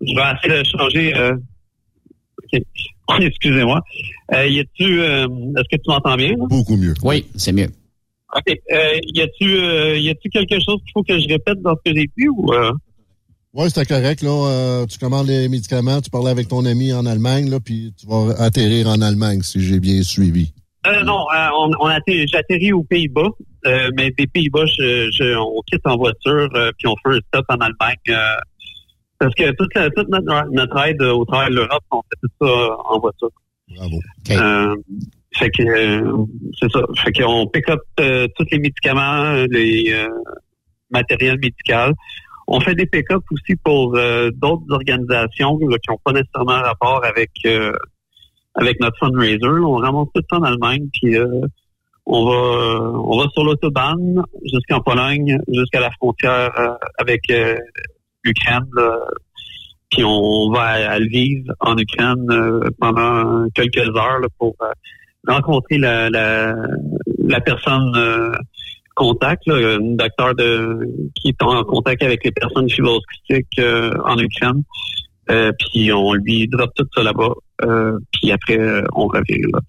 [0.00, 1.16] Je vais essayer de changer.
[1.16, 1.36] Euh...
[2.42, 2.62] ok.
[3.20, 3.80] Excusez-moi.
[4.34, 6.30] Euh, y a-tu, euh, est-ce que tu m'entends bien?
[6.30, 6.46] là?
[6.48, 6.94] Beaucoup mieux.
[7.02, 7.68] Oui, c'est mieux.
[8.34, 8.58] OK.
[8.72, 11.90] Euh, y a-tu, euh, y a-tu quelque chose qu'il faut que je répète dans ce
[11.90, 12.72] que j'ai dit ou, euh...
[13.54, 14.22] Oui, c'était correct.
[14.22, 17.92] Là, Euh, tu commandes les médicaments, tu parles avec ton ami en Allemagne, là, puis
[17.98, 20.52] tu vas atterrir en Allemagne, si j'ai bien suivi.
[20.86, 23.28] Euh, non, euh, on, on atterri- j'atterris aux Pays-Bas,
[23.66, 27.20] euh, mais des Pays-Bas, je, je- on quitte en voiture, euh, puis on fait un
[27.28, 27.96] stop en Allemagne.
[28.08, 28.36] euh,
[29.18, 32.30] parce que toute, la- toute notre, notre aide au travers de l'Europe, on fait tout
[32.46, 33.30] ça en voiture.
[33.76, 33.98] Bravo.
[34.30, 34.74] Euh,
[35.34, 36.24] fait que euh,
[36.58, 36.80] c'est ça.
[37.04, 40.08] Fait qu'on pick up euh, tous les médicaments, les euh,
[40.90, 41.94] matériels médicaux.
[42.54, 47.02] On fait des pick-up aussi pour euh, d'autres organisations là, qui n'ont pas nécessairement rapport
[47.02, 47.72] avec euh,
[48.54, 49.38] avec notre fundraiser.
[49.42, 51.40] On ramasse tout ça en Allemagne, puis euh,
[52.04, 52.80] on va
[53.10, 57.56] on va sur l'autobahn jusqu'en Pologne, jusqu'à la frontière euh, avec euh,
[58.22, 58.68] l'Ukraine.
[58.76, 58.98] là.
[59.90, 64.72] Puis on va à, Lviv, en Ukraine, euh, pendant quelques heures là, pour euh,
[65.26, 66.54] rencontrer la, la,
[67.18, 68.32] la personne euh,
[69.02, 74.16] contact, là, un docteur de, qui est en contact avec les personnes fibrosquistiques euh, en
[74.18, 74.62] Ukraine.
[75.30, 77.32] Euh, puis on lui drop tout ça là-bas.
[77.64, 78.58] Euh, puis après,
[78.94, 79.42] on revient.
[79.52, 79.60] Là.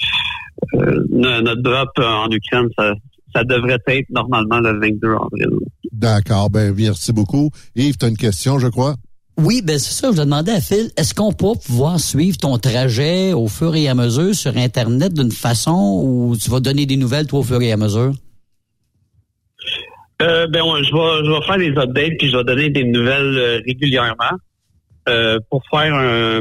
[0.75, 2.93] Euh, notre drop en Ukraine, ça,
[3.35, 5.59] ça devrait être normalement le 22 avril.
[5.91, 7.49] D'accord, ben merci beaucoup.
[7.75, 8.95] Yves, tu as une question, je crois?
[9.37, 13.33] Oui, ben c'est ça, je demandais à Phil, est-ce qu'on peut pouvoir suivre ton trajet
[13.33, 17.25] au fur et à mesure sur Internet d'une façon où tu vas donner des nouvelles,
[17.25, 18.13] toi, au fur et à mesure?
[20.23, 22.83] Euh, ben, on- je vais, je vais faire des updates puis je vais donner des
[22.85, 24.35] nouvelles euh, régulièrement.
[25.09, 26.39] Euh, pour faire un,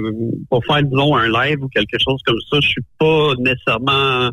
[0.48, 4.30] pour faire disons un live ou quelque chose comme ça, je suis pas nécessairement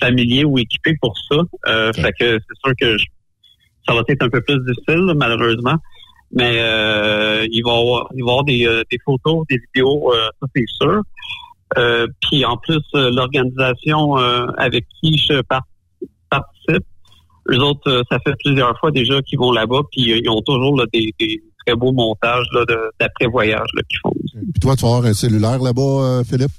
[0.00, 1.36] familier ou équipé pour ça.
[1.92, 3.04] Fait que c'est sûr que je-
[3.86, 5.76] ça va être un peu plus difficile malheureusement.
[6.32, 6.54] Mais
[7.52, 10.64] il va y avoir, il va y avoir des, des photos, des vidéos, ça c'est
[10.80, 11.02] sûr.
[12.22, 14.14] Puis en plus, l'organisation
[14.56, 15.75] avec qui je par- participe,
[17.50, 20.42] eux autres, euh, ça fait plusieurs fois déjà qu'ils vont là-bas, puis euh, ils ont
[20.42, 22.46] toujours là, des, des très beaux montages
[23.00, 24.12] d'après-voyage qu'ils font.
[24.52, 26.52] Puis toi, tu vas avoir un cellulaire là-bas, euh, Philippe?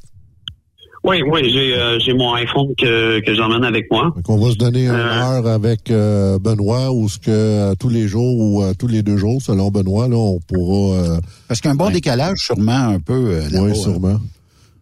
[1.04, 4.12] Oui, oui, j'ai euh, j'ai mon iPhone que, que j'emmène avec moi.
[4.14, 8.10] Donc, on va se donner une heure avec euh, Benoît ou ce que tous les
[8.10, 10.98] jours ou euh, tous les deux jours, selon Benoît, là, on pourra.
[10.98, 13.14] euh, Parce qu'un bon décalage, sûrement, un peu.
[13.14, 13.74] euh, oui, hein.
[13.76, 14.18] sûrement.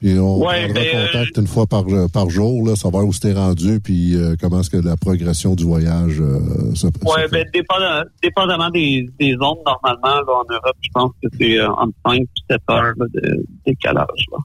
[0.05, 3.11] Puis on Ouais, prendra ben, contact une fois par, euh, par jour, là, savoir où
[3.11, 7.01] c'était rendu, puis euh, comment est-ce que la progression du voyage euh, se passe.
[7.15, 11.57] Oui, ben, dépendamment, dépendamment des, des zones, normalement, là, en Europe, je pense que c'est
[11.57, 14.25] euh, entre 5 et 7 heures là, de décalage.
[14.31, 14.37] Là.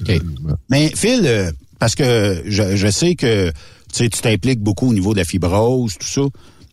[0.00, 0.22] OK.
[0.70, 3.52] Mais Phil, euh, parce que je, je sais que
[3.92, 6.22] tu t'impliques beaucoup au niveau de la fibrose, tout ça,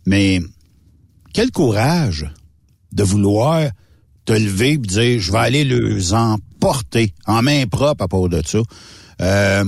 [0.07, 0.39] mais
[1.35, 2.25] quel courage
[2.93, 3.69] de vouloir
[4.25, 6.13] te lever et dire je vais aller les
[6.63, 8.59] emporter en main propre à part de ça.
[9.21, 9.63] Euh,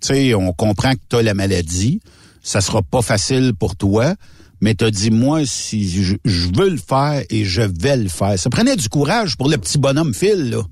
[0.00, 2.00] tu sais, on comprend que tu as la maladie,
[2.40, 4.14] ça sera pas facile pour toi,
[4.60, 6.14] mais tu as dit moi si je,
[6.56, 8.38] veux le faire et je vais le faire.
[8.38, 10.62] Ça prenait du courage pour le petit bonhomme Phil là.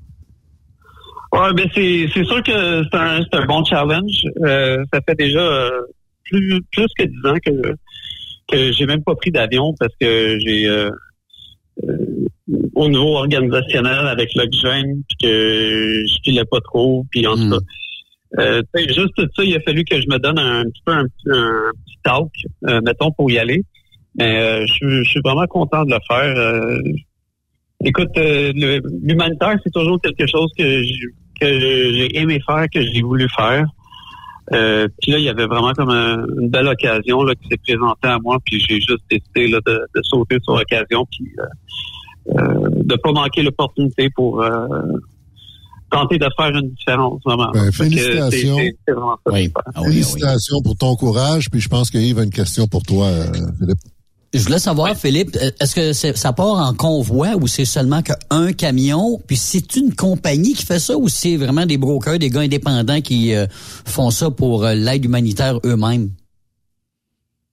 [1.33, 4.25] Ouais, ben c'est sûr que c'est un, bon challenge.
[4.45, 5.81] Euh, ça fait déjà euh,
[6.23, 7.75] plus plus que dix ans que
[8.47, 10.69] que j'ai même pas pris d'avion parce que j'ai
[12.75, 17.57] au niveau organisationnel avec l'oxygène puis que je filais pas trop puis en tout cas.
[18.41, 21.05] Euh, juste tout ça il a fallu que je me donne un, petit peu un,
[21.05, 22.31] un petit talk
[22.69, 23.63] euh, mettons pour y aller.
[24.19, 26.79] Mais euh, je suis- je suis vraiment content de le faire euh,
[27.85, 31.01] écoute euh, le- l'humanitaire c'est toujours quelque chose que j'ai
[31.41, 33.65] que j'ai aimé faire que j'ai voulu faire.
[34.53, 37.57] Euh, puis là, il y avait vraiment comme un- une belle occasion là, qui s'est
[37.67, 41.25] présentée à moi, puis j'ai juste décidé là, de, de sauter sur l'occasion, puis
[42.27, 44.67] de pas manquer l'opportunité pour euh,
[45.91, 47.51] tenter de faire une différence, vraiment.
[47.53, 48.57] Ben, félicitations.
[48.57, 49.33] c'est- c'est- c'est vraiment ça.
[49.75, 53.07] Ah Félicitations pour ton courage, puis je pense que Yves a une question pour toi,
[53.07, 53.27] euh,
[53.59, 53.79] Philippe.
[54.33, 58.03] Je voulais savoir, Philippe, euh, est-ce que c'est- ça part en convoi ou c'est seulement
[58.03, 59.21] qu'un camion?
[59.29, 63.01] Puis c'est une compagnie qui fait ça ou c'est vraiment des brokers, des gars indépendants
[63.01, 63.47] qui euh,
[63.85, 66.11] font ça pour euh, l'aide humanitaire eux-mêmes?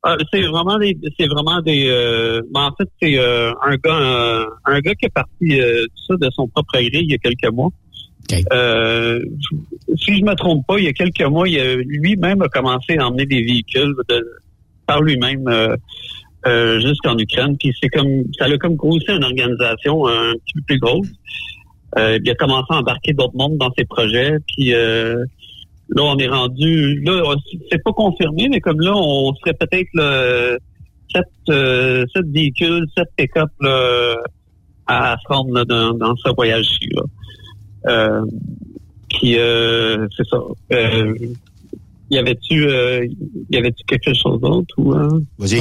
[0.06, 4.00] Euh, c'est vraiment des c'est vraiment des euh, ben, en fait c'est euh, un gars
[4.00, 7.14] euh, un gars qui est parti euh, tout ça de son propre gré il y
[7.14, 7.70] a quelques mois.
[8.52, 9.20] Euh,
[9.98, 12.98] si je me trompe pas, il y a quelques mois, il a- lui-même a commencé
[12.98, 14.28] à emmener des véhicules de-
[14.88, 15.76] par lui-même euh,
[16.48, 17.56] euh, jusqu'en Ukraine.
[17.60, 21.08] Puis c'est comme ça a comme grossi une organisation un petit peu plus grosse.
[21.98, 24.38] Euh, il a commencé à embarquer d'autres mondes dans ses projets.
[24.48, 25.24] Puis euh,
[25.92, 27.02] là, on est rendu.
[27.02, 27.36] Là,
[27.72, 30.58] c'est pas confirmé, mais comme là, on serait peut-être là,
[31.14, 34.16] sept, euh, sept véhicules, sept pick-up là,
[34.88, 36.90] à se rendre dans, dans ce voyage-ci.
[36.94, 37.04] Là.
[37.88, 38.26] Euh,
[39.10, 40.38] puis euh, c'est ça.
[42.14, 43.08] Y avait-tu euh,
[43.50, 45.22] y avait-tu quelque chose d'autre ou euh?
[45.40, 45.60] Vas-y.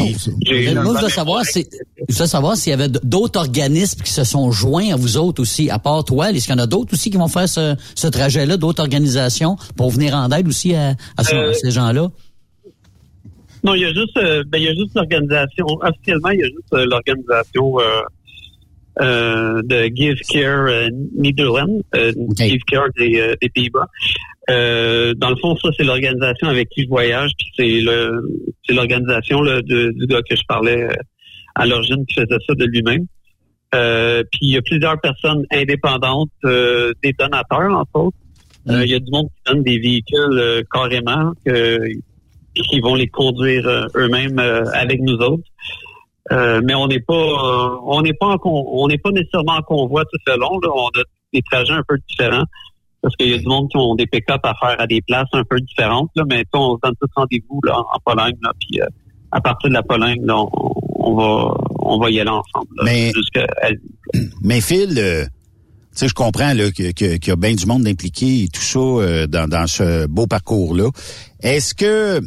[0.75, 1.65] Moi, je veux savoir, si,
[2.09, 5.41] je veux savoir s'il y avait d'autres organismes qui se sont joints à vous autres
[5.43, 6.31] aussi, à part toi.
[6.33, 9.57] Est-ce qu'il y en a d'autres aussi qui vont faire ce, ce trajet-là, d'autres organisations
[9.77, 12.09] pour venir en aide aussi à, à ce- Euh, à ces gens-là?
[13.63, 15.67] Non, il y a juste, euh, ben, il y a juste l'organisation.
[15.83, 17.85] Officiellement, il y a juste euh, l'organisation euh,
[19.03, 23.87] euh, de Give Care euh, Netherlands, euh, Give Care des, euh, des Pays-Bas.
[24.51, 28.21] Euh, dans le fond, ça c'est l'organisation avec qui je voyage, puis c'est le,
[28.67, 30.93] c'est l'organisation du gars que je parlais euh,
[31.55, 33.07] à l'origine qui faisait ça de lui-même.
[33.75, 38.17] Euh, puis il y a plusieurs personnes indépendantes, euh, des donateurs entre autres.
[38.69, 41.79] Euh, Il y a du monde qui donne des véhicules euh, carrément, que,
[42.55, 43.65] qui vont les conduire
[43.95, 45.45] eux-mêmes euh, avec nous autres.
[46.33, 49.63] Euh, mais on n'est pas, on n'est pas, en con- on n'est pas nécessairement en
[49.63, 50.59] convoi tout le long.
[50.63, 50.69] Là.
[50.75, 51.03] On a
[51.33, 52.45] des trajets un peu différents
[53.03, 55.29] parce qu'il y a du monde qui ont des pick-up à faire à des places
[55.33, 56.11] un peu différentes.
[56.17, 58.37] Là, mais on se donne tous rendez-vous là, en Pologne.
[58.43, 58.87] Là, puis euh,
[59.33, 60.51] à partir de la Pologne, là, on,
[61.03, 62.69] on va, on va y aller ensemble.
[62.77, 63.13] Là, Mais-
[64.43, 65.31] Mais Phil, euh, tu
[65.93, 68.79] sais, je comprends là, que- qu'il y a bien du monde impliqué et tout ça
[68.79, 70.89] euh, dans, dans ce beau parcours-là.
[71.41, 72.21] Est-ce que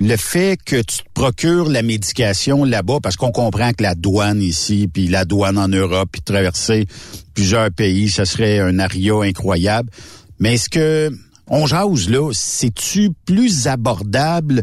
[0.00, 4.40] le fait que tu te procures la médication là-bas, parce qu'on comprend que la douane
[4.40, 6.86] ici, puis la douane en Europe, puis traverser
[7.34, 9.90] plusieurs pays, ça serait un aria incroyable.
[10.38, 11.10] Mais est-ce que
[11.48, 14.62] on jase là, c'est-tu plus abordable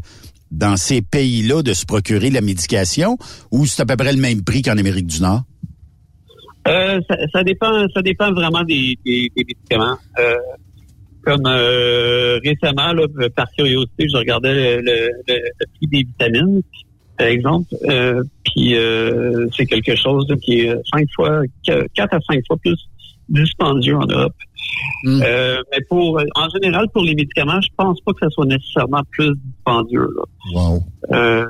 [0.49, 3.17] dans ces pays-là de se procurer la médication
[3.51, 5.43] ou c'est à peu près le même prix qu'en Amérique du Nord?
[6.67, 6.99] Euh,
[7.31, 9.97] ça, dépend, ça dépend vraiment des médicaments.
[10.19, 10.35] Euh,
[11.27, 13.03] comme euh, récemment, là,
[13.35, 16.61] par curiosité, je regardais le, le, le- le prix des vitamines,
[17.17, 17.67] par exemple.
[17.89, 22.57] Euh, puis euh, c'est quelque chose qui est cinq fois, qu- quatre à cinq fois
[22.57, 22.77] plus
[23.29, 24.33] dispendieux en Europe.
[25.05, 29.01] Euh, mais pour, en général, pour les médicaments, je pense pas que ça soit nécessairement
[29.11, 30.07] plus dispendieux.
[30.15, 30.23] Là.
[30.53, 30.83] Wow.
[31.13, 31.45] Euh,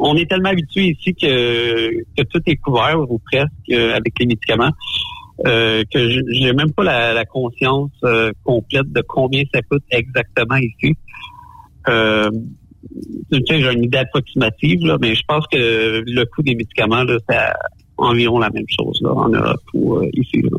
[0.00, 4.26] on est tellement habitué ici que, que tout est couvert ou presque euh, avec les
[4.26, 4.70] médicaments
[5.46, 9.82] euh, que je- j'ai même pas la, la conscience euh, complète de combien ça coûte
[9.90, 10.94] exactement ici.
[11.88, 12.30] Euh,
[13.32, 17.02] tu sais, j'ai une idée approximative, là, mais je pense que le coût des médicaments,
[17.04, 17.36] là, c'est
[17.96, 20.42] environ la même chose là, en Europe ou euh, ici.
[20.42, 20.58] Là.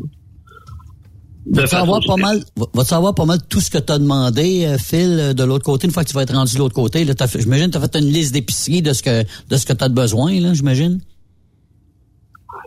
[1.52, 2.40] Va-tu savoir pas mal,
[2.74, 5.64] va- savoir pas mal tout ce que tu as demandé, euh, Phil, euh, de l'autre
[5.64, 7.04] côté, une fois que tu vas être rendu de l'autre côté.
[7.04, 9.56] Là, t'as fait- j'imagine que tu as fait une liste d'épicerie de ce que de
[9.56, 11.00] ce que tu as de besoin, là, j'imagine?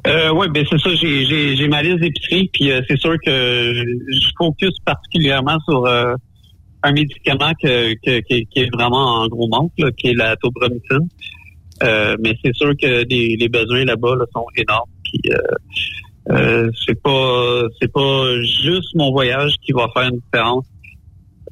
[0.05, 0.93] Euh, oui, ben c'est ça.
[0.95, 3.31] J'ai, j'ai, j'ai ma liste d'épicerie, puis euh, c'est sûr que
[3.73, 6.13] je focus particulièrement sur euh,
[6.83, 11.07] un médicament que, que- qui, est vraiment en gros manque, là, qui est la tobromycine.
[11.83, 14.89] Euh, mais c'est sûr que les, les besoins là-bas là, sont énormes.
[15.03, 15.37] Puis, euh,
[16.31, 20.65] euh, c'est pas c'est pas juste mon voyage qui va faire une différence.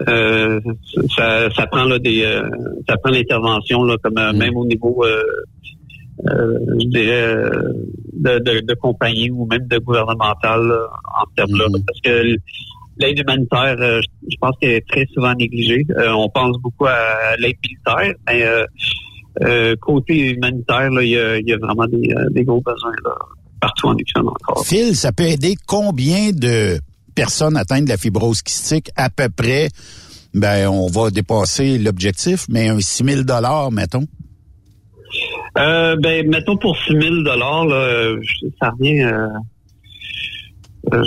[0.07, 0.59] Euh,
[1.15, 2.41] ça, ça prend là, des euh,
[2.87, 5.03] ça prend l'intervention là comme euh, même au niveau
[6.27, 7.49] euh, euh, je dirais euh,
[8.13, 10.87] de, de, de compagnie ou même de gouvernemental là,
[11.21, 12.35] en termes là parce que
[12.97, 17.35] l'aide humanitaire euh, je pense qu'elle est très souvent négligée Euh, on pense beaucoup à
[17.37, 18.65] l'aide militaire mais euh,
[19.41, 22.61] euh, côté humanitaire là, il y a, il y a vraiment des, euh, des gros
[22.61, 23.15] besoins là,
[23.59, 26.79] partout en Ukraine encore Phil, ça peut aider combien de
[27.15, 28.89] personnes atteintes de la fibrose kystique?
[28.95, 29.69] À peu près?
[30.33, 34.05] Ben, on va dépasser l'objectif, mais un 6 000 mettons.
[35.57, 37.65] Euh, ben, mettons pour 6 000 dollars,
[38.61, 39.01] ça revient.
[39.03, 39.27] Euh,
[40.93, 41.03] euh,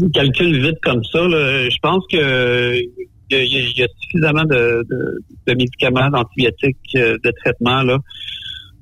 [0.00, 1.20] je calcule vite comme ça.
[1.28, 1.68] là.
[1.70, 2.86] Je pense que il
[3.30, 7.98] y, a- il y a suffisamment de, de- de médicaments, d'antibiotiques, euh, de traitements là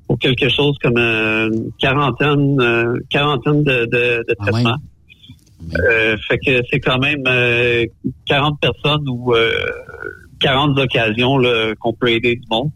[0.07, 4.75] pour quelque chose comme euh, une quarantaine, euh, quarantaine de, de, de traitements.
[5.89, 7.85] Euh, fait que c'est quand même euh,
[8.25, 9.51] 40 personnes ou euh,
[10.41, 12.71] 40 occasions là, qu'on peut aider du monde.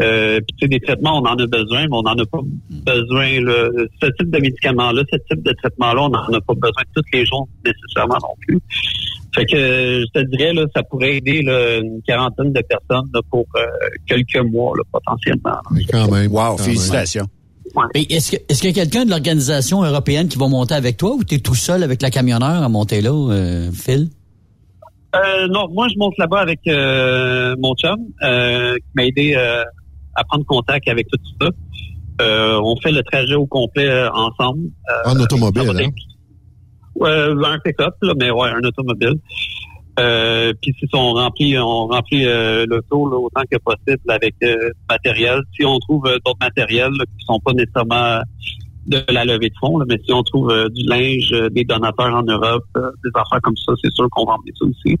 [0.00, 2.40] Euh, puis tu sais, des traitements, on en a besoin, mais on n'en a pas
[2.70, 3.40] besoin.
[3.40, 3.68] Là.
[4.02, 7.24] Ce type de médicaments-là, ce type de traitement-là, on n'en a pas besoin tous les
[7.24, 8.58] jours nécessairement non plus.
[9.34, 13.20] Fait que je te dirais, là, ça pourrait aider là, une quarantaine de personnes là,
[13.30, 13.60] pour euh,
[14.06, 15.58] quelques mois là, potentiellement.
[15.70, 16.30] Mais quand même.
[16.32, 17.26] Wow, quand félicitations.
[17.94, 20.96] Et Est-ce que- est-ce qu'il y a quelqu'un de l'organisation européenne qui va monter avec
[20.96, 24.08] toi ou tu es tout seul avec la camionneur à monter là, euh, Phil?
[25.14, 29.62] Euh, non, moi je monte là-bas avec euh, mon chum euh, qui m'a aidé euh,
[30.18, 31.48] à prendre contact avec tout ça.
[32.20, 34.70] Euh, on fait le trajet au complet euh, ensemble.
[34.90, 35.90] Euh, En automobile, hein?
[37.00, 39.14] un pick-up, mais ouais, un automobile.
[40.00, 42.24] Euh, puis si on remplit, on remplit
[42.66, 44.54] l'auto autant que possible avec du
[44.88, 45.40] matériel.
[45.54, 48.20] Si on trouve d'autres matériels là, qui sont pas nécessairement
[48.86, 52.22] de la levée de fonds, là, mais si on trouve du linge, des donateurs en
[52.22, 54.98] Europe, des affaires comme ça, c'est sûr qu'on va emmener ça aussi.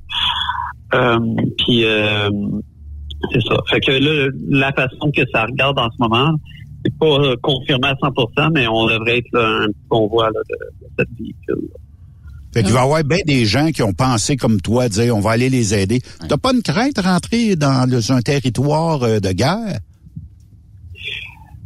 [1.58, 2.30] Puis euh,
[3.32, 3.56] c'est ça.
[3.70, 6.34] Fait que là, la façon que ça regarde en ce moment,
[6.84, 10.40] c'est pas euh, confirmé à 100%, mais on devrait être là, un petit convoi là,
[10.48, 10.54] de,
[10.86, 11.68] de cette véhicule.
[12.54, 15.20] Fait qu'il va y avoir bien des gens qui ont pensé comme toi, dire on
[15.20, 16.00] va aller les aider.
[16.28, 19.78] T'as pas une crainte de rentrer dans le- un territoire euh, de guerre?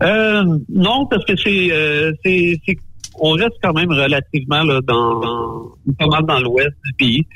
[0.02, 2.78] Euh, non, parce que c'est, euh, c'est, c'est-
[3.20, 7.26] on reste quand même relativement là, dans, dans- pas mal dans l'ouest du pays.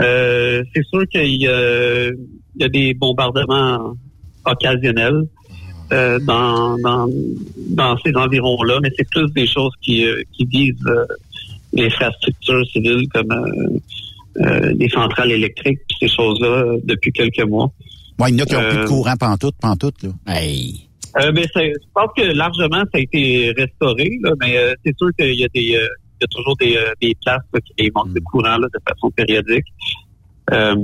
[0.00, 3.94] Euh, c'est sûr qu'il y a, il y a des bombardements
[4.44, 5.22] occasionnels
[5.92, 7.08] euh, dans, dans,
[7.70, 11.04] dans ces environs-là, mais c'est plus des choses qui, euh, qui visent euh,
[11.72, 13.78] l'infrastructure civile comme euh,
[14.44, 17.70] euh, des centrales électriques, ces choses-là euh, depuis quelques mois.
[18.18, 20.10] Ouais, il y en a qui ont plus Euh, de courant pantoute, pantoute, là.
[21.20, 24.96] euh, ben, c'est- je pense que largement ça a été restauré, là, mais euh, c'est
[24.98, 25.86] sûr qu'il y a des, euh,
[26.20, 28.80] il y a toujours des, euh, des places là, qui manquent de courant là, de
[28.88, 29.66] façon périodique.
[30.52, 30.74] Euh,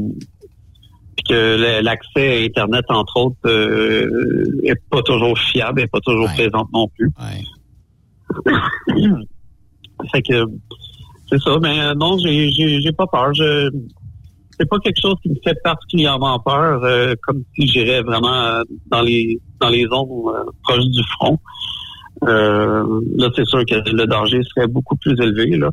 [1.16, 6.28] puis que l'accès à Internet, entre autres, euh, est pas toujours fiable, est pas toujours
[6.32, 7.10] présente non plus.
[10.10, 10.46] fait que
[11.30, 13.32] c'est ça, mais euh, non, j'ai j'ai j'ai pas peur.
[13.34, 13.70] Je
[14.58, 18.62] c'est pas quelque chose qui me fait particulièrement peur, euh, comme si j'irais vraiment euh,
[18.90, 21.38] dans les dans les zones euh, proches du front.
[22.24, 25.56] Euh, là, c'est sûr que le danger serait beaucoup plus élevé.
[25.56, 25.70] Là.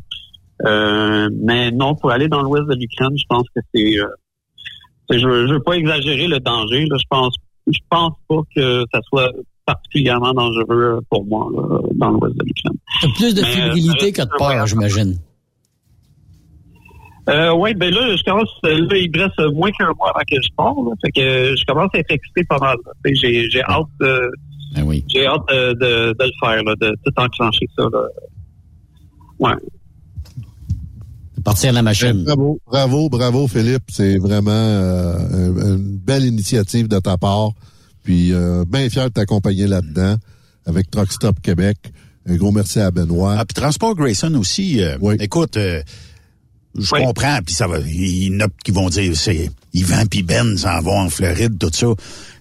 [0.66, 3.98] Euh, mais non, pour aller dans l'ouest de l'Ukraine, je pense que c'est.
[3.98, 4.06] euh,
[5.10, 6.86] je, veux, je veux pas exagérer le danger.
[6.86, 6.96] Là.
[6.98, 7.34] Je pense
[7.66, 9.30] je pense pas que ça soit
[9.66, 13.14] particulièrement dangereux pour moi là, dans l'ouest de l'Ukraine.
[13.16, 15.16] Plus de euh, fébrilité que de peur, j'imagine.
[17.28, 20.42] Euh, ouais, ben là, je commence, là, il me reste moins qu'un mois avant que
[20.42, 20.90] je pars, là.
[21.04, 22.76] Fait que je commence à être excité pas mal,
[23.12, 24.32] j'ai hâte de,
[24.74, 28.06] Ben j'ai hâte de, de, de le faire, là, de tout enclencher ça, là.
[29.38, 29.54] Ouais.
[31.44, 32.24] Partir la machine.
[32.24, 33.84] Bravo, bravo, bravo, Philippe.
[33.88, 35.16] C'est vraiment euh,
[35.48, 37.52] un- une belle initiative de ta part.
[38.02, 40.16] Puis euh, bien fier de t'accompagner là-dedans
[40.66, 41.78] avec Truck Stop Québec.
[42.28, 43.36] Un gros merci à Benoît.
[43.38, 44.82] Ah, puis Transport Grayson aussi.
[44.82, 45.56] euh, Écoute,
[46.76, 47.78] euh, je comprends, puis ça va.
[47.80, 51.58] Il y en a qui vont dire, c'est Yvan puis Ben s'en vont en Floride,
[51.58, 51.88] tout ça.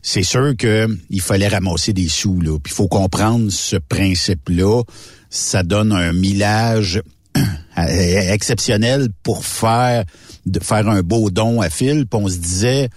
[0.01, 2.57] C'est sûr que il fallait ramasser des sous là.
[2.59, 4.83] Puis il faut comprendre ce principe-là.
[5.29, 7.01] Ça donne un millage
[7.77, 10.05] exceptionnel pour faire
[10.45, 12.05] de faire un beau don à Phil.
[12.07, 12.89] Puis on se disait,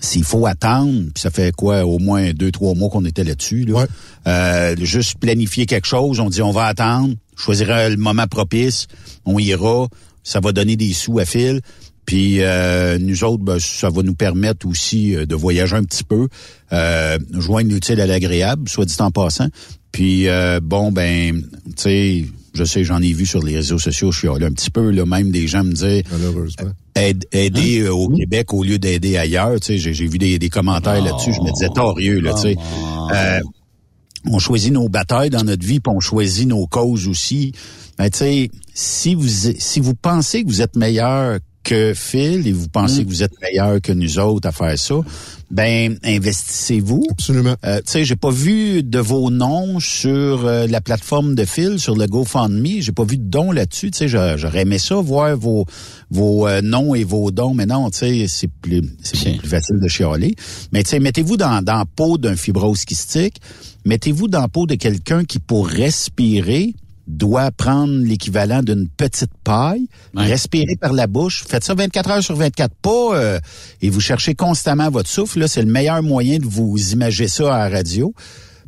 [0.00, 3.64] s'il faut attendre, puis ça fait quoi, au moins deux, trois mois qu'on était là-dessus,
[3.64, 3.86] là,
[4.26, 8.86] euh, juste planifier quelque chose, on dit on va attendre, choisira le moment propice,
[9.24, 9.88] on ira,
[10.22, 11.60] ça va donner des sous à Phil,
[12.04, 16.04] Puis euh, nous autres, ben, ça va nous permettre aussi euh, de voyager un petit
[16.04, 16.28] peu,
[16.72, 19.48] euh, joindre l'utile à l'agréable, soit dit en passant.
[19.92, 24.10] Puis euh, bon, ben, tu sais, je sais, j'en ai vu sur les réseaux sociaux,
[24.12, 26.02] je suis allé un petit peu, là, même des gens me disaient
[26.94, 29.60] aide- aider euh, au Québec au lieu d'aider ailleurs.
[29.60, 32.40] Tu sais, j'ai, j'ai vu des, des commentaires là-dessus, je me disais torieux, là, tu
[32.42, 32.56] sais.
[33.14, 33.40] Euh,
[34.30, 37.52] on choisit nos batailles dans notre vie, puis on choisit nos causes aussi.
[37.98, 42.52] Mais tu sais, si vous si vous pensez que vous êtes meilleur que Phil et
[42.52, 44.94] vous pensez que vous êtes meilleur que nous autres à faire ça,
[45.50, 47.04] ben investissez-vous.
[47.10, 47.56] Absolument.
[47.64, 51.78] Euh, tu sais, j'ai pas vu de vos noms sur euh, la plateforme de Phil,
[51.80, 52.80] sur le GoFundMe.
[52.80, 53.90] J'ai pas vu de dons là-dessus.
[53.90, 55.64] Tu sais, j'a- j'aurais aimé ça voir vos
[56.10, 57.54] vos euh, noms et vos dons.
[57.54, 60.34] Mais non, tu sais, c'est plus c'est beaucoup plus facile de chialer.
[60.72, 63.36] Mais tu sais, mettez-vous dans dans la peau d'un fibrose kystique.
[63.86, 66.74] Mettez-vous dans la peau de quelqu'un qui pour respirer
[67.08, 71.44] doit prendre l'équivalent d'une petite paille, respirer par la bouche.
[71.48, 73.40] Faites ça 24 heures sur 24, pas euh,
[73.80, 75.40] et vous cherchez constamment votre souffle.
[75.40, 78.12] Là, c'est le meilleur moyen de vous imaginer ça à la radio.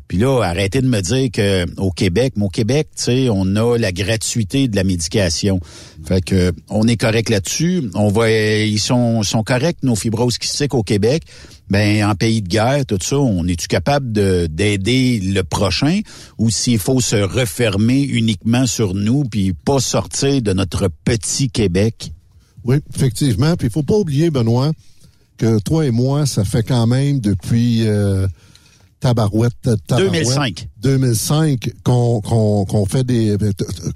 [0.09, 3.55] Puis là, arrêtez de me dire que au Québec, mais au Québec, tu sais, on
[3.55, 5.61] a la gratuité de la médication.
[6.05, 7.91] Fait que on est correct là-dessus.
[7.95, 11.23] On va, ils sont, sont corrects nos fibroses kystiques au Québec.
[11.71, 16.01] Ben en pays de guerre, tout ça, on est-tu capable de d'aider le prochain?
[16.37, 22.13] Ou s'il faut se refermer uniquement sur nous puis pas sortir de notre petit Québec?
[22.65, 23.57] Oui, effectivement.
[23.57, 24.73] Puis il faut pas oublier, Benoît,
[25.39, 28.27] que toi et moi, ça fait quand même depuis euh,
[29.01, 29.55] tabarouette,
[29.87, 30.13] tabarouette.
[30.13, 30.69] 2005.
[30.83, 33.37] 2005 qu'on qu'on qu'on fait des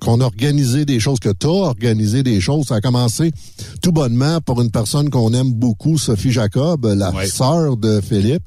[0.00, 2.66] qu'on a organisé des choses que tu as organisé des choses.
[2.66, 3.32] Ça a commencé
[3.82, 8.42] tout bonnement pour une personne qu'on aime beaucoup Sophie Jacob la sœur de Philippe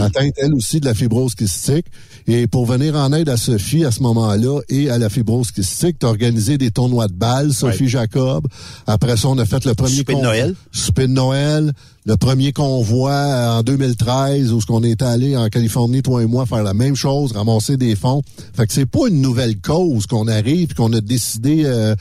[0.00, 1.86] atteinte elle aussi de la fibrose kystique.
[2.26, 5.98] Et pour venir en aide à Sophie à ce moment-là et à la fibrose kystique
[5.98, 8.46] tu as organisé des tournois de balles Sophie Jacob.
[8.86, 10.54] Après ça on a fait le premier Souper de Noël.
[10.72, 11.72] souper de Noël
[12.06, 13.12] le premier convoi
[13.58, 16.94] en 2013 où ce qu'on est allé en Californie toi et moi faire la même
[16.96, 18.20] chose ramasser des fonds
[18.54, 21.94] fait que c'est pas une nouvelle cause qu'on arrive puis qu'on a décidé euh,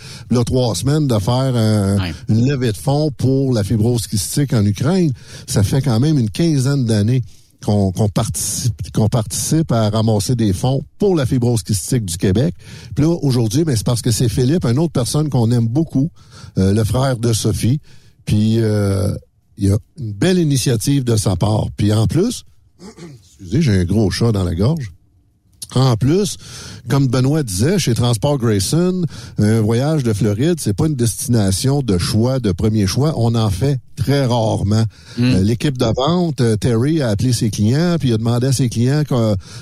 [0.45, 1.97] trois semaines de faire un-
[2.27, 5.11] une levée de fonds pour la fibrose kystique en Ukraine
[5.47, 7.21] ça fait quand même une quinzaine d'années
[7.65, 12.53] qu'on qu'on participe qu'on participe à ramasser des fonds pour la fibrose kystique du Québec.
[12.93, 16.09] Puis là aujourd'hui, ben c'est parce que c'est Philippe, une autre personne qu'on aime beaucoup,
[16.57, 17.79] euh, le frère de Sophie.
[18.25, 19.15] Puis euh,
[19.57, 21.67] il y a une belle initiative de sa part.
[21.77, 22.43] Puis en plus,
[23.19, 24.91] excusez, j'ai un gros chat dans la gorge.
[25.75, 26.37] En plus,
[26.89, 29.03] comme Benoît disait, chez Transport Grayson,
[29.39, 33.13] un voyage de Floride, c'est pas une destination de choix, de premier choix.
[33.17, 34.83] On en fait très rarement.
[35.19, 38.51] Euh, L'équipe de vente, euh, Terry a appelé ses clients, puis il a demandé à
[38.53, 39.15] ses clients, tu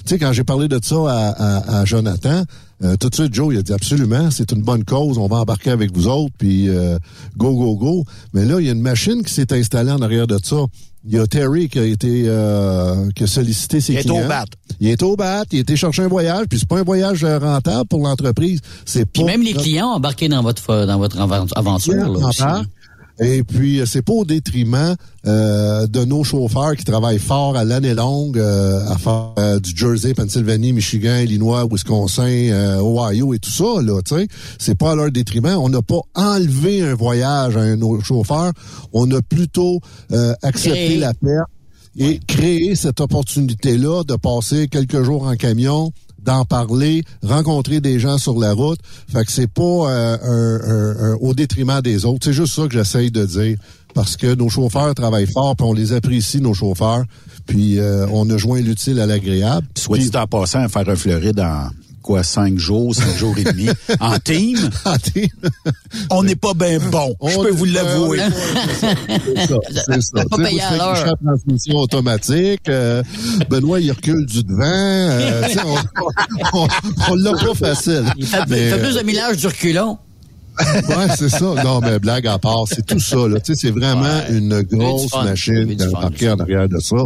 [0.05, 2.43] sais, quand j'ai parlé de ça à, à- à Jonathan,
[2.83, 5.37] euh, tout de suite, Joe, il a dit absolument, c'est une bonne cause, on va
[5.37, 6.97] embarquer avec vous autres, puis euh,
[7.37, 8.05] go, go, go.
[8.33, 10.65] Mais là, il y a une machine qui s'est installée en arrière de ça.
[11.03, 14.23] Il y a Terry qui a été euh, qui a sollicité ses Il est clients.
[14.23, 14.45] au bat.
[14.79, 17.23] Il est au bat, il a été chercher un voyage, puis c'est pas un voyage
[17.23, 18.59] euh, rentable pour l'entreprise.
[18.85, 21.19] C'est Puis même les clients ont embarqué dans votre, dans votre
[21.55, 21.95] aventure.
[21.95, 22.43] Là, aussi.
[23.19, 24.95] Et puis, euh, c'est pas au détriment
[25.27, 29.71] euh, de nos chauffeurs qui travaillent fort à l'année longue euh, à faire euh, du
[29.75, 33.81] Jersey, Pennsylvanie, Michigan, Illinois, Wisconsin, euh, Ohio et tout ça.
[33.81, 34.27] Là, tu sais,
[34.57, 35.57] c'est pas à leur détriment.
[35.59, 38.53] On n'a pas enlevé un voyage à un de nos chauffeurs.
[38.93, 39.79] On a plutôt
[40.11, 40.97] euh, accepté Créé.
[40.97, 41.49] la perte
[41.97, 45.91] et créer cette opportunité-là de passer quelques jours en camion,
[46.23, 48.79] d'en parler, rencontrer des gens sur la route.
[49.11, 52.25] Fait que c'est pas euh, au détriment des autres.
[52.25, 53.57] C'est juste ça que j'essaye de dire.
[53.93, 57.03] Parce que nos chauffeurs travaillent fort, puis on les apprécie, nos chauffeurs.
[57.45, 59.67] Puis euh, on a joint l'utile à l'agréable.
[59.75, 61.69] Soit dit en passant, faire un Floride en
[62.01, 63.69] quoi, cinq jours, cinq jours et demi,
[63.99, 65.27] en team, en team.
[66.09, 67.15] on n'est pas bien bon.
[67.25, 68.19] Je peux vous l'avouer.
[68.79, 69.55] C'est ça,
[69.85, 70.25] c'est ça.
[70.29, 71.13] Pas payé à l'heure.
[71.23, 72.67] transmission automatique.
[72.69, 73.03] euh,
[73.49, 74.61] Benoît, il recule du devant.
[74.63, 75.77] euh, on
[76.53, 76.67] on,
[77.09, 78.03] on l'a pas facile.
[78.17, 79.97] Il fait, Mais, il fait euh, plus de millage du reculon.
[80.89, 81.53] Ouais, c'est ça.
[81.63, 83.27] Non, mais blague à part, c'est tout ça.
[83.27, 83.39] Là.
[83.39, 86.97] Tu sais, c'est vraiment une grosse machine embarquée en arrière de ça.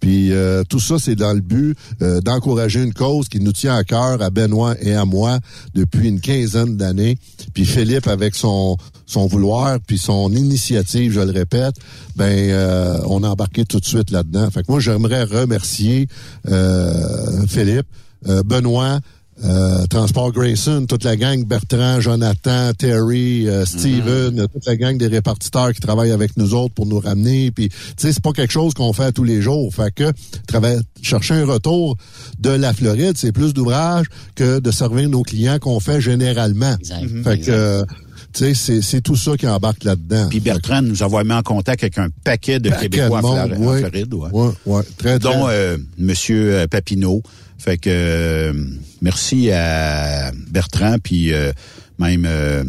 [0.00, 3.76] Puis euh, tout ça, c'est dans le but euh, d'encourager une cause qui nous tient
[3.76, 5.38] à cœur à Benoît et à moi
[5.74, 7.16] depuis une quinzaine d'années.
[7.52, 8.76] Puis Philippe, avec son
[9.06, 11.76] son vouloir, puis son initiative, je le répète,
[12.16, 14.50] ben euh, on a embarqué tout de suite là-dedans.
[14.50, 16.08] Fait que moi, j'aimerais remercier
[16.48, 17.86] euh, Philippe,
[18.28, 19.00] euh, Benoît,
[19.44, 24.96] euh, Transport Grayson, toute la gang, Bertrand, Jonathan, Terry, euh, Steven, euh, toute la gang
[24.96, 27.50] des répartiteurs qui travaillent avec nous autres pour nous ramener.
[27.50, 29.74] Puis, tu sais, c'est pas quelque chose qu'on fait tous les jours.
[29.74, 30.12] Fait que
[30.46, 31.96] travailler, chercher un retour
[32.38, 34.06] de la Floride, c'est plus d'ouvrage
[34.36, 36.76] que de servir nos clients qu'on fait généralement.
[36.78, 37.08] Exact.
[37.24, 37.84] Fait que, euh,
[38.32, 40.26] Tu sais, c'est- tout ça qui embarque là-dedans.
[40.28, 43.48] Puis Bertrand nous a mis en contact avec un paquet de Paquet Québécois de en,
[43.60, 43.78] monde.
[43.78, 44.14] Floride.
[44.14, 44.28] Ouais.
[44.32, 45.32] Ouais, ouais, très, très.
[45.32, 47.22] dont euh, Monsieur euh, Papineau.
[47.58, 48.52] Fait que euh,
[49.00, 51.52] merci à Bertrand, puis euh,
[51.98, 52.64] même euh,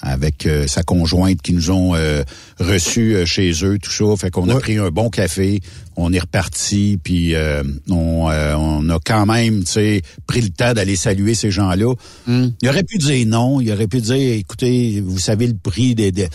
[0.00, 2.24] avec euh, sa conjointe qui nous ont euh,
[2.58, 4.16] reçus euh, chez eux, tout ça.
[4.16, 5.60] Fait qu'on a pris un bon café,
[5.94, 10.48] on est reparti, puis euh, on, euh, on a quand même, tu sais, pris le
[10.48, 11.94] temps d'aller saluer ces gens-là.
[12.26, 16.10] Il aurait pu dire non, il aurait pu dire, écoutez, vous savez le prix des...
[16.10, 16.28] des-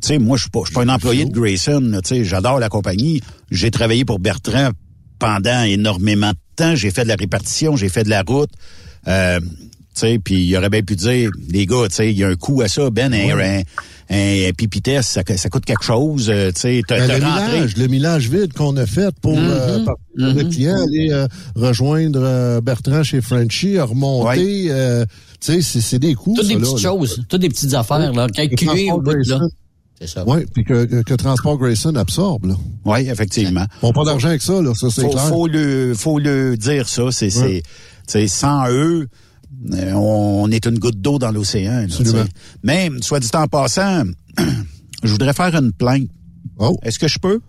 [0.00, 2.24] tu sais, moi, je suis pas, je suis pas un employé de Grayson, tu sais,
[2.24, 3.20] j'adore la compagnie.
[3.50, 4.70] J'ai travaillé pour Bertrand
[5.18, 6.74] pendant énormément de temps.
[6.76, 8.50] J'ai fait de la répartition, j'ai fait de la route.
[9.06, 12.22] Euh, tu sais, puis il aurait bien pu dire, les gars, tu sais, il y
[12.22, 13.62] a un coût à ça, Ben, un, un,
[14.10, 17.24] un pipi test, ça, ça coûte quelque chose, euh, tu sais, t'as Ben, t'as le
[17.24, 17.44] rentré.
[17.56, 19.48] millage, le millage vide qu'on a fait pour Mhm.
[19.50, 21.26] euh, par- le client aller euh,
[21.56, 24.66] rejoindre euh, Bertrand chez Frenchy, remonter.
[24.70, 25.04] euh,
[25.40, 26.34] tu sais, c'est- c'est des coûts.
[26.36, 26.90] Toutes des là, petites là.
[26.90, 29.40] choses, toutes des petites affaires, là, calculées au bout de là.
[29.98, 30.22] C'est ça.
[30.26, 32.46] Oui, puis que, que, Transport Grayson absorbe.
[32.46, 32.54] Là.
[32.84, 33.64] Oui, effectivement.
[33.82, 35.26] Ils n'ont pas d'argent avec ça, là, ça c'est faut, clair.
[35.26, 37.30] faut le faut le dire ça c'est Ouais.
[37.30, 37.62] c'est
[38.06, 39.08] c'est sans eux
[39.72, 41.86] euh, on est une goutte d'eau dans l'océan
[42.62, 44.04] mais soit dit en passant
[45.02, 46.08] je voudrais faire une plainte
[46.58, 46.78] oh.
[46.82, 47.40] est-ce que je peux?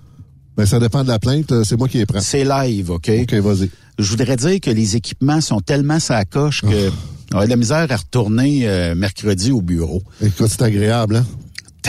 [0.57, 2.19] Ben, ça dépend de la plainte, euh, c'est moi qui les prends.
[2.19, 3.11] c'est live ok?
[3.21, 3.69] OK, vas-y.
[3.99, 6.89] je voudrais dire que les équipements sont tellement sa coche que
[7.31, 11.25] j'aurais de la misère à retourner euh, mercredi au bureau Écoute, c'est agréable, hein?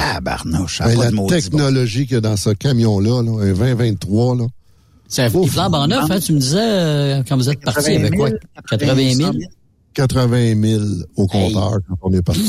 [0.01, 4.45] Tabarnouche Ben, pas la technologie qu'il y a dans ce camion-là, là, un 2023, là.
[5.09, 8.15] C'est il flambe en neuf, hein, tu me disais, euh, quand vous êtes parti avec
[8.15, 8.31] quoi?
[8.71, 9.33] 80 000?
[9.93, 10.83] 80 000
[11.17, 12.43] au compteur quand on est parti.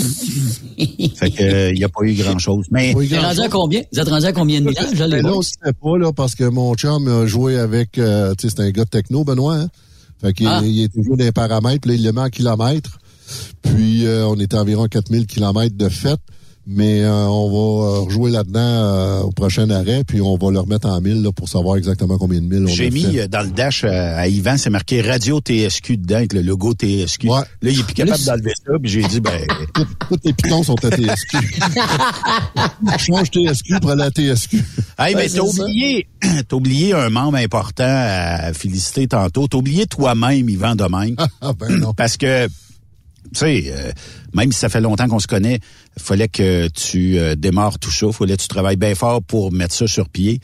[1.15, 3.39] fait que euh, il y a pas eu grand chose mais Oui, Vous êtes rendu
[3.41, 3.81] à combien?
[3.91, 6.35] Vous êtes rendu à combien de là, les Mais là, on sait pas, là, parce
[6.35, 9.55] que mon chum a joué avec, euh, tu sais, c'est un gars de techno, Benoît,
[9.55, 9.67] hein?
[10.21, 10.61] Fait qu'il Ah.
[10.63, 12.99] il est toujours dans les paramètres, là, il le met en kilomètres.
[13.63, 16.19] Puis, euh, on était à environ 4000 kilomètres de fête.
[16.67, 20.59] Mais euh, on va euh, rejouer là-dedans euh, au prochain arrêt, puis on va le
[20.59, 23.27] remettre en mille là, pour savoir exactement combien de milles on J'ai mis fait.
[23.27, 27.27] dans le dash euh, à Yvan, c'est marqué Radio TSQ dedans avec le logo TSQ.
[27.27, 29.41] Là, il est plus capable d'enlever ça, puis j'ai dit, ben,
[30.07, 31.37] Tous les pitons sont à TSQ.
[32.99, 34.57] Change TSQ pour aller à TSQ.
[34.99, 36.07] hey, mais t'as oublié,
[36.47, 39.47] t'as oublié un membre important à féliciter tantôt.
[39.47, 41.15] T'as oublié toi-même, Yvan, même.
[41.41, 41.93] Ah, ben non.
[41.93, 42.51] Parce que, tu
[43.33, 43.91] sais, euh,
[44.33, 45.59] même si ça fait longtemps qu'on se connaît,
[45.97, 49.73] fallait que tu euh, démarres tout ça, fallait que tu travailles bien fort pour mettre
[49.73, 50.39] ça sur pied.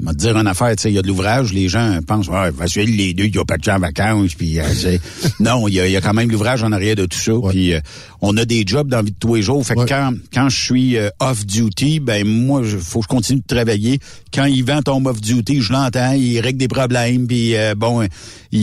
[0.00, 1.98] On va te dire une affaire, tu sais, il y a de l'ouvrage, les gens
[2.06, 4.64] pensent, ouais, facile, les deux, il n'y a pas de gens en vacances, puis euh,
[5.40, 7.32] non, il y, a, il y a quand même l'ouvrage en arrière de tout ça,
[7.50, 7.80] puis euh,
[8.20, 10.48] on a des jobs dans la vie de tous les jours, fait que quand, quand
[10.48, 13.98] je suis euh, off-duty, ben moi, il faut que je continue de travailler.
[14.32, 18.02] Quand Yvan tombe off-duty, je l'entends, il règle des problèmes, puis euh, bon,
[18.52, 18.60] il,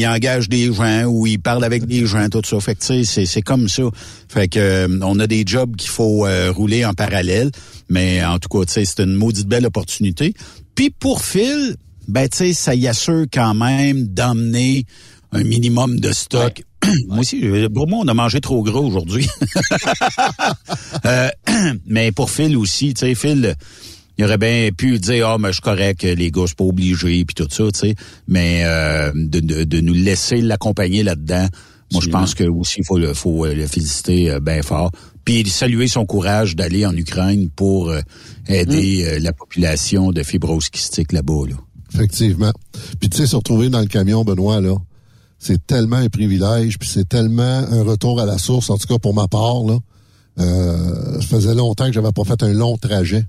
[0.00, 2.86] il engage des gens ou il parle avec des gens, tout ça, fait que tu
[2.86, 3.84] sais, c'est- c'est comme ça.
[4.28, 7.50] Fait que euh, on a des jobs qu'il faut euh, rouler en parallèle,
[7.88, 10.34] mais en tout cas, tu sais, c'est une maudite belle opportunité.
[10.74, 11.76] Puis pour Phil,
[12.08, 14.84] ben tu sais, ça y assure quand même d'emmener
[15.32, 16.62] un minimum de stock.
[17.08, 17.42] moi aussi,
[17.72, 19.28] pour moi, on a mangé trop gros aujourd'hui.
[21.06, 21.28] Euh,
[21.86, 23.56] mais pour Phil aussi, tu sais, Phil,
[24.16, 27.24] il aurait bien pu dire ah mais je suis correct, les gars, c'est pas obligé
[27.24, 27.94] puis tout ça, tu sais.
[28.26, 31.46] Mais euh, de, de, de nous laisser l'accompagner là-dedans,
[31.92, 34.90] moi je pense que aussi il faut le faut le féliciter euh, bien fort.
[35.24, 38.00] Puis saluer son courage d'aller en Ukraine pour euh,
[38.46, 41.48] aider euh, la population de fibrose kystique là-bas.
[41.48, 41.56] Là.
[41.94, 42.52] Effectivement.
[43.00, 44.74] Puis tu sais, se retrouver dans le camion, Benoît, là,
[45.38, 48.98] c'est tellement un privilège, puis c'est tellement un retour à la source, en tout cas
[48.98, 49.78] pour ma part, là.
[50.40, 53.24] Euh, ça faisait longtemps que j'avais pas fait un long trajet.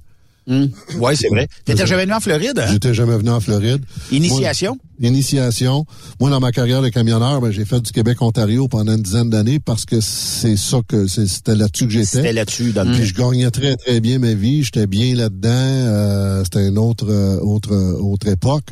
[0.47, 1.47] Ouais, c'est vrai.
[1.65, 2.67] T'étais jamais venu en Floride, hein?
[2.72, 3.84] J'étais jamais venu en Floride.
[4.11, 4.77] Initiation?
[4.99, 5.85] Moi, initiation.
[6.19, 9.59] Moi, dans ma carrière de camionneur, ben, j'ai fait du Québec-Ontario pendant une dizaine d'années
[9.59, 12.05] parce que c'est ça que c'était là-dessus que j'étais.
[12.05, 15.49] C'était là-dessus dans le Puis je gagnais très très bien ma vie, j'étais bien là-dedans.
[15.49, 18.65] euh, c'était une autre euh, autre euh, autre époque,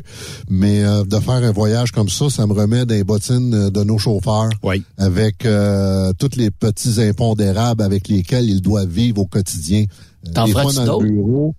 [0.48, 3.70] mais euh, de faire un voyage comme ça, ça me remet dans les bottines euh,
[3.70, 4.48] de nos chauffeurs,
[4.96, 9.84] avec euh, tous les petits impondérables avec lesquels ils doivent vivre au quotidien.
[10.32, 11.54] T'en des le d'autres?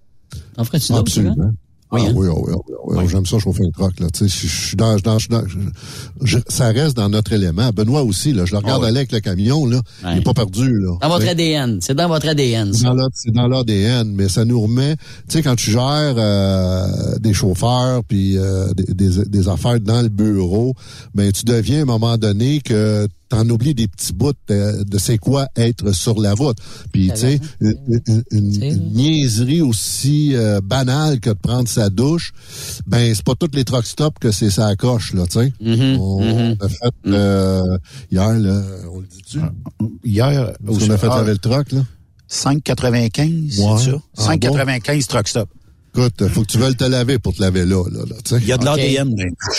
[0.56, 1.34] T'en ferais-tu d'autres, Absolument.
[1.36, 1.52] souvent?
[1.92, 2.14] Ah, Oui, hein?
[2.16, 2.54] oui, oui,
[2.88, 4.08] oui, oui, j'aime ça chauffer un truck là.
[4.12, 5.44] Tu sais, je je suis dans, je- dans, dans-
[6.24, 7.70] je- ça reste dans notre élément.
[7.70, 9.80] Benoît aussi là, je le regarde Ah aller avec le camion là,
[10.12, 10.98] il est pas perdu là.
[11.00, 11.28] Dans votre.
[11.28, 11.78] ADN.
[11.82, 15.72] C'est dans votre ADN, C'est dans l'ADN, mais ça nous remet, tu sais, quand tu
[15.72, 20.74] gères euh, des chauffeurs puis euh, des, des, des affaires dans le bureau,
[21.14, 24.98] ben tu deviens à un moment donné que t'en oublies des petits bouts de, de
[24.98, 26.58] c'est quoi être sur la route.
[26.92, 27.74] Puis tu sais, une,
[28.08, 32.32] une- une- une niaiserie aussi euh, banale que de prendre sa douche,
[32.86, 35.54] ben c'est pas toutes les truck stops que c'est ça coche là, tu sais.
[36.00, 36.78] On a fait
[37.08, 37.78] euh,
[38.12, 38.62] hier, là,
[38.94, 39.40] on le dit-tu?
[40.04, 41.84] Hier, Parce qu'on a fait ah, laver le truck là.
[42.30, 43.78] 5,95, Ouais.
[43.80, 43.98] c'est ça?
[44.18, 45.50] Ah 5,95 truck stop.
[45.98, 47.84] Écoute, faut que tu veuilles te laver pour te laver là.
[47.92, 48.42] là, là, tu sais.
[48.42, 49.10] Il y a de l'ADN.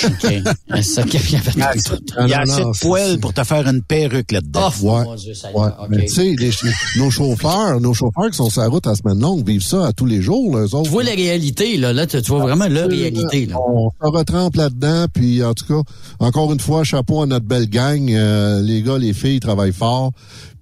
[0.04, 0.82] OK.
[0.82, 4.32] Ça, qu'il y avait- Il y a assez de poils pour te faire une perruque
[4.32, 4.70] là-dedans.
[4.82, 5.04] Oh, Ouais.
[5.04, 5.66] mon Dieu, ça y Ouais.
[5.68, 5.82] est.
[5.82, 5.86] OK.
[5.90, 6.50] Mais tu sais, les-
[6.98, 9.92] nos chauffeurs, nos chauffeurs qui sont sur la route à semaine longue vivent ça à
[9.92, 10.82] tous les jours, là, eux autres.
[10.84, 11.92] Tu vois la réalité, là.
[11.92, 13.56] Là, tu tu vois vraiment la réalité, là.
[13.58, 15.82] On se retrempe là-dedans, puis en tout cas,
[16.18, 18.10] encore une fois, chapeau à notre belle gang.
[18.10, 20.12] Euh, les gars, les filles, ils travaillent fort,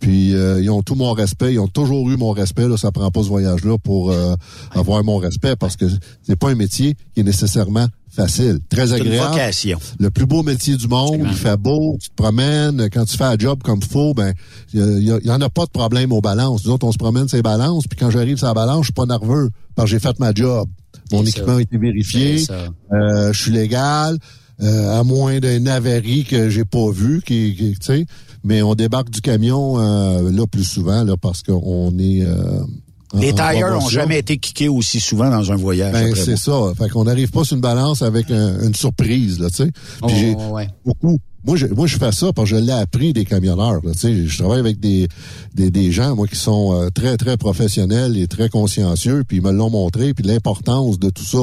[0.04, 1.54] puis euh, ils ont tout mon respect.
[1.54, 2.68] Ils ont toujours eu mon respect.
[2.68, 4.34] Là, ça prend pas ce voyage-là pour euh,
[4.72, 5.86] avoir mon respect, parce que
[6.22, 9.30] c'est pas un métier qui est nécessairement facile, très C'est une agréable.
[9.32, 9.78] vocation.
[9.98, 13.24] Le plus beau métier du monde, il fait beau, tu te promènes, quand tu fais
[13.24, 14.32] un job comme faut, ben
[14.74, 16.64] il y, a- y en a pas de problème aux balances.
[16.66, 18.92] Nous autres, on se promène ces balances, puis quand j'arrive sur la balance, je suis
[18.92, 20.68] pas nerveux, parce que j'ai fait ma job.
[21.12, 21.56] Mon équipement ça.
[21.56, 22.44] a été vérifié,
[22.92, 24.18] euh, je suis légal,
[24.62, 28.06] euh, à moins d'une avarie que j'ai pas vu, qui, qui- tu sais,
[28.44, 32.60] mais on débarque du camion euh, là plus souvent là parce qu'on est euh,
[33.14, 33.88] Les tires ont promotion.
[33.88, 35.92] jamais été kickés aussi souvent dans un voyage.
[35.92, 36.52] Ben, c'est ça.
[36.78, 39.70] Fait qu'on n'arrive pas sur une balance avec un- une surprise, là, tu sais.
[40.02, 40.08] Oh,
[40.52, 40.68] ouais.
[40.84, 41.18] beaucoup.
[41.46, 43.80] Moi, je, moi, je fais ça parce que je l'ai appris des camionneurs.
[43.84, 44.26] Là, tu sais.
[44.26, 45.08] je travaille avec des,
[45.54, 49.42] des, des gens, moi, qui sont euh, très, très professionnels et très consciencieux, puis ils
[49.42, 51.38] me l'ont montré, puis l'importance de tout ça.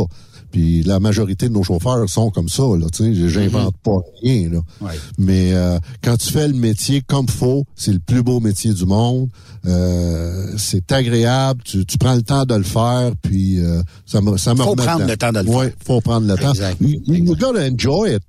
[0.51, 3.29] Puis la majorité de nos chauffeurs sont comme ça, là, tu sais.
[3.29, 4.59] J'invente pas rien, là.
[4.81, 4.93] Ouais.
[5.17, 8.85] Mais euh, quand tu fais le métier comme faut, c'est le plus beau métier du
[8.85, 9.29] monde.
[9.65, 14.37] Euh, c'est agréable, tu, tu prends le temps de le faire, puis euh, ça me
[14.37, 15.75] ça me Faut prendre le temps de le ouais, faire.
[15.85, 16.51] faut prendre le temps.
[16.51, 16.77] Exact.
[16.81, 18.23] You, you gotta enjoy it.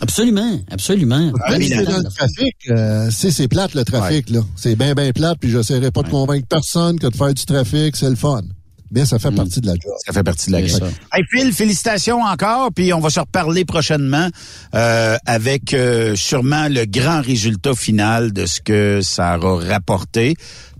[0.00, 1.32] Absolument, absolument.
[1.48, 4.40] C'est dans le trafic, euh, c'est c'est plate le trafic là.
[4.56, 7.96] C'est bien bien plate, puis j'essaierai pas de convaincre personne que de faire du trafic,
[7.96, 8.42] c'est le fun.
[8.90, 9.92] Mais ça fait partie de la job.
[10.04, 10.86] Ça fait partie de la ça.
[11.12, 14.28] Hey Phil, félicitations encore, puis on va se reparler prochainement
[14.74, 20.34] euh, avec euh, sûrement le grand résultat final de ce que ça aura rapporté.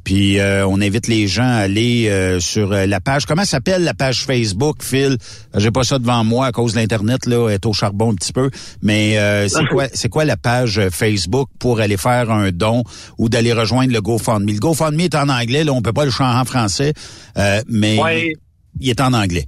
[0.05, 3.27] Puis euh, on invite les gens à aller euh, sur euh, la page.
[3.27, 5.17] Comment s'appelle la page Facebook, Phil?
[5.57, 8.33] J'ai pas ça devant moi à cause de l'internet là, est au charbon un petit
[8.33, 8.51] peu.
[8.83, 12.83] Mais euh, c'est quoi c'est quoi la page euh, Facebook pour aller faire un don
[13.19, 14.47] ou d'aller rejoindre le GoFundMe?
[14.53, 16.93] Le GoFundMe est en anglais, là on peut pas le chanter en français,
[17.37, 18.33] euh, mais Ouais.
[18.81, 19.47] il est en anglais.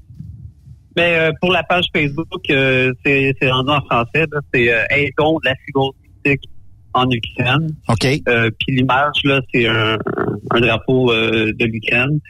[0.96, 4.26] Mais euh, pour la page Facebook, euh, c'est rendu en français.
[4.30, 4.40] là.
[4.52, 6.50] C'est euh, Aidons de la fibrose cystique
[6.94, 7.74] en Ukraine.
[7.88, 8.06] OK.
[8.28, 9.98] Euh, Puis l'image, là, c'est un,
[10.50, 12.20] un drapeau euh, de l'Ukraine.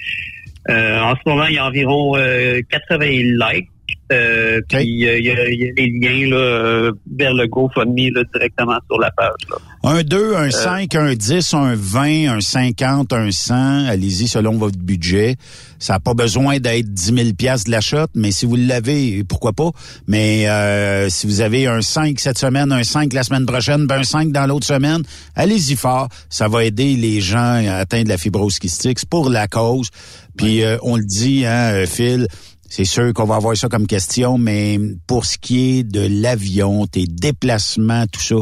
[0.71, 3.69] Euh, en ce moment, il y a environ euh, 80 likes.
[4.12, 7.47] Euh, Puis euh, il y, a, il y a des liens là, euh, vers le
[7.47, 9.31] GoFundMe là, directement sur la page.
[9.51, 9.56] Là.
[9.85, 10.39] Un 2, Euh.
[10.39, 13.86] un 5, un 10, un 20, un 50, un 100.
[13.86, 15.36] Allez-y selon votre budget.
[15.78, 19.52] Ça n'a pas besoin d'être 10 000 piastres de l'achat, mais si vous l'avez, pourquoi
[19.52, 19.70] pas?
[20.06, 23.98] Mais euh, si vous avez un 5 cette semaine, un 5 la semaine prochaine, ben
[24.01, 25.02] un 5 dans l'autre semaine,
[25.35, 26.09] allez-y fort.
[26.28, 27.39] Ça va aider les gens
[27.69, 29.01] à atteindre la fibrose kystique.
[29.01, 29.89] C'est pour la cause.
[30.36, 32.28] Puis euh, on le dit, hein, euh, Phil,
[32.74, 36.86] c'est sûr qu'on va avoir ça comme question, mais pour ce qui est de l'avion,
[36.86, 38.36] tes déplacements, tout ça,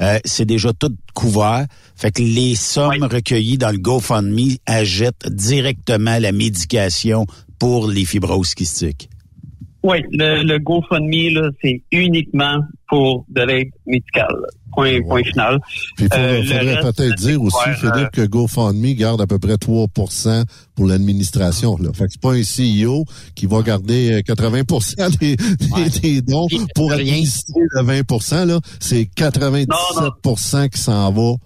[0.00, 1.66] euh, c'est déjà tout couvert.
[1.94, 7.26] Fait que les sommes recueillies dans le GoFundMe achètent directement la médication
[7.60, 9.08] pour les fibroses kystiques.
[9.86, 12.58] Oui, le, le GoFundMe, là, c'est uniquement
[12.88, 14.34] pour de l'aide médicale.
[14.74, 15.58] Point, point final.
[15.96, 19.26] Puis il Euh, faudrait reste, peut-être dire aussi, ouais, Philippe, euh, que GoFundMe garde à
[19.26, 20.44] peu près 3%
[20.74, 21.78] pour l'administration.
[21.78, 21.90] Là.
[21.94, 23.04] Fait que c'est pas un CEO
[23.34, 24.62] qui va garder euh, 80
[25.18, 28.60] des, des, des dons pour administrer le 20 là.
[28.78, 31.36] C'est 97% qui s'en va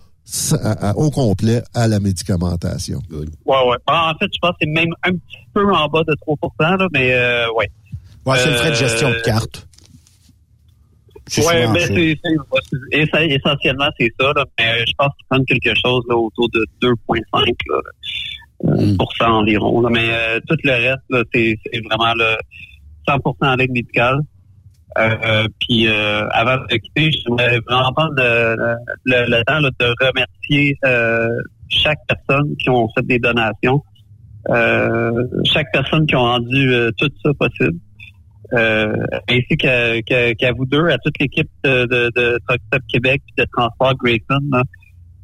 [0.96, 2.98] au complet à la médicamentation.
[3.12, 3.76] Ouais, ouais.
[3.86, 6.36] Ah, En fait, je pense que c'est même un petit peu en bas de 3
[6.76, 7.68] là, mais euh, ouais.
[8.26, 9.66] Ouais, c'est le frais de gestion de Euh, carte.
[11.28, 15.74] Souvent mais c'est, c'est- essentiellement c'est ça, là, mais euh, je pense qu'ils prennent quelque
[15.84, 17.80] chose là, autour de 2,5 là,
[18.64, 19.80] euh, pour cent environ.
[19.80, 21.56] Là, mais euh, tout le reste, c'est,
[21.88, 22.34] vraiment le
[23.08, 24.18] 100% à l'aide médicale.
[24.98, 28.56] Euh, puis euh, avant de quitter, j'aimerais vraiment prendre le,
[29.04, 31.28] le- le temps là, de remercier euh,
[31.68, 33.84] chaque personne qui ont fait des donations,
[34.48, 35.12] euh,
[35.44, 37.78] chaque personne qui a rendu euh, tout ça possible.
[38.52, 38.92] Euh,
[39.28, 44.40] ainsi qu'à, vous deux, à toute l'équipe de, de, de Québec et de Transport Grayson.
[44.50, 44.62] là.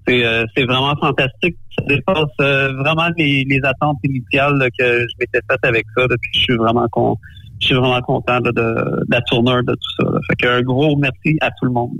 [0.06, 1.56] C'est, euh, vraiment fantastique.
[1.76, 6.06] Ça dépasse euh, vraiment les, les attentes initiales là, que je m'étais faites avec ça.
[6.06, 7.16] là, je suis vraiment con,
[7.60, 10.10] je suis vraiment content là, de, de la tournure de tout ça.
[10.28, 11.96] Fait qu'un gros merci à tout le monde.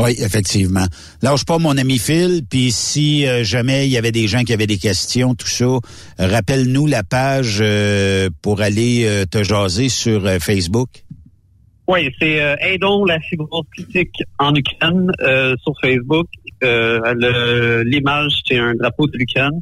[0.00, 0.86] Oui, effectivement.
[1.20, 4.54] Lâche pas mon ami Phil, puis si euh, jamais il y avait des gens qui
[4.54, 5.78] avaient des questions, tout ça, euh,
[6.18, 10.88] rappelle-nous la page euh, pour aller te jaser sur Facebook.
[11.86, 15.10] Oui, c'est Aidons la fibrose critique en Ukraine
[15.62, 16.28] sur Facebook.
[16.62, 19.60] L'image, c'est un drapeau de l'Ukraine.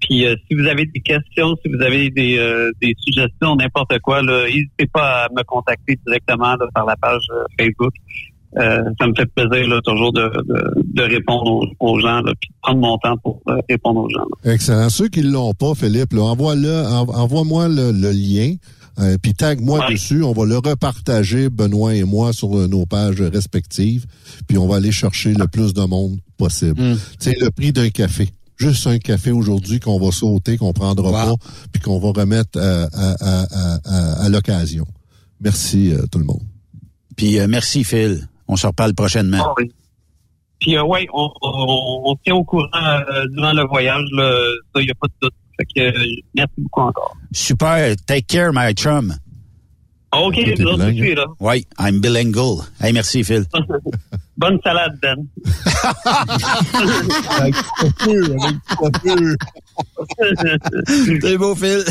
[0.00, 5.24] Puis si vous avez des questions, si vous avez des, suggestions, n'importe quoi, n'hésitez pas
[5.24, 7.26] à me contacter directement par la page
[7.58, 7.94] Facebook.
[8.58, 12.32] Euh, ça me fait plaisir là, toujours de, de, de répondre aux, aux gens, là,
[12.40, 14.24] puis de prendre mon temps pour euh, répondre aux gens.
[14.44, 14.52] là.
[14.52, 14.88] Excellent.
[14.88, 18.54] Ceux qui l'ont pas, Philippe, là, envoie-le, en- envoie-moi le, le lien.
[18.98, 23.20] euh, puis tag-moi dessus, on va le repartager, Benoît et moi, sur euh, nos pages
[23.20, 24.06] respectives.
[24.48, 26.80] Puis on va aller chercher le plus de monde possible.
[27.18, 28.28] C'est le prix d'un café.
[28.56, 31.34] Juste un café aujourd'hui qu'on va sauter, qu'on prendra pas,
[31.72, 34.86] puis qu'on va remettre euh, à, à, à, à, à l'occasion.
[35.42, 36.40] Merci euh, tout le monde.
[37.16, 38.26] Puis euh, merci, Phil.
[38.48, 39.38] On se reparle prochainement.
[39.40, 39.72] Ah oui.
[40.60, 44.90] Puis euh, ouais, on, on, on tient au courant euh, durant le voyage, il n'y
[44.90, 45.34] a pas de doute.
[45.58, 47.16] Fait que euh, merci beaucoup encore.
[47.32, 47.94] Super.
[48.06, 49.14] Take care, my chum.
[50.24, 50.96] OK, de bilingue?
[50.96, 51.24] suite, là.
[51.40, 52.64] Oui, I'm bilingual.
[52.80, 53.44] Hey, merci, Phil.
[54.38, 55.16] Bonne salade, Ben.
[61.22, 61.84] C'est beau, Phil.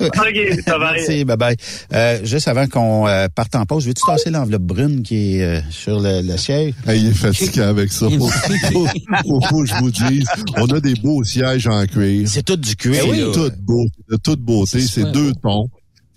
[0.00, 0.92] OK, ça va.
[0.92, 1.56] Merci, bye bye.
[1.92, 5.60] Euh, juste avant qu'on euh, parte en pause, veux-tu tasser l'enveloppe brune qui est euh,
[5.70, 6.74] sur le, le siège?
[6.86, 8.06] Hey, il est fatigué avec ça.
[8.10, 8.86] Faut, faut,
[9.24, 10.26] faut- faut que je vous dise,
[10.56, 12.28] on a des beaux sièges en cuir.
[12.28, 12.94] C'est tout du cuir.
[13.02, 13.32] C'est là.
[13.32, 14.80] tout beau, de toute beauté.
[14.80, 15.68] C'est deux tons.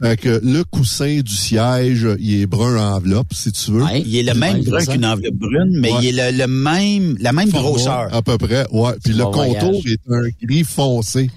[0.01, 3.83] Fait que le coussin du siège, il est brun enveloppe, si tu veux.
[4.05, 5.99] Il est le même brun qu'une enveloppe brune, mais Ouais.
[6.03, 8.13] il est le, le même, la même Format, grosseur.
[8.13, 8.91] À peu près, ouais.
[9.03, 9.85] Puis le contour voyage.
[9.85, 11.29] est un gris foncé.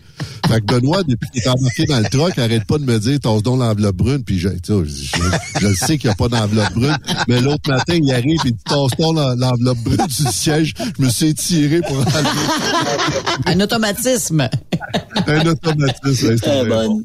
[0.48, 3.20] Fait que Benoît, depuis qu'il est embarqué dans le truck, arrête pas de me dire,
[3.20, 4.24] tasse donc l'enveloppe brune.
[4.24, 6.96] Puis je, je, je- je le sais qu'il n'y a pas d'enveloppe brune.
[7.28, 10.74] Mais l'autre matin, il arrive et il dit, tasse donc l'en- l'enveloppe brune du siège.
[10.98, 12.08] Je me suis étiré pour enlever
[13.46, 14.48] Un automatisme.
[15.28, 16.36] un automatisme.
[16.36, 16.68] C'est bonne.
[16.88, 17.04] bon.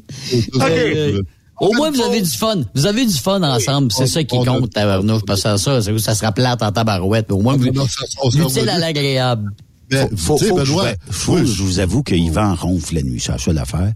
[0.62, 1.22] Euh,
[1.60, 2.56] Au moins, vous avez du fun.
[2.74, 3.92] Vous avez du fun ensemble.
[3.92, 5.22] C'est ça qui compte, tabarnouche.
[5.26, 7.26] Parce que ça, c'est- ça sera plate en tabarouette.
[7.28, 9.50] Mais au moins, vous, Non, ça- on se l'utile à l'agréable.
[9.92, 13.02] Mais, Faut, faut, que je, Benoît, vous- faut je vous avoue que Yvan ronfle la
[13.02, 13.92] nuit, c'est la seule affaire.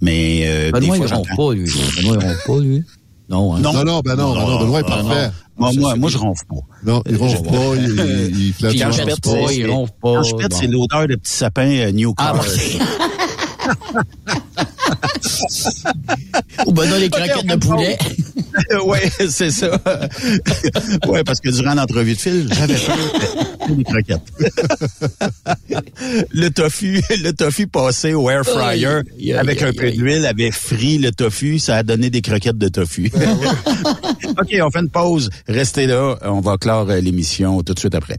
[0.00, 1.64] Mais euh, Benoît, des il fois, ronfle j'entends- pas, lui.
[1.96, 2.84] Benoît, il ronfle pas, lui.
[3.30, 3.60] Non, hein.
[3.60, 5.30] Non, non, ben non, ben non, Benoît est parfait.
[5.56, 6.56] Moi, moi, moi, je ronfle pas.
[6.84, 8.68] Non, il ronfle pas, il, il, il je
[9.54, 11.92] il ronfle pas, Quand je pète, c'est l'odeur de petit sapin euh,
[16.66, 17.98] Ou Benoît, les croquettes de poulet.
[18.84, 19.70] ouais, c'est ça.
[21.08, 22.96] ouais, parce que durant l'entrevue de fil, j'avais peur
[23.68, 24.32] des croquettes.
[26.32, 29.00] le tofu, le tofu passé au air fryer
[29.36, 33.10] avec un peu d'huile avait frit le tofu, ça a donné des croquettes de tofu.
[34.38, 35.30] OK, on fait une pause.
[35.46, 38.18] Restez là, on va clore euh, l'émission tout de suite après.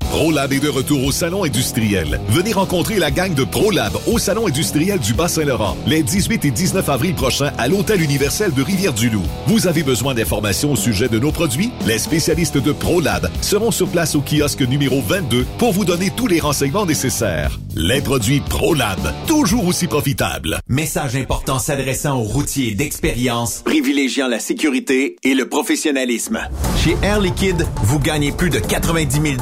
[0.11, 2.19] ProLab est de retour au Salon industriel.
[2.27, 6.89] Venez rencontrer la gang de ProLab au Salon industriel du Bas-Saint-Laurent les 18 et 19
[6.89, 9.23] avril prochains à l'Hôtel universel de Rivière-du-Loup.
[9.47, 11.71] Vous avez besoin d'informations au sujet de nos produits?
[11.87, 16.27] Les spécialistes de ProLab seront sur place au kiosque numéro 22 pour vous donner tous
[16.27, 17.57] les renseignements nécessaires.
[17.77, 20.59] Les produits ProLab, toujours aussi profitables.
[20.67, 26.41] Message important s'adressant aux routiers d'expérience, privilégiant la sécurité et le professionnalisme.
[26.83, 29.35] Chez Air Liquide, vous gagnez plus de 90 000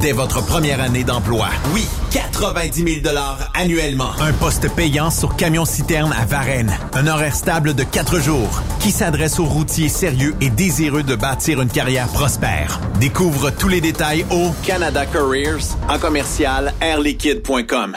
[0.00, 1.48] dès votre première année d'emploi.
[1.72, 3.16] Oui, 90 000
[3.54, 4.10] annuellement.
[4.20, 6.76] Un poste payant sur camion-citerne à Varennes.
[6.94, 11.60] Un horaire stable de 4 jours qui s'adresse aux routiers sérieux et désireux de bâtir
[11.60, 12.80] une carrière prospère.
[12.98, 17.96] Découvre tous les détails au Canada Careers en commercial airliquide.com.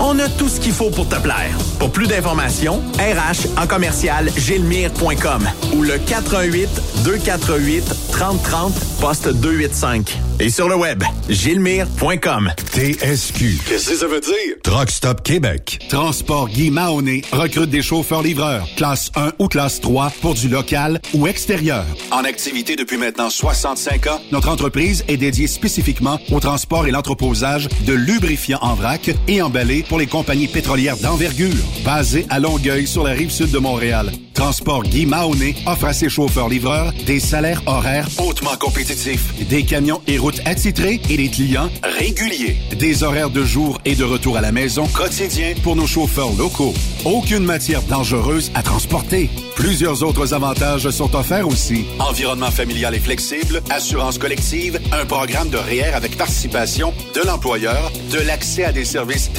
[0.00, 1.56] On a tout ce qu'il faut pour te plaire.
[1.78, 6.68] Pour plus d'informations, RH en commercial gilmire.com ou le 418
[7.04, 10.18] 248 3030 poste 285.
[10.38, 12.52] Et sur le web, gilmire.com.
[12.74, 13.58] TSQ.
[13.66, 14.56] Qu'est-ce que ça veut dire?
[14.62, 15.78] Truck Stop Québec.
[15.88, 21.26] Transport Guy Mahoney recrute des chauffeurs-livreurs, classe 1 ou classe 3 pour du local ou
[21.26, 21.86] extérieur.
[22.10, 27.68] En activité depuis maintenant 65 ans, notre entreprise est dédiée spécifiquement au transport et l'entreposage
[27.86, 31.54] de lubrifiants en vrac et emballés pour les compagnies pétrolières d'envergure,
[31.84, 34.10] basées à Longueuil sur la rive sud de Montréal.
[34.36, 40.18] Transport Guy Mahoney offre à ses chauffeurs-livreurs des salaires horaires hautement compétitifs, des camions et
[40.18, 42.56] routes attitrés et des clients réguliers.
[42.78, 46.74] Des horaires de jour et de retour à la maison quotidiens pour nos chauffeurs locaux.
[47.06, 49.30] Aucune matière dangereuse à transporter.
[49.54, 51.86] Plusieurs autres avantages sont offerts aussi.
[51.98, 58.18] Environnement familial et flexible, assurance collective, un programme de REER avec participation de l'employeur, de
[58.18, 59.30] l'accès à des services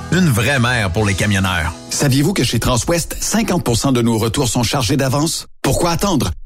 [0.11, 1.73] Une vraie mère pour les camionneurs.
[1.89, 5.47] Saviez-vous que chez Transwest, 50% de nos retours sont chargés d'avance?
[5.61, 6.31] Pourquoi attendre?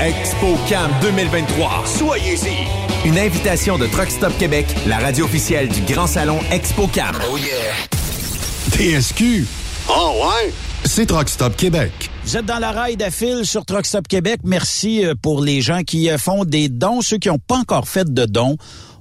[0.00, 1.84] ExpoCam 2023.
[1.84, 3.06] Soyez-y.
[3.06, 7.16] Une invitation de Truck Stop Québec, la radio officielle du Grand Salon ExpoCam.
[7.30, 8.98] Oh yeah.
[8.98, 9.46] TSQ.
[9.90, 10.54] Oh ouais?
[10.86, 11.92] C'est Truck Stop Québec.
[12.24, 14.40] Vous êtes dans la ride à fil sur Truck Stop Québec.
[14.42, 17.02] Merci euh, pour les gens qui euh, font des dons.
[17.02, 18.56] Ceux qui n'ont pas encore fait de dons,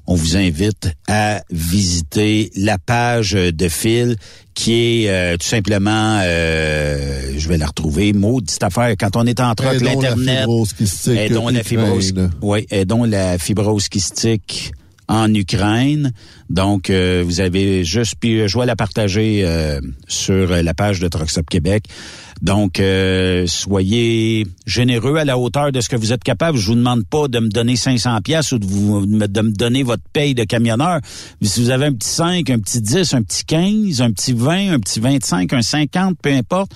[0.09, 4.15] on vous invite à visiter la page de fil
[4.55, 9.39] qui est euh, tout simplement, euh, je vais la retrouver, maudite affaire, quand on est
[9.39, 10.47] en Aidons la l'Internet,
[11.15, 14.71] aidons la fibrose, oui, aidons la fibrose kystique
[15.07, 16.11] en Ukraine.
[16.49, 21.09] Donc, euh, vous avez juste, puis je vais la partager euh, sur la page de
[21.27, 21.85] Stop Québec.
[22.41, 26.57] Donc, euh, soyez généreux à la hauteur de ce que vous êtes capable.
[26.57, 29.83] Je vous demande pas de me donner 500 pièces ou de, vous, de me donner
[29.83, 30.99] votre paye de camionneur.
[31.41, 34.33] Mais si vous avez un petit 5, un petit 10, un petit 15, un petit
[34.33, 36.71] 20, un petit 25, un 50, peu importe,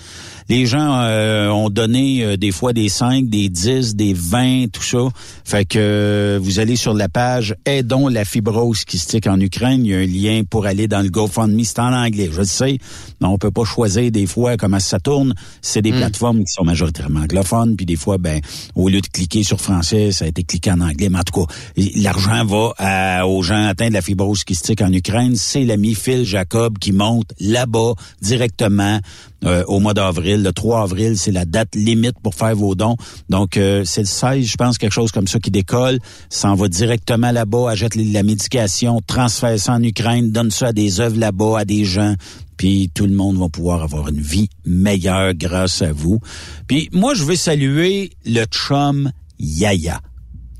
[0.50, 4.84] les gens euh, ont donné euh, des fois des 5, des 10, des 20, tout
[4.84, 5.08] ça.
[5.46, 9.86] Fait que euh, vous allez sur la page Aidons la fibrose kystique en Ukraine.
[9.86, 11.64] Il y a un lien pour aller dans le GoFundMe.
[11.64, 12.78] C'est en anglais, je le sais.
[13.22, 15.34] Mais on peut pas choisir des fois comment ça tourne.
[15.62, 17.76] C'est des plateformes qui sont majoritairement anglophones.
[17.76, 18.42] Puis des fois, ben,
[18.76, 21.10] au lieu de cliquer sur français, ça a été cliqué en anglais.
[21.10, 21.54] Mais en tout cas,
[21.96, 25.36] l'argent va à- aux gens atteints de la fibrose kystique en Ukraine.
[25.36, 29.00] C'est l'ami Phil Jacob qui monte là-bas directement
[29.46, 30.44] euh, au mois d'avril.
[30.44, 32.96] Le 3 avril, c'est la date limite pour faire vos dons.
[33.30, 36.00] Donc, euh, c'est le 16, je pense, quelque chose comme ça qui décolle.
[36.30, 40.74] Ça en va directement là-bas, achète la médication, transfère ça en Ukraine, donne ça à
[40.74, 42.16] des œuvres là-bas, à des gens.
[42.58, 46.20] Puis tout le monde va pouvoir avoir une vie meilleure grâce à vous.
[46.68, 50.00] Puis moi, je veux saluer le chum Yaya.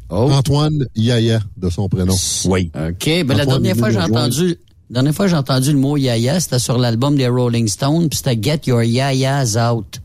[0.10, 2.16] Antoine Yaya, de son prénom.
[2.46, 2.72] Oui.
[2.76, 3.26] OK.
[3.26, 4.58] Ben, la dernière fois, j'ai entendu,
[4.94, 8.18] la dernière fois, j'ai entendu le mot yaya, c'était sur l'album des Rolling Stones, puis
[8.24, 10.00] c'était Get Your Yayas Out.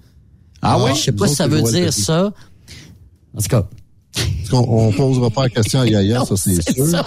[0.62, 0.94] Ah ouais?
[0.94, 2.32] Je sais pas si ça veut dire ça.
[3.36, 3.66] En tout cas.
[4.14, 6.86] Parce qu'on on posera pas la question à Yaya, ça c'est sûr.
[6.86, 7.04] ça.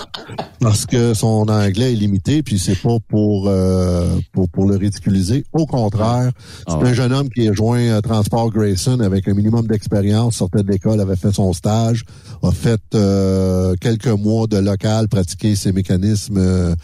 [0.60, 5.44] Parce que son anglais est limité, puis c'est pas pour, euh, pour pour le ridiculiser.
[5.52, 6.32] Au contraire,
[6.68, 10.36] c'est Ah un jeune homme qui a joint à Transport Grayson avec un minimum d'expérience,
[10.36, 12.04] sortait de l'école, avait fait son stage,
[12.44, 16.38] a fait euh, quelques mois de local, pratiqué ses mécanismes.
[16.38, 16.76] euh,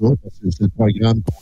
[0.00, 1.32] ça, parce que c'est le programme qu'on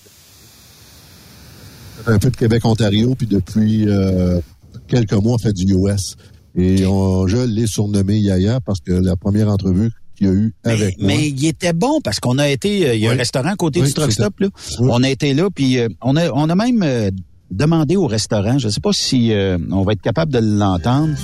[2.05, 4.41] fait un peu de Québec-Ontario, puis depuis euh,
[4.87, 6.17] quelques mois, fait du US.
[6.55, 10.55] Et on, je l'ai surnommé Yaya parce que la première entrevue qu'il y a eu
[10.65, 11.07] avec moi.
[11.09, 13.19] Mais il était bon parce qu'on a été, euh, il y a un Oui.
[13.19, 14.49] restaurant à côté Oui, du truck stop là.
[14.81, 17.11] On a été là puis euh, on a on a même euh,
[17.51, 21.15] demandé au restaurant, je sais pas si euh, on va être capable de l'entendre.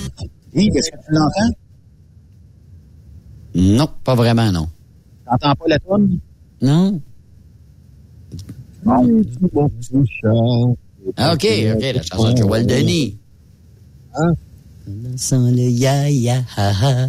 [0.55, 1.57] Yves, est-ce que tu l'entends?
[3.55, 4.69] Non, pas vraiment, non.
[5.27, 6.19] T'entends pas la tonne
[6.61, 7.01] Non.
[8.87, 9.01] Ah,
[11.35, 13.19] OK, OK, la chanson de Joël Denis.
[14.15, 14.33] Hein?
[15.17, 17.09] Sans le yaya, ha, ha.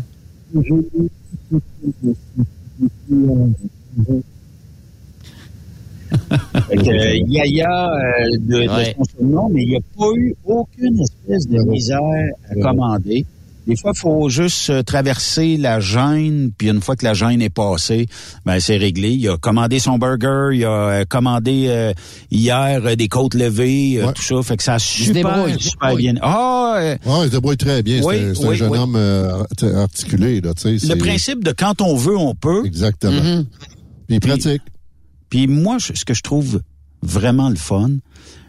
[6.70, 8.96] Fait que, euh, Yaya euh, de, de Ouais.
[8.98, 12.00] son surnom, mais il n'y a pas eu aucune espèce de misère
[12.50, 13.26] à commander.
[13.66, 17.42] Des fois, il faut juste euh, traverser la gêne, puis une fois que la gêne
[17.42, 18.08] est passée,
[18.46, 19.12] ben c'est réglé.
[19.12, 21.94] Il a commandé son burger, il a euh, commandé euh,
[22.30, 24.44] hier euh, des côtes levées, tout ça.
[24.44, 26.14] Fait que ça a se super, débrouille, super bien.
[26.22, 28.02] Ah, euh, Ouais, il se débrouille très bien.
[28.04, 28.78] Oui, c'est un- jeune oui.
[28.78, 32.66] homme euh, art- articulé, là, le principe de quand on veut, on peut.
[32.66, 33.44] Exactement.
[34.08, 34.62] Puis il pratique.
[35.30, 36.62] Puis moi, ce que je trouve
[37.02, 37.90] vraiment le fun,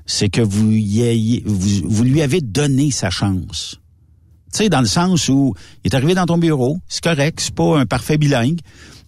[0.06, 3.78] c'est que vous, y ayez- vous, vous lui avez donné sa chance.
[4.54, 5.52] Tu sais, dans le sens où
[5.82, 8.60] il est arrivé dans ton bureau, c'est correct, c'est pas un parfait bilingue,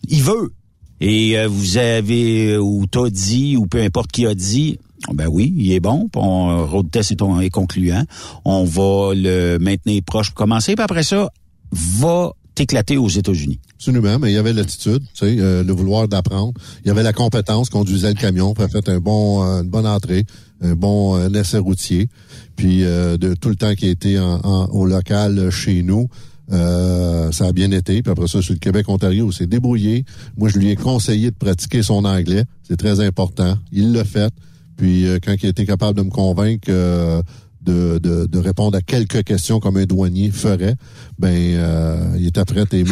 [0.08, 0.52] il veut.
[1.00, 4.80] Et euh, vous avez, ou t'as dit, ou peu importe qui a dit,
[5.12, 8.04] ben oui, il est bon, on, road test est, est concluant,
[8.44, 11.30] on va le maintenir proche pour commencer, puis après ça,
[11.70, 13.60] va t'éclater aux États-Unis.
[13.74, 16.54] Absolument, mais il y avait l'attitude, tu sais, euh, le vouloir d'apprendre.
[16.84, 19.68] Il y avait la compétence, conduisait le camion, puis a fait un bon, euh, une
[19.68, 20.24] bonne entrée,
[20.62, 22.08] un bon euh, essai routier.
[22.56, 25.82] Puis euh, de tout le temps qu'il a été en, en- au local euh, chez
[25.82, 26.08] nous,
[26.52, 28.02] euh, ça a bien été.
[28.02, 30.04] Puis après ça, sur le Québec-Ontario, c'est débrouillé.
[30.36, 32.44] Moi, je lui ai conseillé de pratiquer son anglais.
[32.62, 33.58] C'est très important.
[33.72, 34.32] Il l'a fait.
[34.76, 37.22] Puis euh, quand il a été capable de me convaincre euh,
[37.62, 40.76] de, de, de répondre à quelques questions comme un douanier ferait,
[41.18, 42.90] ben euh, il était prêt à aimer.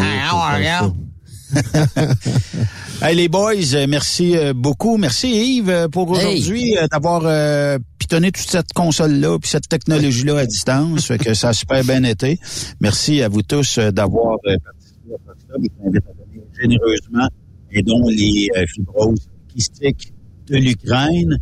[3.02, 4.96] Hey les boys, euh, merci euh, beaucoup.
[4.96, 5.28] Merci
[5.58, 11.06] Yves euh, pour aujourd'hui d'avoir euh, pitonné toute cette console-là puis cette technologie-là à distance.
[11.06, 12.38] fait que ça a super bien été.
[12.80, 15.62] Merci à vous tous d'avoir euh, participé à ce club.
[15.64, 17.28] Je vous invite à donner généreusement
[17.72, 20.12] et dont les euh, fibroses kystiques
[20.48, 21.36] de l'Ukraine.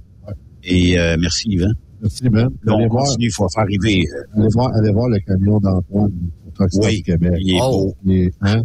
[0.65, 1.73] Et euh, merci Yvan.
[2.01, 2.49] Merci Ben.
[2.65, 3.05] Là, on Allez voir.
[3.05, 4.05] continue, il faut faire arriver.
[4.37, 6.11] Allez voir, allez voir le camion d'Antoine
[6.59, 7.35] au Oui, Québec.
[7.41, 7.95] il est beau.
[8.05, 8.63] Il est- hein?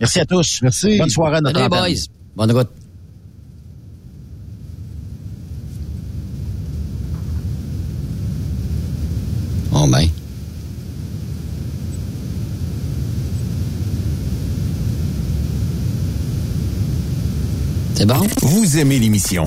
[0.00, 0.60] Merci à tous.
[0.62, 0.98] Merci.
[0.98, 1.88] Bonne soirée à notre boys.
[2.36, 2.68] Bonne route.
[9.70, 10.08] Bon, ben.
[17.94, 18.26] C'est bon?
[18.42, 19.46] Vous aimez l'émission?